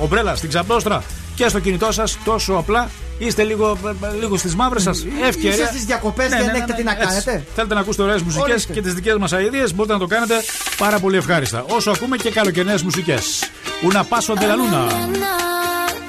[0.01, 1.03] ομπρέλα, στην ξαπλώστρα
[1.35, 2.89] και στο κινητό σας τόσο απλά.
[3.17, 3.77] Είστε λίγο,
[4.19, 5.05] λίγο στις μαύρες σας.
[5.27, 5.49] Ευκαιρία.
[5.55, 7.05] Είστε στις διακοπές και δεν έχετε τι να έτσι.
[7.05, 7.45] κάνετε.
[7.55, 8.73] Θέλετε να ακούσετε ωραίες μουσικές Ορίστε.
[8.73, 10.33] και τις δικές μας αειδίες, μπορείτε να το κάνετε
[10.77, 11.65] πάρα πολύ ευχάριστα.
[11.67, 13.49] Όσο ακούμε και καλοκαιρινές μουσικές.
[13.81, 14.81] Una paso de la luna.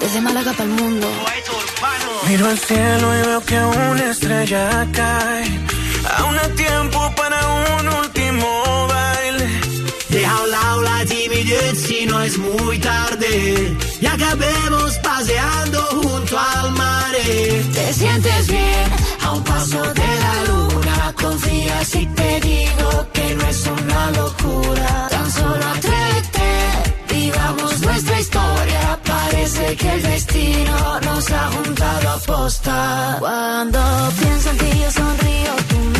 [0.01, 1.07] Desde Málaga para el mundo.
[2.27, 5.61] Miro al cielo y veo que una estrella cae.
[6.17, 7.39] Aún hay tiempo para
[7.79, 9.49] un último baile.
[10.09, 13.77] Deja a un lado la timidez si no es muy tarde.
[14.01, 17.15] Y acabemos paseando junto al mar.
[17.75, 18.91] Te sientes bien
[19.23, 21.15] a un paso de la luna.
[21.21, 25.09] Confía si te digo que no es una locura.
[25.11, 26.49] Tan solo atrévete,
[27.11, 29.00] vivamos nuestra historia.
[29.53, 33.17] Parece que el destino nos ha juntado a posta.
[33.19, 33.81] Cuando
[34.21, 36.00] pienso en ti yo sonrío, tu mirada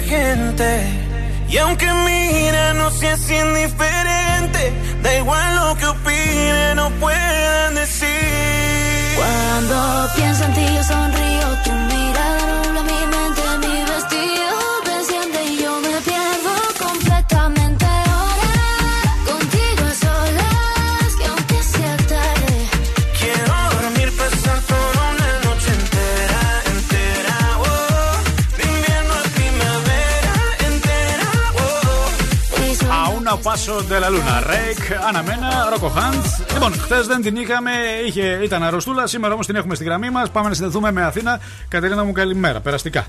[0.00, 0.68] Gente.
[1.48, 4.72] Y aunque mira, no seas indiferente.
[5.02, 8.08] Da igual lo que opinen o puedan decir.
[9.16, 12.11] Cuando pienso en ti yo sonrío, tu mirada
[33.52, 34.42] A una paso de la luna.
[34.46, 36.24] Ρέικ, αναμένα, Ρόκο Χάντ.
[36.52, 37.70] Λοιπόν, χθες δεν την είχαμε,
[38.06, 39.06] είχε, ήταν αρρωστούλα.
[39.06, 40.30] Σήμερα όμως την έχουμε στη γραμμή μας.
[40.30, 41.40] Πάμε να συνδεθούμε με Αθήνα.
[41.68, 42.60] Κατερίνα μου, καλημέρα.
[42.60, 43.06] Περαστικά.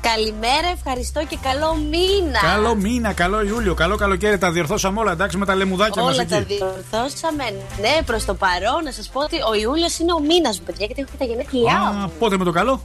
[0.00, 2.40] Καλημέρα, ευχαριστώ και καλό μήνα.
[2.42, 4.38] Καλό μήνα, καλό Ιούλιο, καλό καλοκαίρι.
[4.38, 6.30] Τα διορθώσαμε όλα, εντάξει, με τα λεμουδάκια μας Όλα εκεί.
[6.32, 7.44] τα διορθώσαμε.
[7.80, 10.86] Ναι, προς το παρόν, να σας πω ότι ο Ιούλιος είναι ο μήνας μου, παιδιά,
[10.86, 12.12] γιατί έχω και τα γενέθλιά Α, μου.
[12.18, 12.82] πότε με το καλό;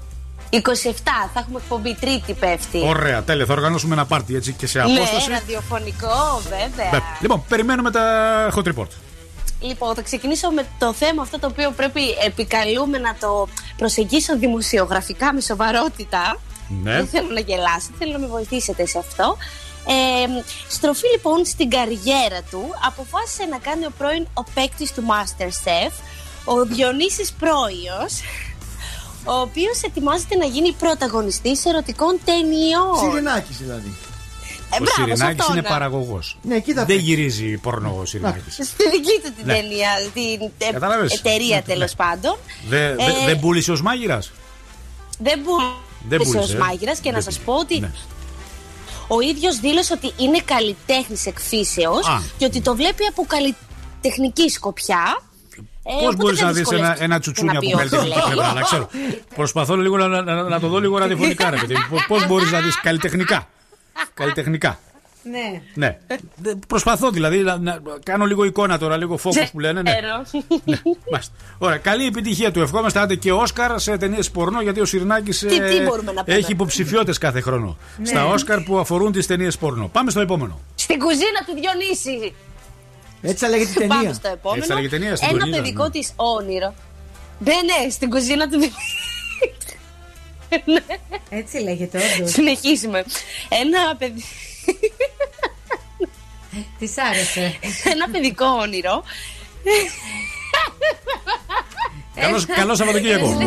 [0.61, 0.61] 27
[1.05, 2.81] θα έχουμε εκπομπή, Τρίτη πέφτει.
[2.85, 3.45] Ωραία, τέλεια.
[3.45, 5.29] Θα οργανώσουμε ένα πάρτι έτσι και σε απόσταση.
[5.29, 6.91] Ναι, ραδιοφωνικό, βέβαια.
[6.91, 6.99] Ναι.
[7.19, 8.03] Λοιπόν, περιμένουμε τα
[8.55, 8.87] hot report.
[9.59, 13.47] Λοιπόν, θα ξεκινήσω με το θέμα αυτό το οποίο πρέπει επικαλούμε να το
[13.77, 16.39] προσεγγίσω δημοσιογραφικά με σοβαρότητα.
[16.83, 16.91] Ναι.
[16.91, 19.37] Δεν θέλω να γελάσετε, θέλω να με βοηθήσετε σε αυτό.
[19.87, 25.91] Ε, στροφή λοιπόν στην καριέρα του, αποφάσισε να κάνει ο πρώην ο παίκτης του Masterchef,
[26.45, 28.21] ο Διονύσης Πρόιος,
[29.25, 33.11] ο οποίος ετοιμάζεται να γίνει πρωταγωνιστής ερωτικών ταινιών.
[33.11, 33.93] Σιρινάκης δηλαδή.
[34.45, 35.57] Ε, Ο μπράβο, σε Σιρινάκης αυτόν.
[35.57, 36.37] είναι παραγωγός.
[36.41, 36.85] Ναι, κοίτα.
[36.85, 38.53] Δεν γυρίζει πορνό ο Σιρινάκης.
[38.71, 39.53] Στη δική του την Ναι.
[39.53, 42.05] ταινία, την ε, Κατάλαβες; εταιρεία Ναι, τέλος ναι.
[42.05, 42.37] πάντων.
[42.69, 44.31] Δεν Ε, δεν πούλησε ως μάγειρας;
[45.19, 46.57] Δεν Δεν πούλησε πούλησε, ως ε.
[46.57, 47.91] μάγειρας και να Δεν- σας πω ότι ναι.
[49.07, 52.21] ο ίδιος δήλωσε ότι είναι καλλιτέχνης εκφύσεως Α.
[52.37, 55.21] και ότι το βλέπει από καλλιτεχνική σκοπιά.
[55.85, 57.75] Ε, Πώς οπότε μπορείς δεν να δεις ένα, δυσκολεύτηκε ένα να τσουτσούνι πει από ό,τι
[57.77, 58.33] καλλιτεχνική λέει.
[58.33, 58.89] πλευρά, να ξέρω.
[59.35, 61.75] Προσπαθώ λίγο να, να, να το δω λίγο ραδιοφωνικά, ρε παιδί.
[62.07, 63.47] Πώ μπορείς να δεις καλλιτεχνικά;
[64.13, 64.79] Καλλιτεχνικά.
[65.31, 65.61] Ναι.
[65.73, 65.97] Ναι.
[66.35, 69.81] Δε- Προσπαθώ δηλαδή να, να κάνω λίγο εικόνα τώρα, λίγο φόκου που λένε.
[69.81, 69.91] Ναι.
[69.91, 70.43] Ξέρω.
[71.11, 71.33] Μάλιστα.
[71.57, 72.61] Ωραία, καλή επιτυχία του.
[72.61, 76.37] Ευχόμαστε άντε και Όσκαρ σε ταινίες πορνό, γιατί ο Σιρνάκης Τι- τι μπορούμε να πούμε;
[76.37, 77.77] έχει υποψηφιότητες κάθε χρόνο.
[77.97, 78.05] Ναι.
[78.05, 79.87] Στα Όσκαρ που αφορούν τις ταινίες πορνό.
[79.87, 80.59] Πάμε στο επόμενο.
[80.75, 82.33] Στην κουζίνα του Διονύση.
[83.25, 83.95] Έτσι θα λέγεται η ταινία.
[83.95, 84.57] Πάμε στο επόμενο.
[84.61, 85.89] Έτσι θα λέγεται η ταινία, στην Ένα ταινία, παιδικό ναι.
[85.89, 86.73] της όνειρο.
[87.39, 88.77] Ναι, ναι, στην κουζίνα του Διονύση.
[91.39, 92.31] Έτσι λέγεται, όντως.
[92.31, 93.03] Συνεχίζουμε.
[93.49, 94.23] Ένα παιδί.
[96.79, 97.59] Της άρεσε.
[97.83, 99.03] Ένα παιδικό όνειρο.
[102.15, 103.37] Καλώς, καλό Σαββατοκύριακο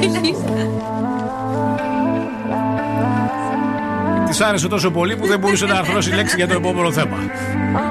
[4.26, 7.16] της άρεσε τόσο πολύ που δεν μπορούσε να αρθρώσει λέξη για το επόμενο θέμα.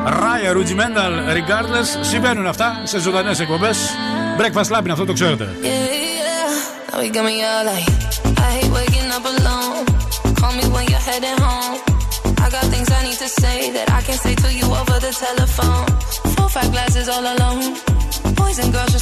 [0.05, 1.99] Ράια, rudimental, regardless.
[2.01, 3.77] Συμβαίνουν αυτά σε ζωντανές εκπομπές.
[4.39, 5.49] Breakfast lab να αυτό, το ξέρετε.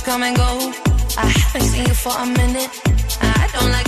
[0.06, 0.74] Come go.
[2.04, 2.70] For a minute.
[3.22, 3.84] I don't like.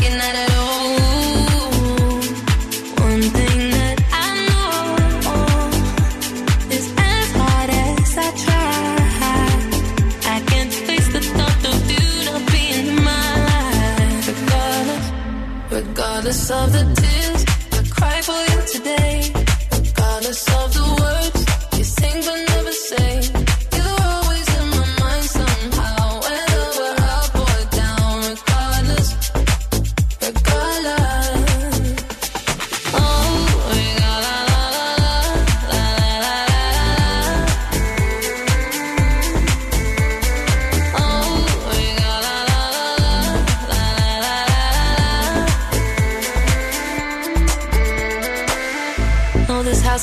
[16.25, 17.45] Regardless of the tears.
[17.71, 19.24] I cry for you today,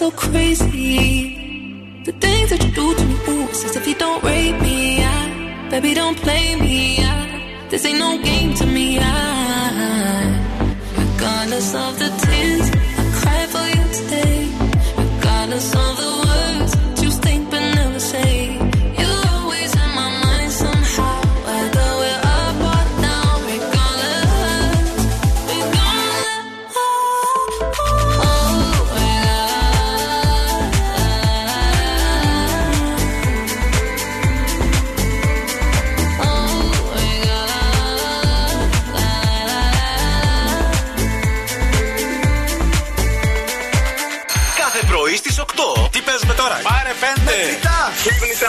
[0.00, 2.00] so crazy?
[2.06, 5.04] The things that you do to me, ooh, it's as if you don't rate me.
[5.04, 7.04] I, baby, don't play me.
[7.04, 8.98] I, this ain't no game to me.
[8.98, 9.10] I,
[10.96, 12.89] regardless of the tears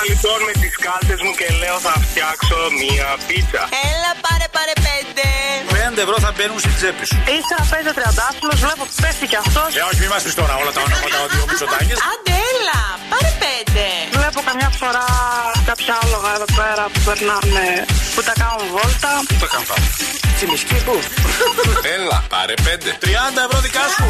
[0.01, 3.63] Ξύπνησα λοιπόν με τις κάλτες μου και λέω θα φτιάξω μία πίτσα.
[3.89, 5.25] Έλα, πάρε, πάρε πέντε.
[5.75, 7.17] Πέντε ευρώ θα μπαίνουν στην τσέπη σου.
[7.35, 9.69] Είσαι απέντε τριαντάφυλλος, βλέπω πέφτει κι αυτός.
[9.79, 11.97] Ε, όχι, μη μας πεις τώρα όλα τα ονόματα ότι ο Μητσοτάκης.
[12.11, 12.79] Άντε, έλα,
[13.11, 13.85] πάρε πέντε.
[14.17, 15.05] Βλέπω καμιά φορά
[15.69, 17.67] κάποια άλογα εδώ πέρα που περνάνε
[18.13, 19.11] Πού τα κάνουν βόλτα.
[19.29, 19.87] Πού τα κάνουν πάμε.
[20.35, 20.95] Τσιμισκή πού;
[21.95, 22.89] Έλα, πάρε πέντε.
[23.03, 24.03] 30 ευρώ δικά σου.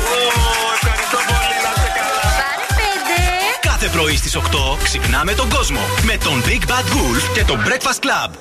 [0.78, 1.58] Ευχαριστώ πολύ,
[3.92, 4.42] πρωί στις 8
[4.84, 8.32] ξυπνάμε τον κόσμο με τον Big Bad Wolf και τον Breakfast Club.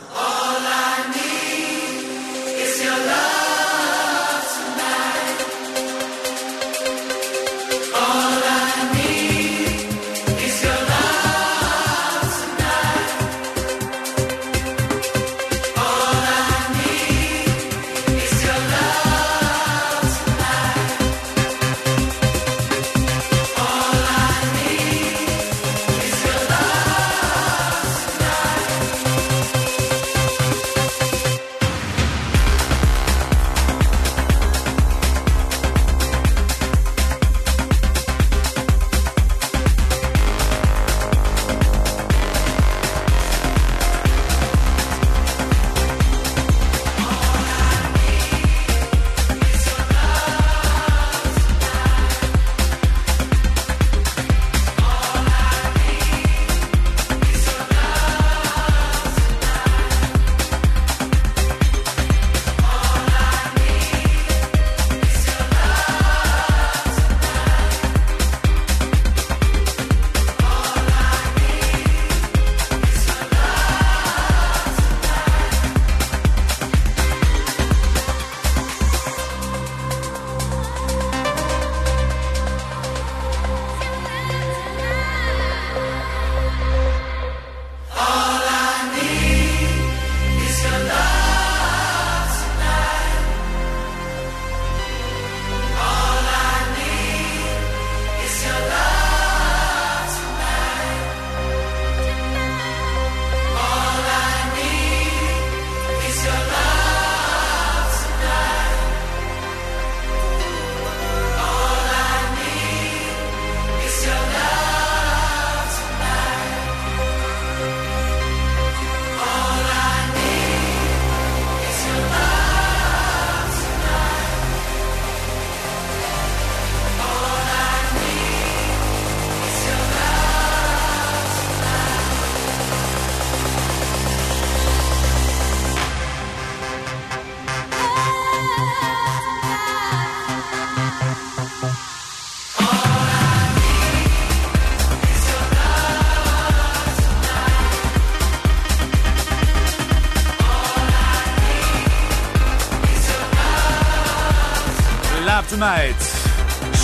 [155.61, 156.03] Tonight.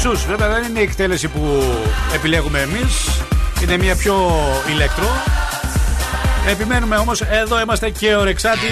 [0.00, 1.62] Σους, βέβαια δεν είναι η εκτέλεση που
[2.14, 3.20] επιλέγουμε εμείς.
[3.62, 4.14] Είναι μια πιο
[4.74, 5.08] ηλεκτρό.
[6.48, 8.68] Επιμένουμε όμως, εδώ είμαστε και ορεξάτοι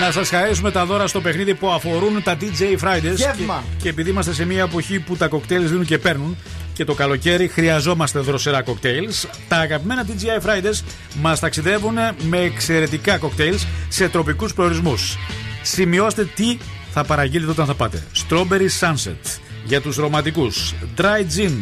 [0.00, 3.14] να σας χαρίσουμε τα δώρα στο παιχνίδι που αφορούν τα DJ Fridays.
[3.14, 3.64] Γεύμα.
[3.68, 6.36] Και, και επειδή είμαστε σε μια εποχή που τα κοκτέιλς δίνουν και παίρνουν
[6.72, 10.82] και το καλοκαίρι χρειαζόμαστε δροσερά κοκτέιλς, τα αγαπημένα DJI Fridays
[11.20, 11.94] μας ταξιδεύουν
[12.28, 15.16] με εξαιρετικά κοκτέιλς σε τροπικούς προορισμούς.
[15.62, 16.58] Σημειώστε τι
[16.92, 18.02] θα παραγγείλετε όταν θα πάτε.
[18.28, 19.27] Strawberry Sunset
[19.68, 20.74] για τους ρομαντικούς.
[20.96, 21.52] Dry Gin.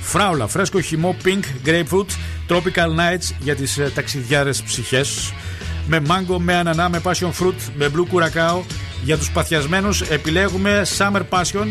[0.00, 2.06] Φράουλα, φρέσκο χυμό, pink, grapefruit.
[2.48, 5.32] Tropical Nights για τις ε, ταξιδιάρες ψυχές.
[5.86, 8.60] Με mango, με ανανά, με passion fruit, με blue curacao.
[9.04, 11.66] Για τους παθιασμένους επιλέγουμε Summer Passion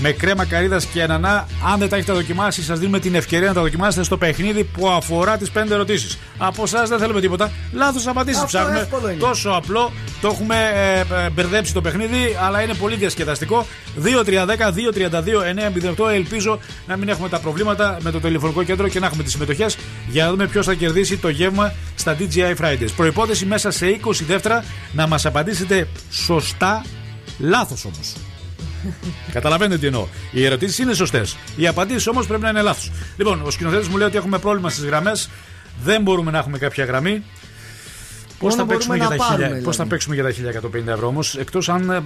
[0.00, 1.46] με κρέμα καρύδας και ανανά.
[1.72, 4.88] Αν δεν τα έχετε δοκιμάσει, σας δίνουμε την ευκαιρία να τα δοκιμάσετε στο παιχνίδι που
[4.88, 6.18] αφορά τις πέντε ερωτήσεις.
[6.38, 7.50] Από εσάς δεν θέλουμε τίποτα.
[7.72, 8.80] Λάθος απαντήσεις Αυτό ψάχνουμε.
[8.80, 9.20] εύκολο είναι.
[9.20, 9.92] Τόσο απλό.
[10.20, 13.66] Το έχουμε ε, ε, μπερδέψει το παιχνίδι, αλλά είναι πολύ διασκεδαστικό.
[14.04, 16.10] 2-3-10-2-32-9-08.
[16.12, 19.76] Ελπίζω να μην έχουμε τα προβλήματα με το τηλεφωνικό κέντρο και να έχουμε τις συμμετοχές
[20.08, 22.88] για να δούμε ποιος θα κερδίσει το γεύμα στα DJI Fridays.
[22.96, 26.84] Προπόθεση μέσα σε 20 δεύτερα να μας απαντήσετε σωστά,
[27.38, 28.12] λάθος όμως.
[29.32, 30.06] Καταλαβαίνετε τι εννοώ.
[30.30, 31.36] Οι ερωτήσεις είναι σωστές.
[31.56, 32.90] Οι απαντήσεις όμως πρέπει να είναι λάθος.
[33.16, 35.30] Λοιπόν, ο σκηνοθέτης μου λέει ότι έχουμε πρόβλημα στις γραμμές.
[35.82, 37.22] Δεν μπορούμε να έχουμε κάποια γραμμή.
[38.38, 39.90] Πώς Μόνο θα, παίξουμε μπορούμε για να τα πάρουμε, χίλια- πώς θα δηλαδή.
[39.90, 40.30] παίξουμε για τα
[40.90, 42.02] 1150 ευρώ όμως, εκτός αν ε, ε, ε,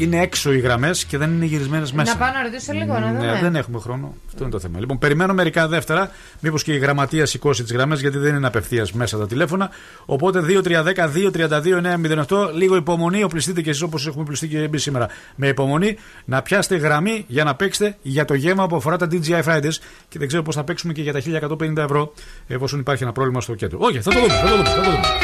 [0.00, 2.12] είναι έξω οι γραμμές και δεν είναι γυρισμένες μέσα.
[2.12, 3.32] Να πάω να ρωτήσω λίγο, να δούμε.
[3.32, 4.14] Ναι, δεν έχουμε χρόνο.
[4.28, 4.78] Αυτό είναι το θέμα.
[4.78, 6.10] Λοιπόν, περιμένω μερικά δεύτερα.
[6.40, 9.70] Μήπως και η γραμματεία σηκώσει τις γραμμές, γιατί δεν είναι απευθείας μέσα τα τηλέφωνα.
[10.04, 12.50] Οπότε 2-3-10-2-32-9-08.
[12.54, 13.22] Λίγο υπομονή.
[13.22, 15.08] Οπλιστείτε κι εσείς όπως έχουμε πληστεί και εμείς σήμερα.
[15.36, 19.42] Με υπομονή να πιάσετε γραμμή για να παίξετε για το γεύμα που αφορά τα DJI
[19.42, 19.74] Fridays.
[20.08, 22.12] Και δεν ξέρω πώς θα παίξουμε και για τα 1150 ευρώ,
[22.46, 23.78] εφόσον υπάρχει ένα πρόβλημα στο κέντρο.
[23.80, 24.32] Όχι, θα το δούμε.
[24.32, 25.23] Θα το δούμε, θα το δούμε.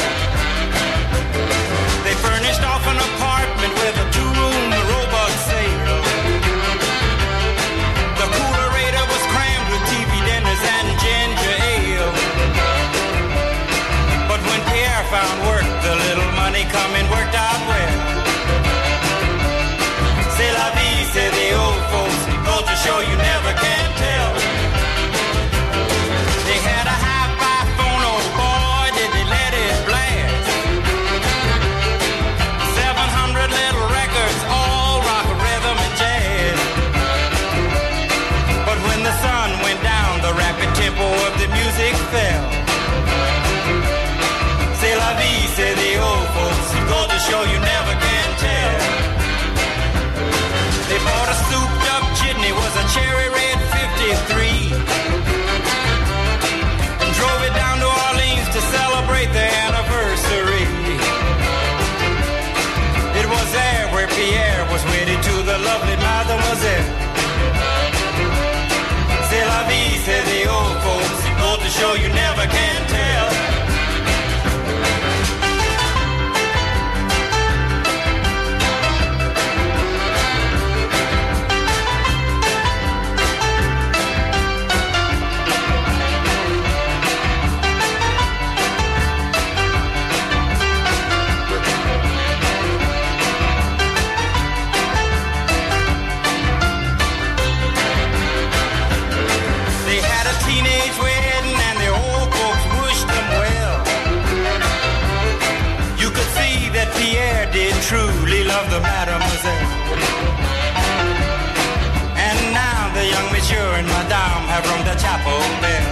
[113.81, 115.85] And madame have rung the chapel bell.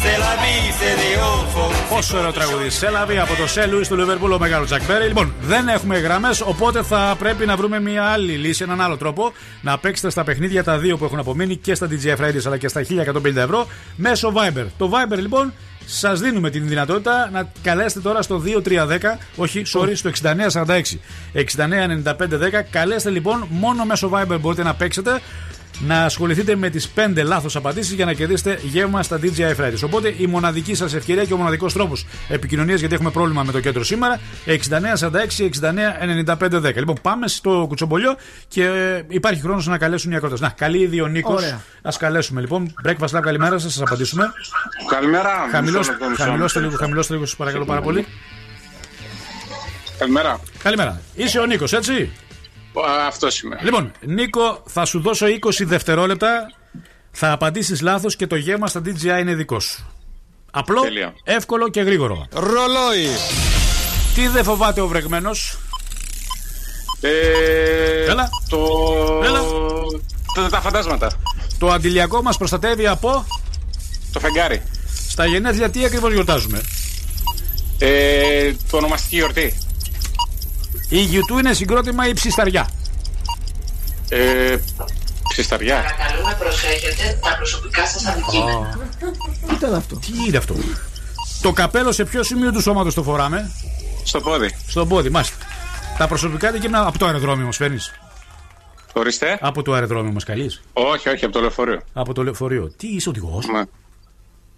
[0.00, 1.94] C'est la vie, c'est the old folks.
[1.94, 2.70] Πόσο ωραίο τραγούδι.
[2.70, 5.06] Σέλαβη από το Σέλουι του Λιβερπούλ ο μεγάλος Τζακ Μπέρι.
[5.06, 9.32] Λοιπόν, δεν έχουμε γραμμές, οπότε θα πρέπει να βρούμε μια άλλη λύση, έναν άλλο τρόπο
[9.60, 12.68] να παίξετε στα παιχνίδια τα δύο που έχουν απομείνει και στα DJF Fridays αλλά και
[12.68, 12.82] στα
[13.24, 13.66] 1150 ευρώ
[13.96, 14.66] μέσω Viber.
[14.78, 15.52] Το Viber λοιπόν
[15.86, 18.98] σας δίνουμε την δυνατότητα να καλέσετε τώρα στο 2310,
[19.36, 20.98] όχι, sorry, στο 6946.
[21.34, 22.62] 699510.
[22.70, 25.20] Καλέστε λοιπόν, μόνο μέσω Viber μπορείτε να παίξετε
[25.78, 29.80] να ασχοληθείτε με τις 5 λάθος απαντήσεις για να κερδίσετε γεύμα στα DJI Fridays.
[29.84, 33.60] Οπότε η μοναδική σας ευκαιρία και ο μοναδικός τρόπος επικοινωνίας, γιατί έχουμε πρόβλημα με το
[33.60, 36.74] κέντρο σήμερα, 6946-699510.
[36.74, 38.16] Λοιπόν, πάμε στο κουτσομπολιό
[38.48, 38.68] και
[39.08, 40.40] υπάρχει χρόνος να καλέσουν οι ακροτές.
[40.40, 41.42] Να, καλή ήδη ο Νίκος.
[41.42, 41.60] Ωραία.
[41.82, 42.74] Α καλέσουμε λοιπόν.
[42.86, 44.32] Breakfast Lab, καλημέρα σας, σας απαντήσουμε.
[44.90, 45.30] Καλημέρα.
[45.50, 46.70] Χαμηλώστε Μισό λεπτό, μισό χαμηλώστε λεπτό.
[46.70, 48.06] λίγο, χαμηλώστε λίγο, σας παρακαλώ πάρα πολύ.
[49.98, 50.40] Καλημέρα.
[50.62, 51.00] Καλημέρα.
[51.14, 52.10] Είσαι ο Νίκος, έτσι;
[53.06, 53.58] Αυτός είμαι.
[53.62, 56.52] Λοιπόν, Νίκο, θα σου δώσω 20 δευτερόλεπτα.
[57.10, 59.86] Θα απαντήσεις λάθος και το γεύμα στα DJI είναι δικό σου.
[60.50, 61.14] Απλό, Τέλεια.
[61.24, 62.26] εύκολο και γρήγορο.
[62.32, 63.08] Ρολόι.
[64.14, 65.58] Τι δεν φοβάται ο βρεγμένος;
[67.00, 67.10] Ε,
[68.10, 68.28] Έλα.
[68.48, 68.58] Το...
[69.24, 69.40] Έλα.
[70.34, 71.10] Το, τα φαντάσματα.
[71.58, 73.26] Το αντιλιακό μας προστατεύει από;
[74.12, 74.62] Το φεγγάρι.
[75.08, 76.60] Στα γενέθλια τι ακριβώς γιορτάζουμε;
[77.78, 79.58] Ε, το ονομαστική γιορτή.
[80.88, 82.68] Η γιουτού είναι συγκρότημα ή ψισταριά;
[84.08, 84.56] Ε,
[85.28, 85.82] ψισταριά.
[85.82, 88.78] Παρακαλούμε προσέχετε τα προσωπικά σας αντικείμενα.
[89.48, 90.54] Τι ήταν αυτό; Τι είναι αυτό;
[91.42, 93.50] Το καπέλο σε ποιο σημείο του σώματος το φοράμε;
[94.04, 94.54] Στο πόδι.
[94.66, 95.36] Στο πόδι, μάλιστα.
[95.98, 97.92] Τα προσωπικά αντικείμενα από το αεροδρόμιο μας φέρνεις;
[98.92, 99.38] Ορίστε.
[99.40, 101.80] Από το αεροδρόμιο μας καλείς; Όχι, όχι, από το λεωφορείο.
[101.92, 102.72] Από το λεωφορείο.
[102.76, 103.46] Τι είσαι οδηγός;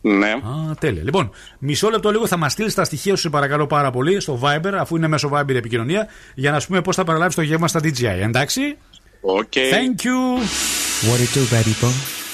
[0.06, 0.30] Ναι.
[0.30, 1.02] Α, τέλεια.
[1.02, 4.40] Λοιπόν, μισό λεπτό λίγο θα μας στείλεις τα στοιχεία σου, σε παρακαλώ πάρα πολύ, στο
[4.42, 7.42] Viber, αφού είναι μέσω Viber η επικοινωνία, για να σου πούμε πώς θα παραλάβεις το
[7.42, 8.20] γεύμα στα DJI.
[8.22, 8.76] Εντάξει;
[9.26, 9.72] Okay.
[9.72, 10.38] Thank you.
[11.06, 12.25] What it do, baby boy?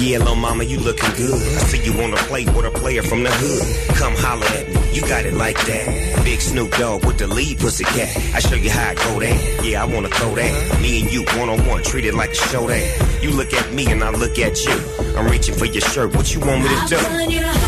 [0.00, 1.34] Yeah, little mama, you looking good.
[1.34, 3.96] I see you wanna play with a player from the hood.
[3.96, 6.24] Come holler at me, you got it like that.
[6.24, 8.16] Big Snoop Dogg with the lead pussy cat.
[8.34, 9.64] I show you how I go there.
[9.64, 10.80] Yeah, I wanna throw that.
[10.80, 13.22] Me and you one on one, treat it like a show that.
[13.22, 14.76] You look at me and I look at you.
[15.16, 16.16] I'm reaching for your shirt.
[16.16, 17.61] What you want me to do?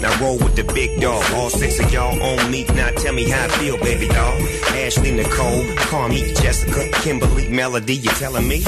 [0.00, 2.64] Now roll with the big dog, all six of y'all on me.
[2.74, 4.38] Now tell me how I feel, baby doll.
[4.78, 8.62] Ashley, Nicole, Carmi, Jessica, Kimberly, Melody, you telling me?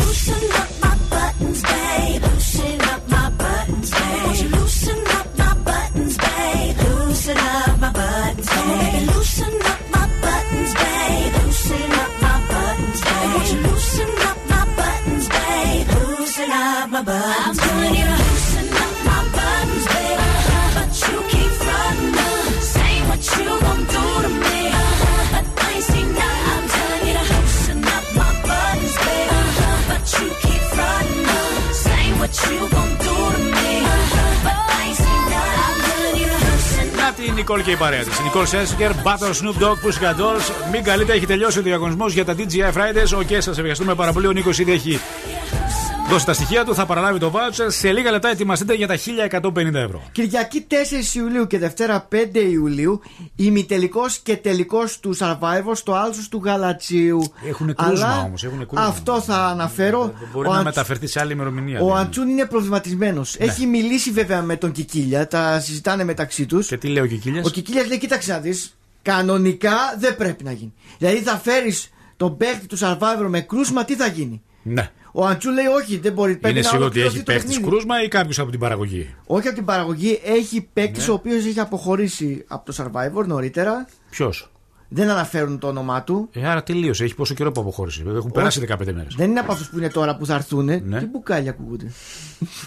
[38.32, 38.46] Και η παρέα τη.
[38.46, 40.70] Νικόλ Σέσικερ, Battle Snoop Dogg, Pussycat Dolls.
[40.72, 43.18] Μην καλείτε, έχει τελειώσει ο διαγωνισμός για τα DJI Fridays.
[43.18, 44.26] OK, σας ευχαριστούμε πάρα πολύ.
[44.26, 45.00] Ο Νίκος ήδη έχει
[46.10, 47.66] δώσει τα στοιχεία του, θα παραλάβει το voucher.
[47.66, 50.02] Σε λίγα λεπτά ετοιμαστείτε για τα 1150 ευρώ.
[50.12, 52.16] Κυριακή 4 Ιουλίου και Δευτέρα 5
[52.50, 53.00] Ιουλίου
[53.44, 57.32] ημιτελικός και τελικός του Survivor στο άλσος του Γαλατσίου.
[57.48, 58.44] Έχουν κρούσμα Αλλά όμως.
[58.44, 58.86] Έχουν κρούσμα.
[58.86, 60.12] Αυτό θα αναφέρω.
[60.32, 61.80] Μπορεί Ο να Αντ- μεταφερθεί σε άλλη ημερομηνία.
[61.80, 63.36] Ο δεν Αντσούν είναι προβληματισμένος.
[63.38, 63.44] Ναι.
[63.46, 66.66] Έχει μιλήσει βέβαια με τον Κικίλια, τα συζητάνε μεταξύ τους.
[66.66, 70.52] Και τι λέει ο Κικίλιας; Ο Κικίλιας λέει: Κοίταξε να δεις, κανονικά δεν πρέπει να
[70.52, 70.72] γίνει.
[70.98, 74.90] Δηλαδή θα φέρεις τον παίκτη του Survivor με κρούσμα, τι θα γίνει; Ναι.
[75.12, 76.36] Ο Αντσού λέει: Όχι, δεν μπορεί.
[76.36, 77.70] Πρέπει Είναι να σίγουρο ότι ολοκληρωθεί έχει το παίχτη παιχνίδι».
[77.70, 81.12] κρούσμα ή κάποιος από την παραγωγή; Όχι από την παραγωγή, έχει παίκτης Ναι.
[81.12, 83.86] ο οποίος έχει αποχωρήσει από το Survivor νωρίτερα.
[84.10, 84.50] Ποιος;
[84.88, 86.28] Δεν αναφέρουν το όνομά του.
[86.32, 87.04] Ε, άρα τελείωσε.
[87.04, 88.02] Έχει πόσο καιρό που αποχώρησε.
[88.02, 89.14] Βέβαια, Έχουν περάσει 15 μέρες.
[89.16, 90.64] Δεν είναι από αυτούς που είναι τώρα που θα έρθουν.
[90.64, 90.98] Ναι.
[90.98, 91.90] Τι μπουκάλια ακούγονται.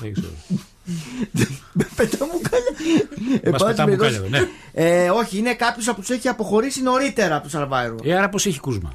[0.01, 0.27] Δεν ξέρω.
[1.95, 2.71] Πετά μπουκάλια.
[3.41, 4.47] Εν Μας πάση πετά μπουκάλια περιπτώσει, εδώ, ναι.
[4.73, 8.05] Ε, όχι, είναι κάποιος από τους έχει αποχωρήσει νωρίτερα από το Survivor.
[8.05, 8.91] Ε, άρα πώς έχει κρούσμα;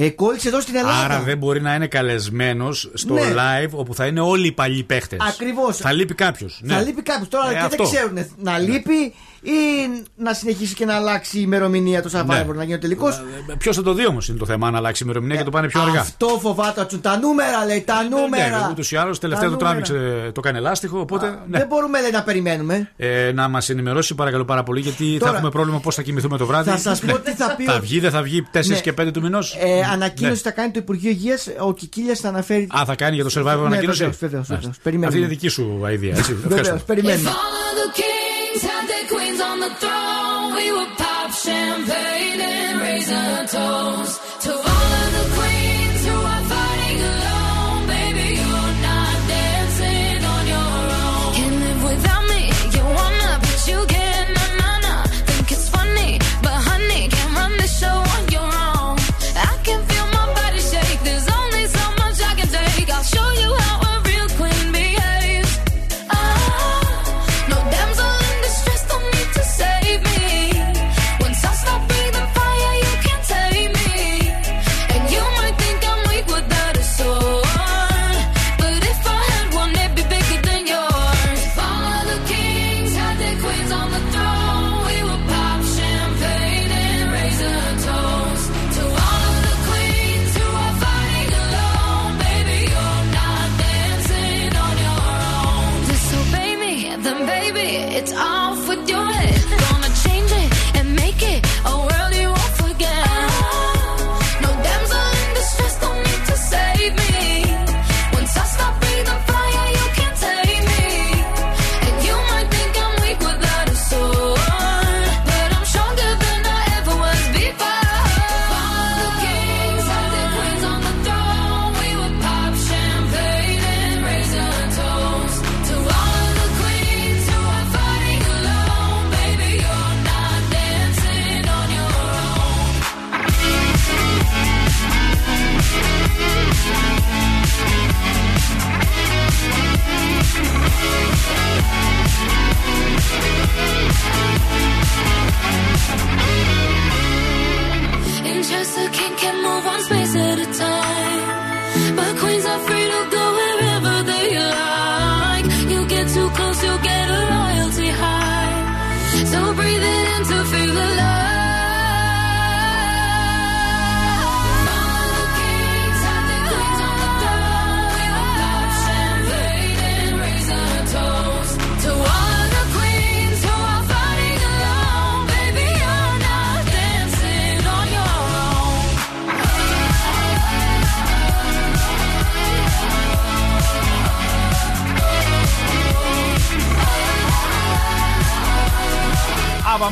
[0.00, 1.04] Ε, κόλλησε εδώ στην Ελλάδα.
[1.04, 3.20] Άρα δεν μπορεί να είναι καλεσμένος στο Ναι.
[3.34, 5.18] live όπου θα είναι όλοι οι παλιοί παίχτες.
[5.28, 5.76] Ακριβώς.
[5.76, 6.60] Θα λείπει κάποιος.
[6.66, 7.84] Θα λείπει κάποιος τώρα Ε, και αυτό.
[7.84, 9.50] δεν ξέρουν να λείπει ή
[10.16, 12.52] να συνεχίσει και να αλλάξει η ημερομηνία το Survivor, Ναι.
[12.54, 13.22] να γίνει ο τελικός.
[13.58, 15.66] Ποιος θα το δει όμως είναι το θέμα, αν αλλάξει η ημερομηνία και το πάνε
[15.68, 16.00] πιο αργά.
[16.00, 18.60] Αυτό φοβάται ο Τα νούμερα λέει, τα νούμερα.
[18.60, 19.82] Ναι, ούτως ή άλλως τελευταία Τα το νούμερα.
[19.86, 21.00] τράβηξε, το κάνει λάστιχο.
[21.00, 21.58] Οπότε ναι.
[21.58, 22.90] Δεν μπορούμε λέει, να περιμένουμε.
[22.96, 26.36] Ε, να μας ενημερώσει παρακαλώ πάρα πολύ, γιατί Τώρα, θα έχουμε πρόβλημα πώς θα κοιμηθούμε
[26.38, 26.70] το βράδυ.
[26.70, 28.80] Θα σας πω τι θα πει ο- Θα βγει, δεν θα βγει 4 Ναι.
[28.80, 31.48] και 5 του μηνός; Ε, ανακοίνωση θα κάνει το Υπουργείο Υγείας.
[31.60, 32.66] Ο Κικίλιας θα αναφέρει.
[32.78, 34.56] Α, θα κάνει για το survivor Ναι, ανακοίνωση; βεβαίως, βεβαίως, Ναι.
[34.56, 34.76] βεβαίως.
[34.82, 35.06] Περιμένουμε.
[35.06, 36.34] Αυτή είναι δική σου idea, έτσι.
[36.34, 36.86] Βεβαίως, Ευχαριστώ.
[36.86, 37.30] περιμένουμε.
[37.30, 40.48] All of the kings had their queens on the throne.
[40.58, 44.97] We would pop champagne and raise a toast to all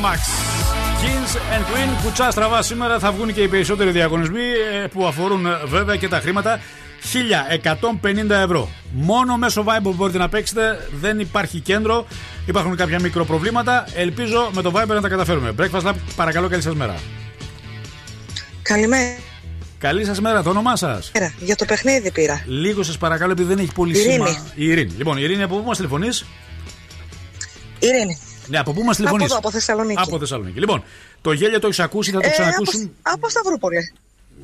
[0.05, 0.17] Max.
[1.01, 4.41] Kings and Queen, κουτσά στραβά σήμερα θα βγουν και οι περισσότεροι διαγωνισμοί
[4.83, 6.59] ε, που αφορούν ε, βέβαια και τα χρήματα.
[8.01, 8.69] 1150 ευρώ.
[8.91, 12.07] Μόνο μέσω Viber μπορείτε να παίξετε, δεν υπάρχει κέντρο,
[12.45, 13.87] υπάρχουν κάποια μικροπροβλήματα.
[13.95, 15.53] Ελπίζω με το Viber να τα καταφέρουμε.
[15.59, 16.95] Breakfast Lab, παρακαλώ, καλή σας μέρα.
[18.61, 19.17] Καλημέρα.
[19.77, 22.43] Καλή σας μέρα, το όνομά σας; Για το παιχνίδι πήρα.
[22.45, 24.51] Λίγο σας παρακαλώ, επειδή δεν έχει πολύ σήμα.
[24.55, 24.93] Η Ειρήνη.
[24.97, 26.25] Λοιπόν, η Ειρήνη, από πού μας τηλεφωνείς;
[27.79, 28.19] Ειρήνη.
[28.47, 29.21] Ναι, από πού μα τηλεφωνεί.
[29.21, 30.01] Λοιπόν από, από Θεσσαλονίκη.
[30.01, 30.59] Από Θεσσαλονίκη.
[30.59, 30.83] Λοιπόν,
[31.21, 32.83] το γέλιο το έχεις ακούσει, θα το ε, ξανακούσουμε.
[33.01, 33.93] Από, από Σταυρούπολη.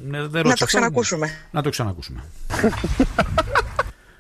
[0.06, 1.32] Ναι, να, το ξανακούσουμε.
[1.52, 2.24] να το ξανακούσουμε.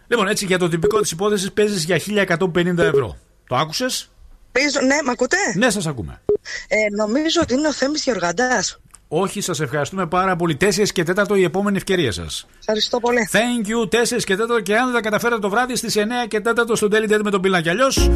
[0.07, 1.99] λοιπόν, έτσι για το τυπικό της υπόθεσης παίζεις για
[2.37, 3.17] 1150 ευρώ.
[3.47, 4.09] Το άκουσες;
[4.51, 6.21] Παίζω, ναι, μα ακούτε; Ναι, σας ακούμε.
[6.67, 8.79] Ε, νομίζω ότι είναι ο Θέμης Γεωργαντάς.
[9.15, 10.57] Όχι, σας ευχαριστούμε πάρα πολύ.
[10.61, 12.45] 4 και τέταρτο η επόμενη ευκαιρία σας.
[12.59, 13.29] Ευχαριστώ πολύ.
[13.31, 16.39] Thank you, 4 και τέταρτο και αν δεν τα καταφέρετε το βράδυ στις 9 και
[16.39, 17.69] τέταρτο στο Daily Dead με τον πιλάκι.
[17.69, 18.09] Αλλιώς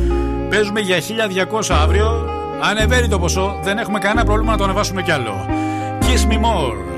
[0.50, 2.30] παίζουμε για 1200 αύριο.
[2.62, 5.46] Ανεβαίνει το ποσό, δεν έχουμε κανένα πρόβλημα να το ανεβάσουμε κι άλλο.
[6.02, 6.97] Kiss me more.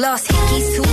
[0.00, 0.89] glass hickeys.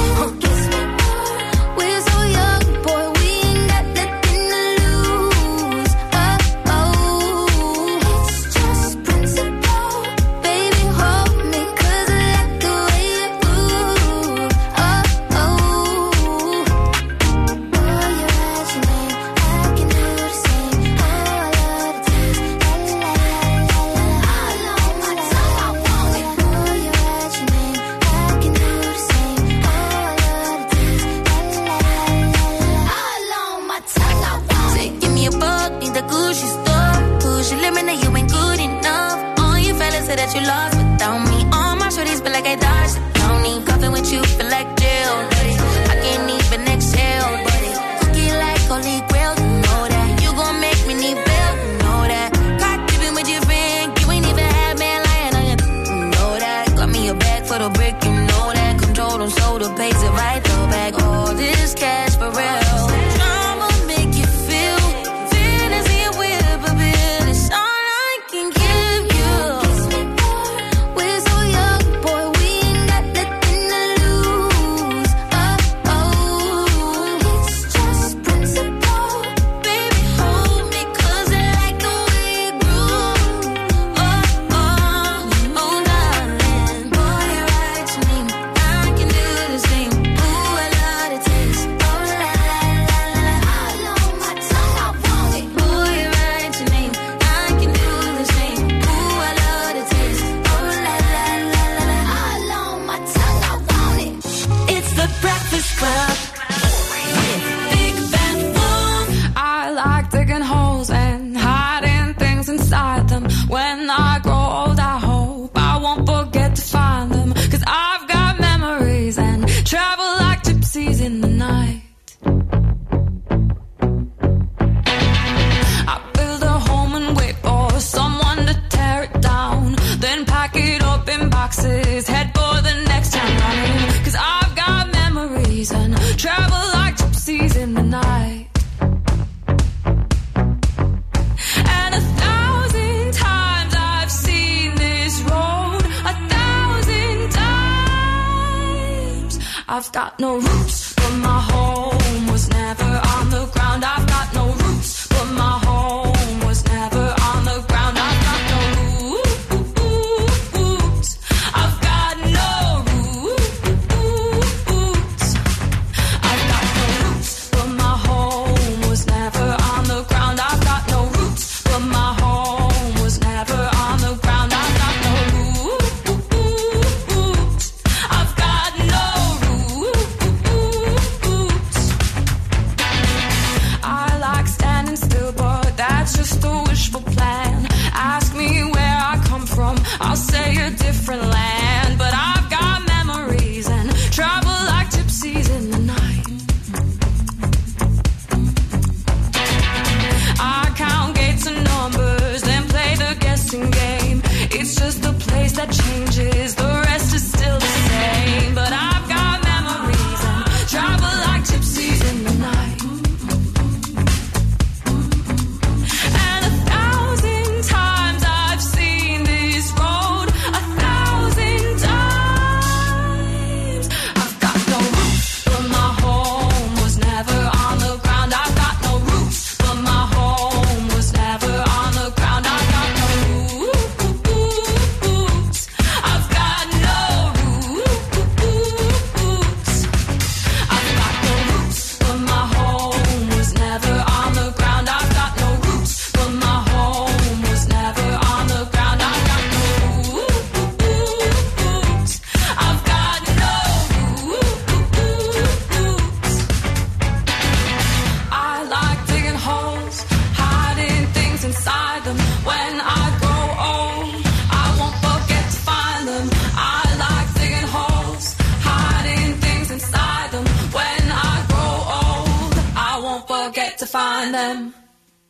[274.48, 274.74] Find them.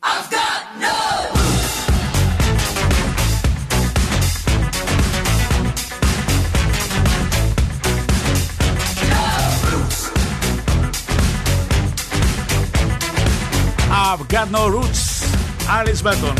[0.03, 0.95] I've got no
[14.09, 15.01] I've got no roots.
[15.77, 16.33] Alice Benton.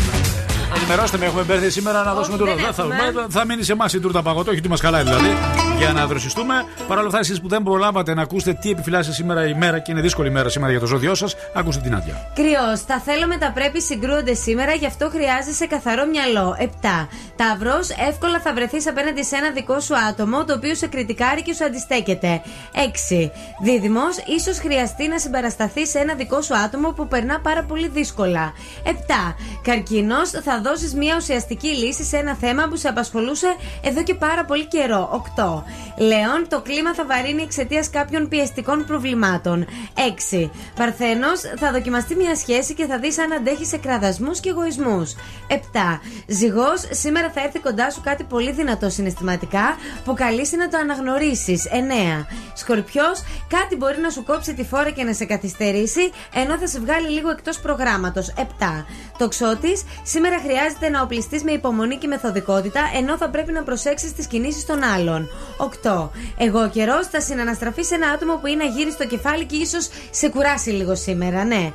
[0.76, 2.54] Ενημερώστε με, έχουμε μπέρδει σήμερα να δώσουμε τούρτα.
[2.54, 3.26] δεν Δεν θα, έχουμε.
[3.28, 5.57] θα μείνει σε εμάς η τούρτα παγωτό, όχι τι μας χαλάει δηλαδή.
[5.78, 6.64] Για να δροσιστούμε.
[6.88, 9.92] Παρ' όλα αυτά, εσείς που δεν προλάβατε να ακούσετε τι επιφυλάσσει σήμερα η μέρα και
[9.92, 12.14] είναι δύσκολη μέρα σήμερα για το ζώδιό σας, ακούστε την άδεια.
[12.34, 12.84] Κρυός.
[12.86, 16.56] Τα θέλω με τα πρέπει συγκρούονται σήμερα, γι' αυτό χρειάζεσαι καθαρό μυαλό.
[16.60, 17.08] 7.
[17.36, 17.78] Ταυρό.
[18.08, 21.64] Εύκολα θα βρεθείς απέναντι σε ένα δικό σου άτομο, το οποίο σε κριτικάρει και σου
[21.64, 22.42] αντιστέκεται.
[22.72, 23.30] 6.
[23.62, 24.16] Δίδυμος.
[24.36, 28.52] ίσως χρειαστεί να συμπαρασταθεί σε ένα δικό σου άτομο που περνά πάρα πολύ δύσκολα.
[28.84, 28.90] 7.
[29.62, 30.30] Καρκίνος.
[30.30, 34.66] Θα δώσεις μια ουσιαστική λύση σε ένα θέμα που σε απασχολούσε εδώ και πάρα πολύ
[34.66, 35.24] καιρό.
[35.36, 35.62] 8.
[35.96, 36.46] Λέων.
[36.48, 39.66] Το κλίμα θα βαρύνει εξαιτίας κάποιων πιεστικών προβλημάτων.
[40.32, 40.50] 6.
[40.74, 41.40] Παρθένος.
[41.58, 45.14] Θα δοκιμαστεί μια σχέση και θα δεις αν αντέχει σε κραδασμούς και εγωισμούς.
[45.48, 46.00] 7.
[46.26, 46.88] Ζυγός.
[46.90, 51.66] Σήμερα θα έρθει κοντά σου κάτι πολύ δυνατό συναισθηματικά που καλείσαι να το αναγνωρίσεις.
[51.66, 52.26] 9.
[52.54, 53.22] Σκορπιός.
[53.48, 57.08] Κάτι μπορεί να σου κόψει τη φόρα και να σε καθυστερήσει, ενώ θα σε βγάλει
[57.08, 58.32] λίγο εκτός προγράμματος.
[58.36, 58.86] 7.
[59.18, 59.82] Τοξότης.
[60.02, 64.66] Σήμερα χρειάζεται να οπλιστείς με υπομονή και μεθοδικότητα, ενώ θα πρέπει να προσέξεις τις κινήσεις
[64.66, 65.28] των άλλων.
[65.84, 66.08] 8.
[66.36, 70.28] Εγώ καιρός θα συναναστραφεί σε ένα άτομο που είναι αγύρι στο κεφάλι και ίσως σε
[70.28, 71.72] κουράσει λίγο σήμερα, ναι.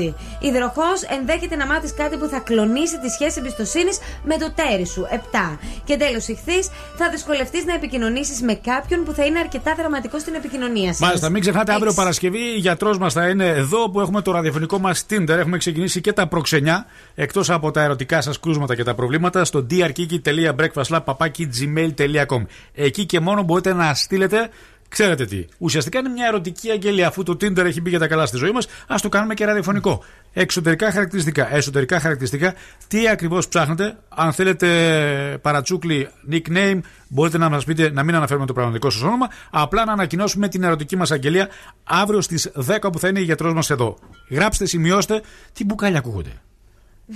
[0.00, 0.14] 6.
[0.38, 5.06] Υδροχός ενδέχεται να μάθεις κάτι που θα κλονίσει τη σχέση εμπιστοσύνης με το τέρι σου.
[5.10, 5.58] 7.
[5.84, 10.34] Και τέλος, ηχθείς, θα δυσκολευτείς να επικοινωνήσεις με κάποιον που θα είναι αρκετά δραματικό στην
[10.34, 11.00] επικοινωνία σας.
[11.00, 12.38] Μάλιστα, μην ξεχνάτε αύριο Παρασκευή.
[12.38, 15.28] Η γιατρός μας θα είναι εδώ που έχουμε το ραδιοφωνικό μας Tinder.
[15.28, 16.86] Έχουμε ξεκινήσει και τα προξενιά.
[17.14, 22.46] Εκτός από τα ερωτικά σας κρούσματα και τα προβλήματα στο drkiki.breakfastlab.gmail.com.
[22.74, 24.48] Εκεί και μόνο μπορείτε να στείλετε.
[24.88, 25.46] Ξέρετε τι.
[25.58, 27.06] Ουσιαστικά είναι μια ερωτική αγγελία.
[27.06, 29.44] Αφού το Tinder έχει μπει για τα καλά στη ζωή μας, ας το κάνουμε και
[29.44, 30.04] ραδιοφωνικό.
[30.32, 31.54] Εξωτερικά χαρακτηριστικά.
[31.54, 32.54] Εσωτερικά χαρακτηριστικά.
[32.88, 33.96] Τι ακριβώς ψάχνετε.
[34.08, 34.68] Αν θέλετε
[35.42, 39.28] παρατσούκλι, nickname, μπορείτε να μας πείτε να μην αναφέρουμε το πραγματικό σας όνομα.
[39.50, 41.48] Απλά να ανακοινώσουμε την ερωτική μας αγγελία
[41.84, 43.98] αύριο στις 10 που θα είναι η γιατρός μας εδώ.
[44.30, 46.32] Γράψτε, σημειώστε τι μπουκάλια ακούγονται.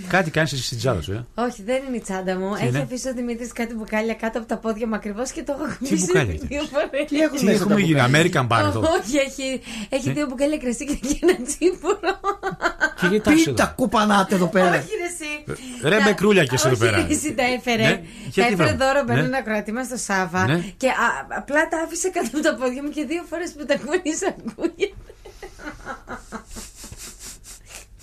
[0.08, 1.26] Κάτι κάνεις εσύ στην τσάδα σου, ε.
[1.34, 2.54] Όχι, δεν είναι η τσάντα μου.
[2.54, 5.42] Τι Έχει είναι; αφήσει ο Δημήτρης κάτι μπουκάλια κάτω από τα πόδια μου ακριβώς και
[5.42, 7.06] το έχω Τι ακουμπήσει μπουκάλια δύο φορές.
[7.08, 8.80] Τι έχουν Τι μέσα έχουμε τα γίνει, μπουκάλια; American Bar εδώ.
[8.80, 12.20] Όχι, έχει, έχει Ε; δύο μπουκάλια κρασί και και ένα τσίπουρο.
[13.00, 14.68] Και γιατί τα έχεις Τι τα κουπανάτε εδώ πέρα.
[14.68, 15.58] Όχι, ρε, εσύ.
[15.84, 17.06] Ε, Ρε, Τα- μπεκρούλια και εσύ εδώ όχι, πέρα.
[17.06, 17.82] ρε, Εσύ τα έφερε.
[17.82, 18.84] Ναι, Τα γιατί έφερε βρε.
[18.86, 19.20] δώρο με Ναι.
[19.20, 20.46] ένα ακροατή μας στο Σάβα.
[20.46, 20.58] Ναι.
[20.76, 23.76] Και α- απλά τα άφησε κάτω από τα πόδια μου και δύο φορές που τα
[23.76, 24.92] κουνήσα ακούγεται.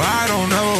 [0.00, 0.74] I don't know.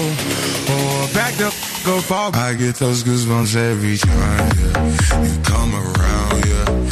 [0.75, 2.35] Or back the f- up off.
[2.37, 5.25] I get those goosebumps every time, yeah.
[5.25, 6.88] You come around, yeah.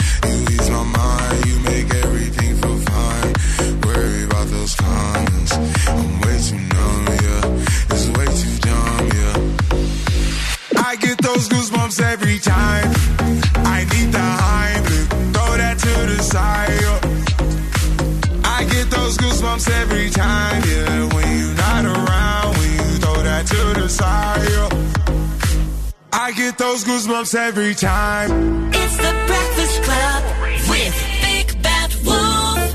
[26.56, 28.70] Get those goosebumps every time.
[28.72, 30.22] It's the Breakfast Club
[30.68, 32.74] with Big Bad Wolf.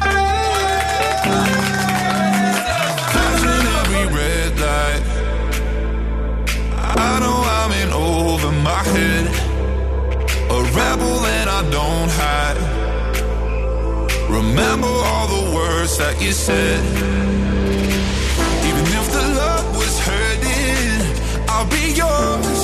[3.14, 5.04] Passing every red light.
[6.98, 9.26] I know I'm in over my head.
[10.50, 12.60] A rebel and I don't hide.
[14.30, 16.80] Remember all the words that you said.
[18.68, 21.02] Even if the love was hurting,
[21.50, 22.61] I'll be yours.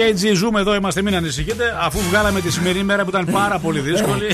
[0.00, 1.64] KG, ζούμε εδώ, είμαστε, μην ανησυχείτε.
[1.80, 4.26] Αφού βγάλαμε τη σημερινή μέρα που ήταν πάρα πολύ δύσκολη.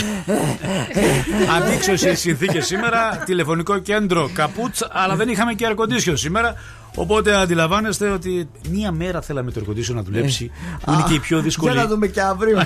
[1.56, 3.22] Αντίξωση συνθήκες σήμερα.
[3.24, 6.54] Τηλεφωνικό κέντρο καπούτς, αλλά δεν είχαμε και air condition σήμερα.
[6.94, 10.50] Οπότε αντιλαμβάνεστε ότι μία μέρα θέλαμε το air condition να δουλέψει,
[10.84, 11.72] που είναι και η πιο δύσκολη.
[11.72, 12.58] Για να δούμε και αύριο.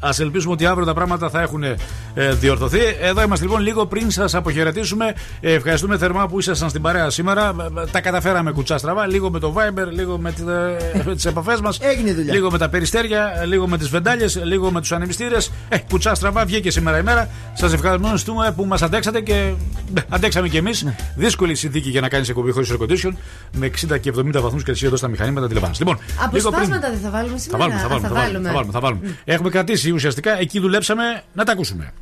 [0.00, 1.76] Α ελπίσουμε ότι αύριο τα πράγματα θα έχουν ε,
[2.14, 2.78] διορθωθεί.
[3.00, 5.14] Εδώ είμαστε λοιπόν λίγο πριν σας αποχαιρετήσουμε.
[5.40, 7.54] Ε, ευχαριστούμε θερμά που ήσασταν στην παρέα σήμερα.
[7.76, 9.06] Ε, ε, Τα καταφέραμε κουτσά στραβά.
[9.06, 10.34] Λίγο με το Viber, λίγο με
[11.14, 11.78] τις επαφές μας.
[11.80, 12.32] Έγινε η δουλειά.
[12.32, 15.52] Λίγο με τα περιστέρια, ε, λίγο με τις βεντάλιες, λίγο με τους ανεμιστήρες.
[15.68, 17.28] Ε, κουτσά στραβά βγήκε σήμερα η μέρα.
[17.54, 19.52] Σας ευχαριστούμε που μας αντέξατε και
[19.94, 20.82] ε, αντέξαμε κι εμείς.
[20.82, 20.96] Ναι.
[21.16, 23.12] Δύσκολη συνθήκη για να κάνεις εκπομπή χωρίς air condition.
[23.52, 25.82] Με 60 και 70 βαθμούς και εσύ εδώ στα μηχανήματα αντιλαμβάνεσαι.
[25.84, 27.58] Λοιπόν, λίγο πριν- Αποσπάσματα δεν θα βάλουμε θα σήμερα.
[27.58, 29.16] βάλουμε, θα Α, βάλουμε, θα βάλουμε, θα βάλουμε, θα βάλουμε.
[29.24, 31.92] Έχουμε κρατήσει ουσιαστικά, εκεί δουλέψαμε, να τα ακούσουμε.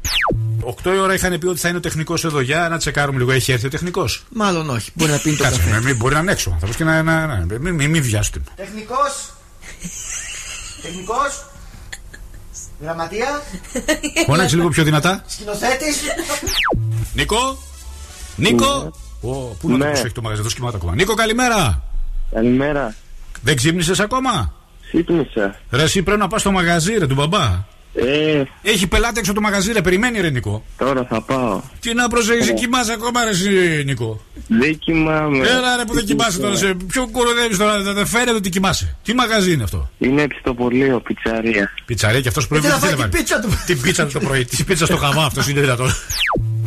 [0.64, 2.40] 8 η ώρα είχαν πει ότι θα είναι ο τεχνικός εδώ.
[2.40, 4.90] Για να τσεκάρουμε λίγο, έχει έρθει ο τεχνικός; Μάλλον όχι.
[4.94, 5.70] Μπορεί να πίνει το Κάτσε, καφέ.
[5.70, 7.02] με- μην μπορεί να είναι έξω ο άνθρωπος και να.
[7.02, 8.40] να, να μην, μην, μην βιάσετε.
[8.56, 9.32] Τεχνικός.
[10.82, 11.46] Τεχνικός.
[12.82, 13.42] Γραμματεία.
[14.26, 15.22] Φώναξε λίγο πιο δυνατά.
[15.26, 15.96] Σκηνοθέτης.
[17.14, 17.58] Νίκο!
[18.36, 18.92] Νίκο!
[19.20, 19.90] Ω, Πού να το Ναι.
[19.90, 20.94] προσέχει το μαγαζί, εδώ σκυμάται ακόμα.
[20.94, 21.82] Νίκο, καλημέρα!
[22.34, 22.94] Καλημέρα.
[23.42, 24.52] Δεν ξύπνησες ακόμα;
[24.86, 25.56] Ξύπνησα.
[25.70, 27.70] Ρε, εσύ πρέπει να πας στο μαγαζί, ρε, του μπαμπά.
[27.94, 30.64] Ε, Έχει πελάτη έξω το μαγαζί, ρε, περιμένει, ρε, Νίκο.
[30.78, 31.60] τώρα θα πάω.
[31.80, 32.52] Τι να προσέχεις, Ε.
[32.52, 34.20] κοιμάσαι ακόμα, ρε, εσύ, Νίκο.
[34.48, 35.46] Δεν κοιμάμαι.
[35.46, 36.56] Έλα, ρε, που δεν κοιμάσαι τώρα.
[36.56, 38.96] Σε ποιο κοροϊδεύεις τώρα, δεν δεν φαίνεται ότι κοιμάσαι.
[39.02, 41.70] Τι μαγαζί είναι αυτό; Είναι εξτοπολείο, πιτσαρία.
[41.86, 43.48] Πιτσαρία και αυτός πρωί Ε, τι να δεν φάει θέλει την να πίτσα του.
[43.66, 44.44] Την πίτσα του το πρωί.
[44.44, 45.88] Τη πίτσα στο χαμά, αυτός είναι δυνατόν.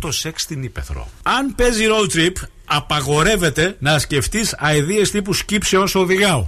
[0.05, 1.09] Το σεξ στην ύπεθρο.
[1.23, 2.31] Αν παίζει road trip,
[2.65, 6.47] απαγορεύεται να σκεφτείς αειδίε τύπου σκύψε όσο οδηγάω.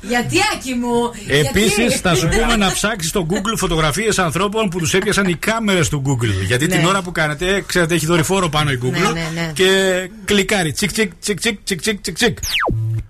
[0.00, 4.78] Γιατί άκη μου; Επίσης, γιατί; θα σου πούμε να ψάξεις στο Google φωτογραφίες ανθρώπων που
[4.78, 6.46] τους έπιασαν οι κάμερες του Google.
[6.46, 6.86] Γιατί την Ναι.
[6.86, 9.50] ώρα που κάνετε, ξέρετε, έχει δορυφόρο πάνω η Google Ναι, ναι, ναι.
[9.54, 9.70] και
[10.24, 10.72] κλικάρει.
[10.72, 12.38] Τσικ, τσικ, τσικ, τσικ, τσικ, τσικ, τσικ, τσικ.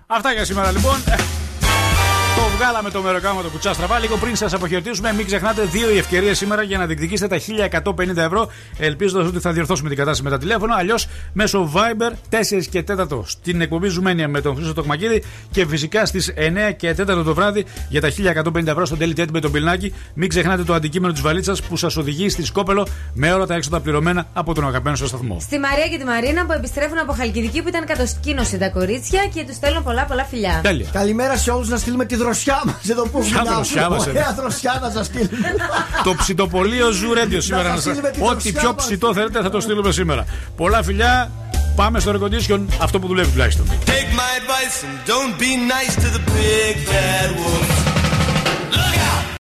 [0.07, 1.03] Αυτά για σήμερα λοιπόν.
[2.57, 3.99] Ε, Το βγάλαμε το μεροκάματο κουτσά στραβά.
[3.99, 7.41] Λίγο πριν σας αποχαιρετήσουμε, μην ξεχνάτε δύο οι ευκαιρίες σήμερα για να διεκδικήσετε τα
[7.95, 8.51] 1150 ευρώ.
[8.77, 10.75] Ελπίζοντας ότι θα διορθώσουμε την κατάσταση με τα τηλέφωνα.
[10.75, 16.05] Αλλιώς μέσω Viber 4 και 4 στην εκπομπή Ζουμένια με τον Χρήστο Τοκμακίδη και φυσικά
[16.05, 16.33] στις
[16.69, 18.09] 9 και 4 το βράδυ για τα
[18.53, 19.93] 1150 ευρώ στο Daily Ted με τον Πιλνάκη.
[20.13, 23.79] Μην ξεχνάτε το αντικείμενο της βαλίτσας που σας οδηγεί στη Σκόπελο με όλα τα έξοδα
[23.79, 25.37] πληρωμένα από τον αγαπημένο σας σταθμό.
[25.39, 29.43] Στη Μαρία και τη Μαρίνα που επιστρέφουν από Χαλκιδική που ήταν κατασκήνωση τα κορίτσια και
[29.47, 30.59] τους στέλνω πολλά πολλά φιλιά.
[30.63, 30.87] Τέλεια.
[30.91, 33.55] Καλημέρα σε όλους να στείλουμε τη δροσιά μας εδώ που Ποια μιλάω.
[33.55, 35.55] δροσιά μας, ε; Ωραία δροσιά να σας στείλουμε.
[36.03, 37.63] το ψητοπωλείο Ζου Radio σήμερα.
[37.63, 38.85] σας να σας- στείλουμε την Ό,τι δροσιά πιο μας.
[38.85, 40.25] ψητό θέλετε θα το στείλουμε σήμερα.
[40.55, 41.31] Πολλά φιλιά.
[41.75, 43.65] Πάμε στο air condition, αυτό που δουλεύει τουλάχιστον.
[43.85, 47.87] Take my advice and don't be nice to the big bad wolf.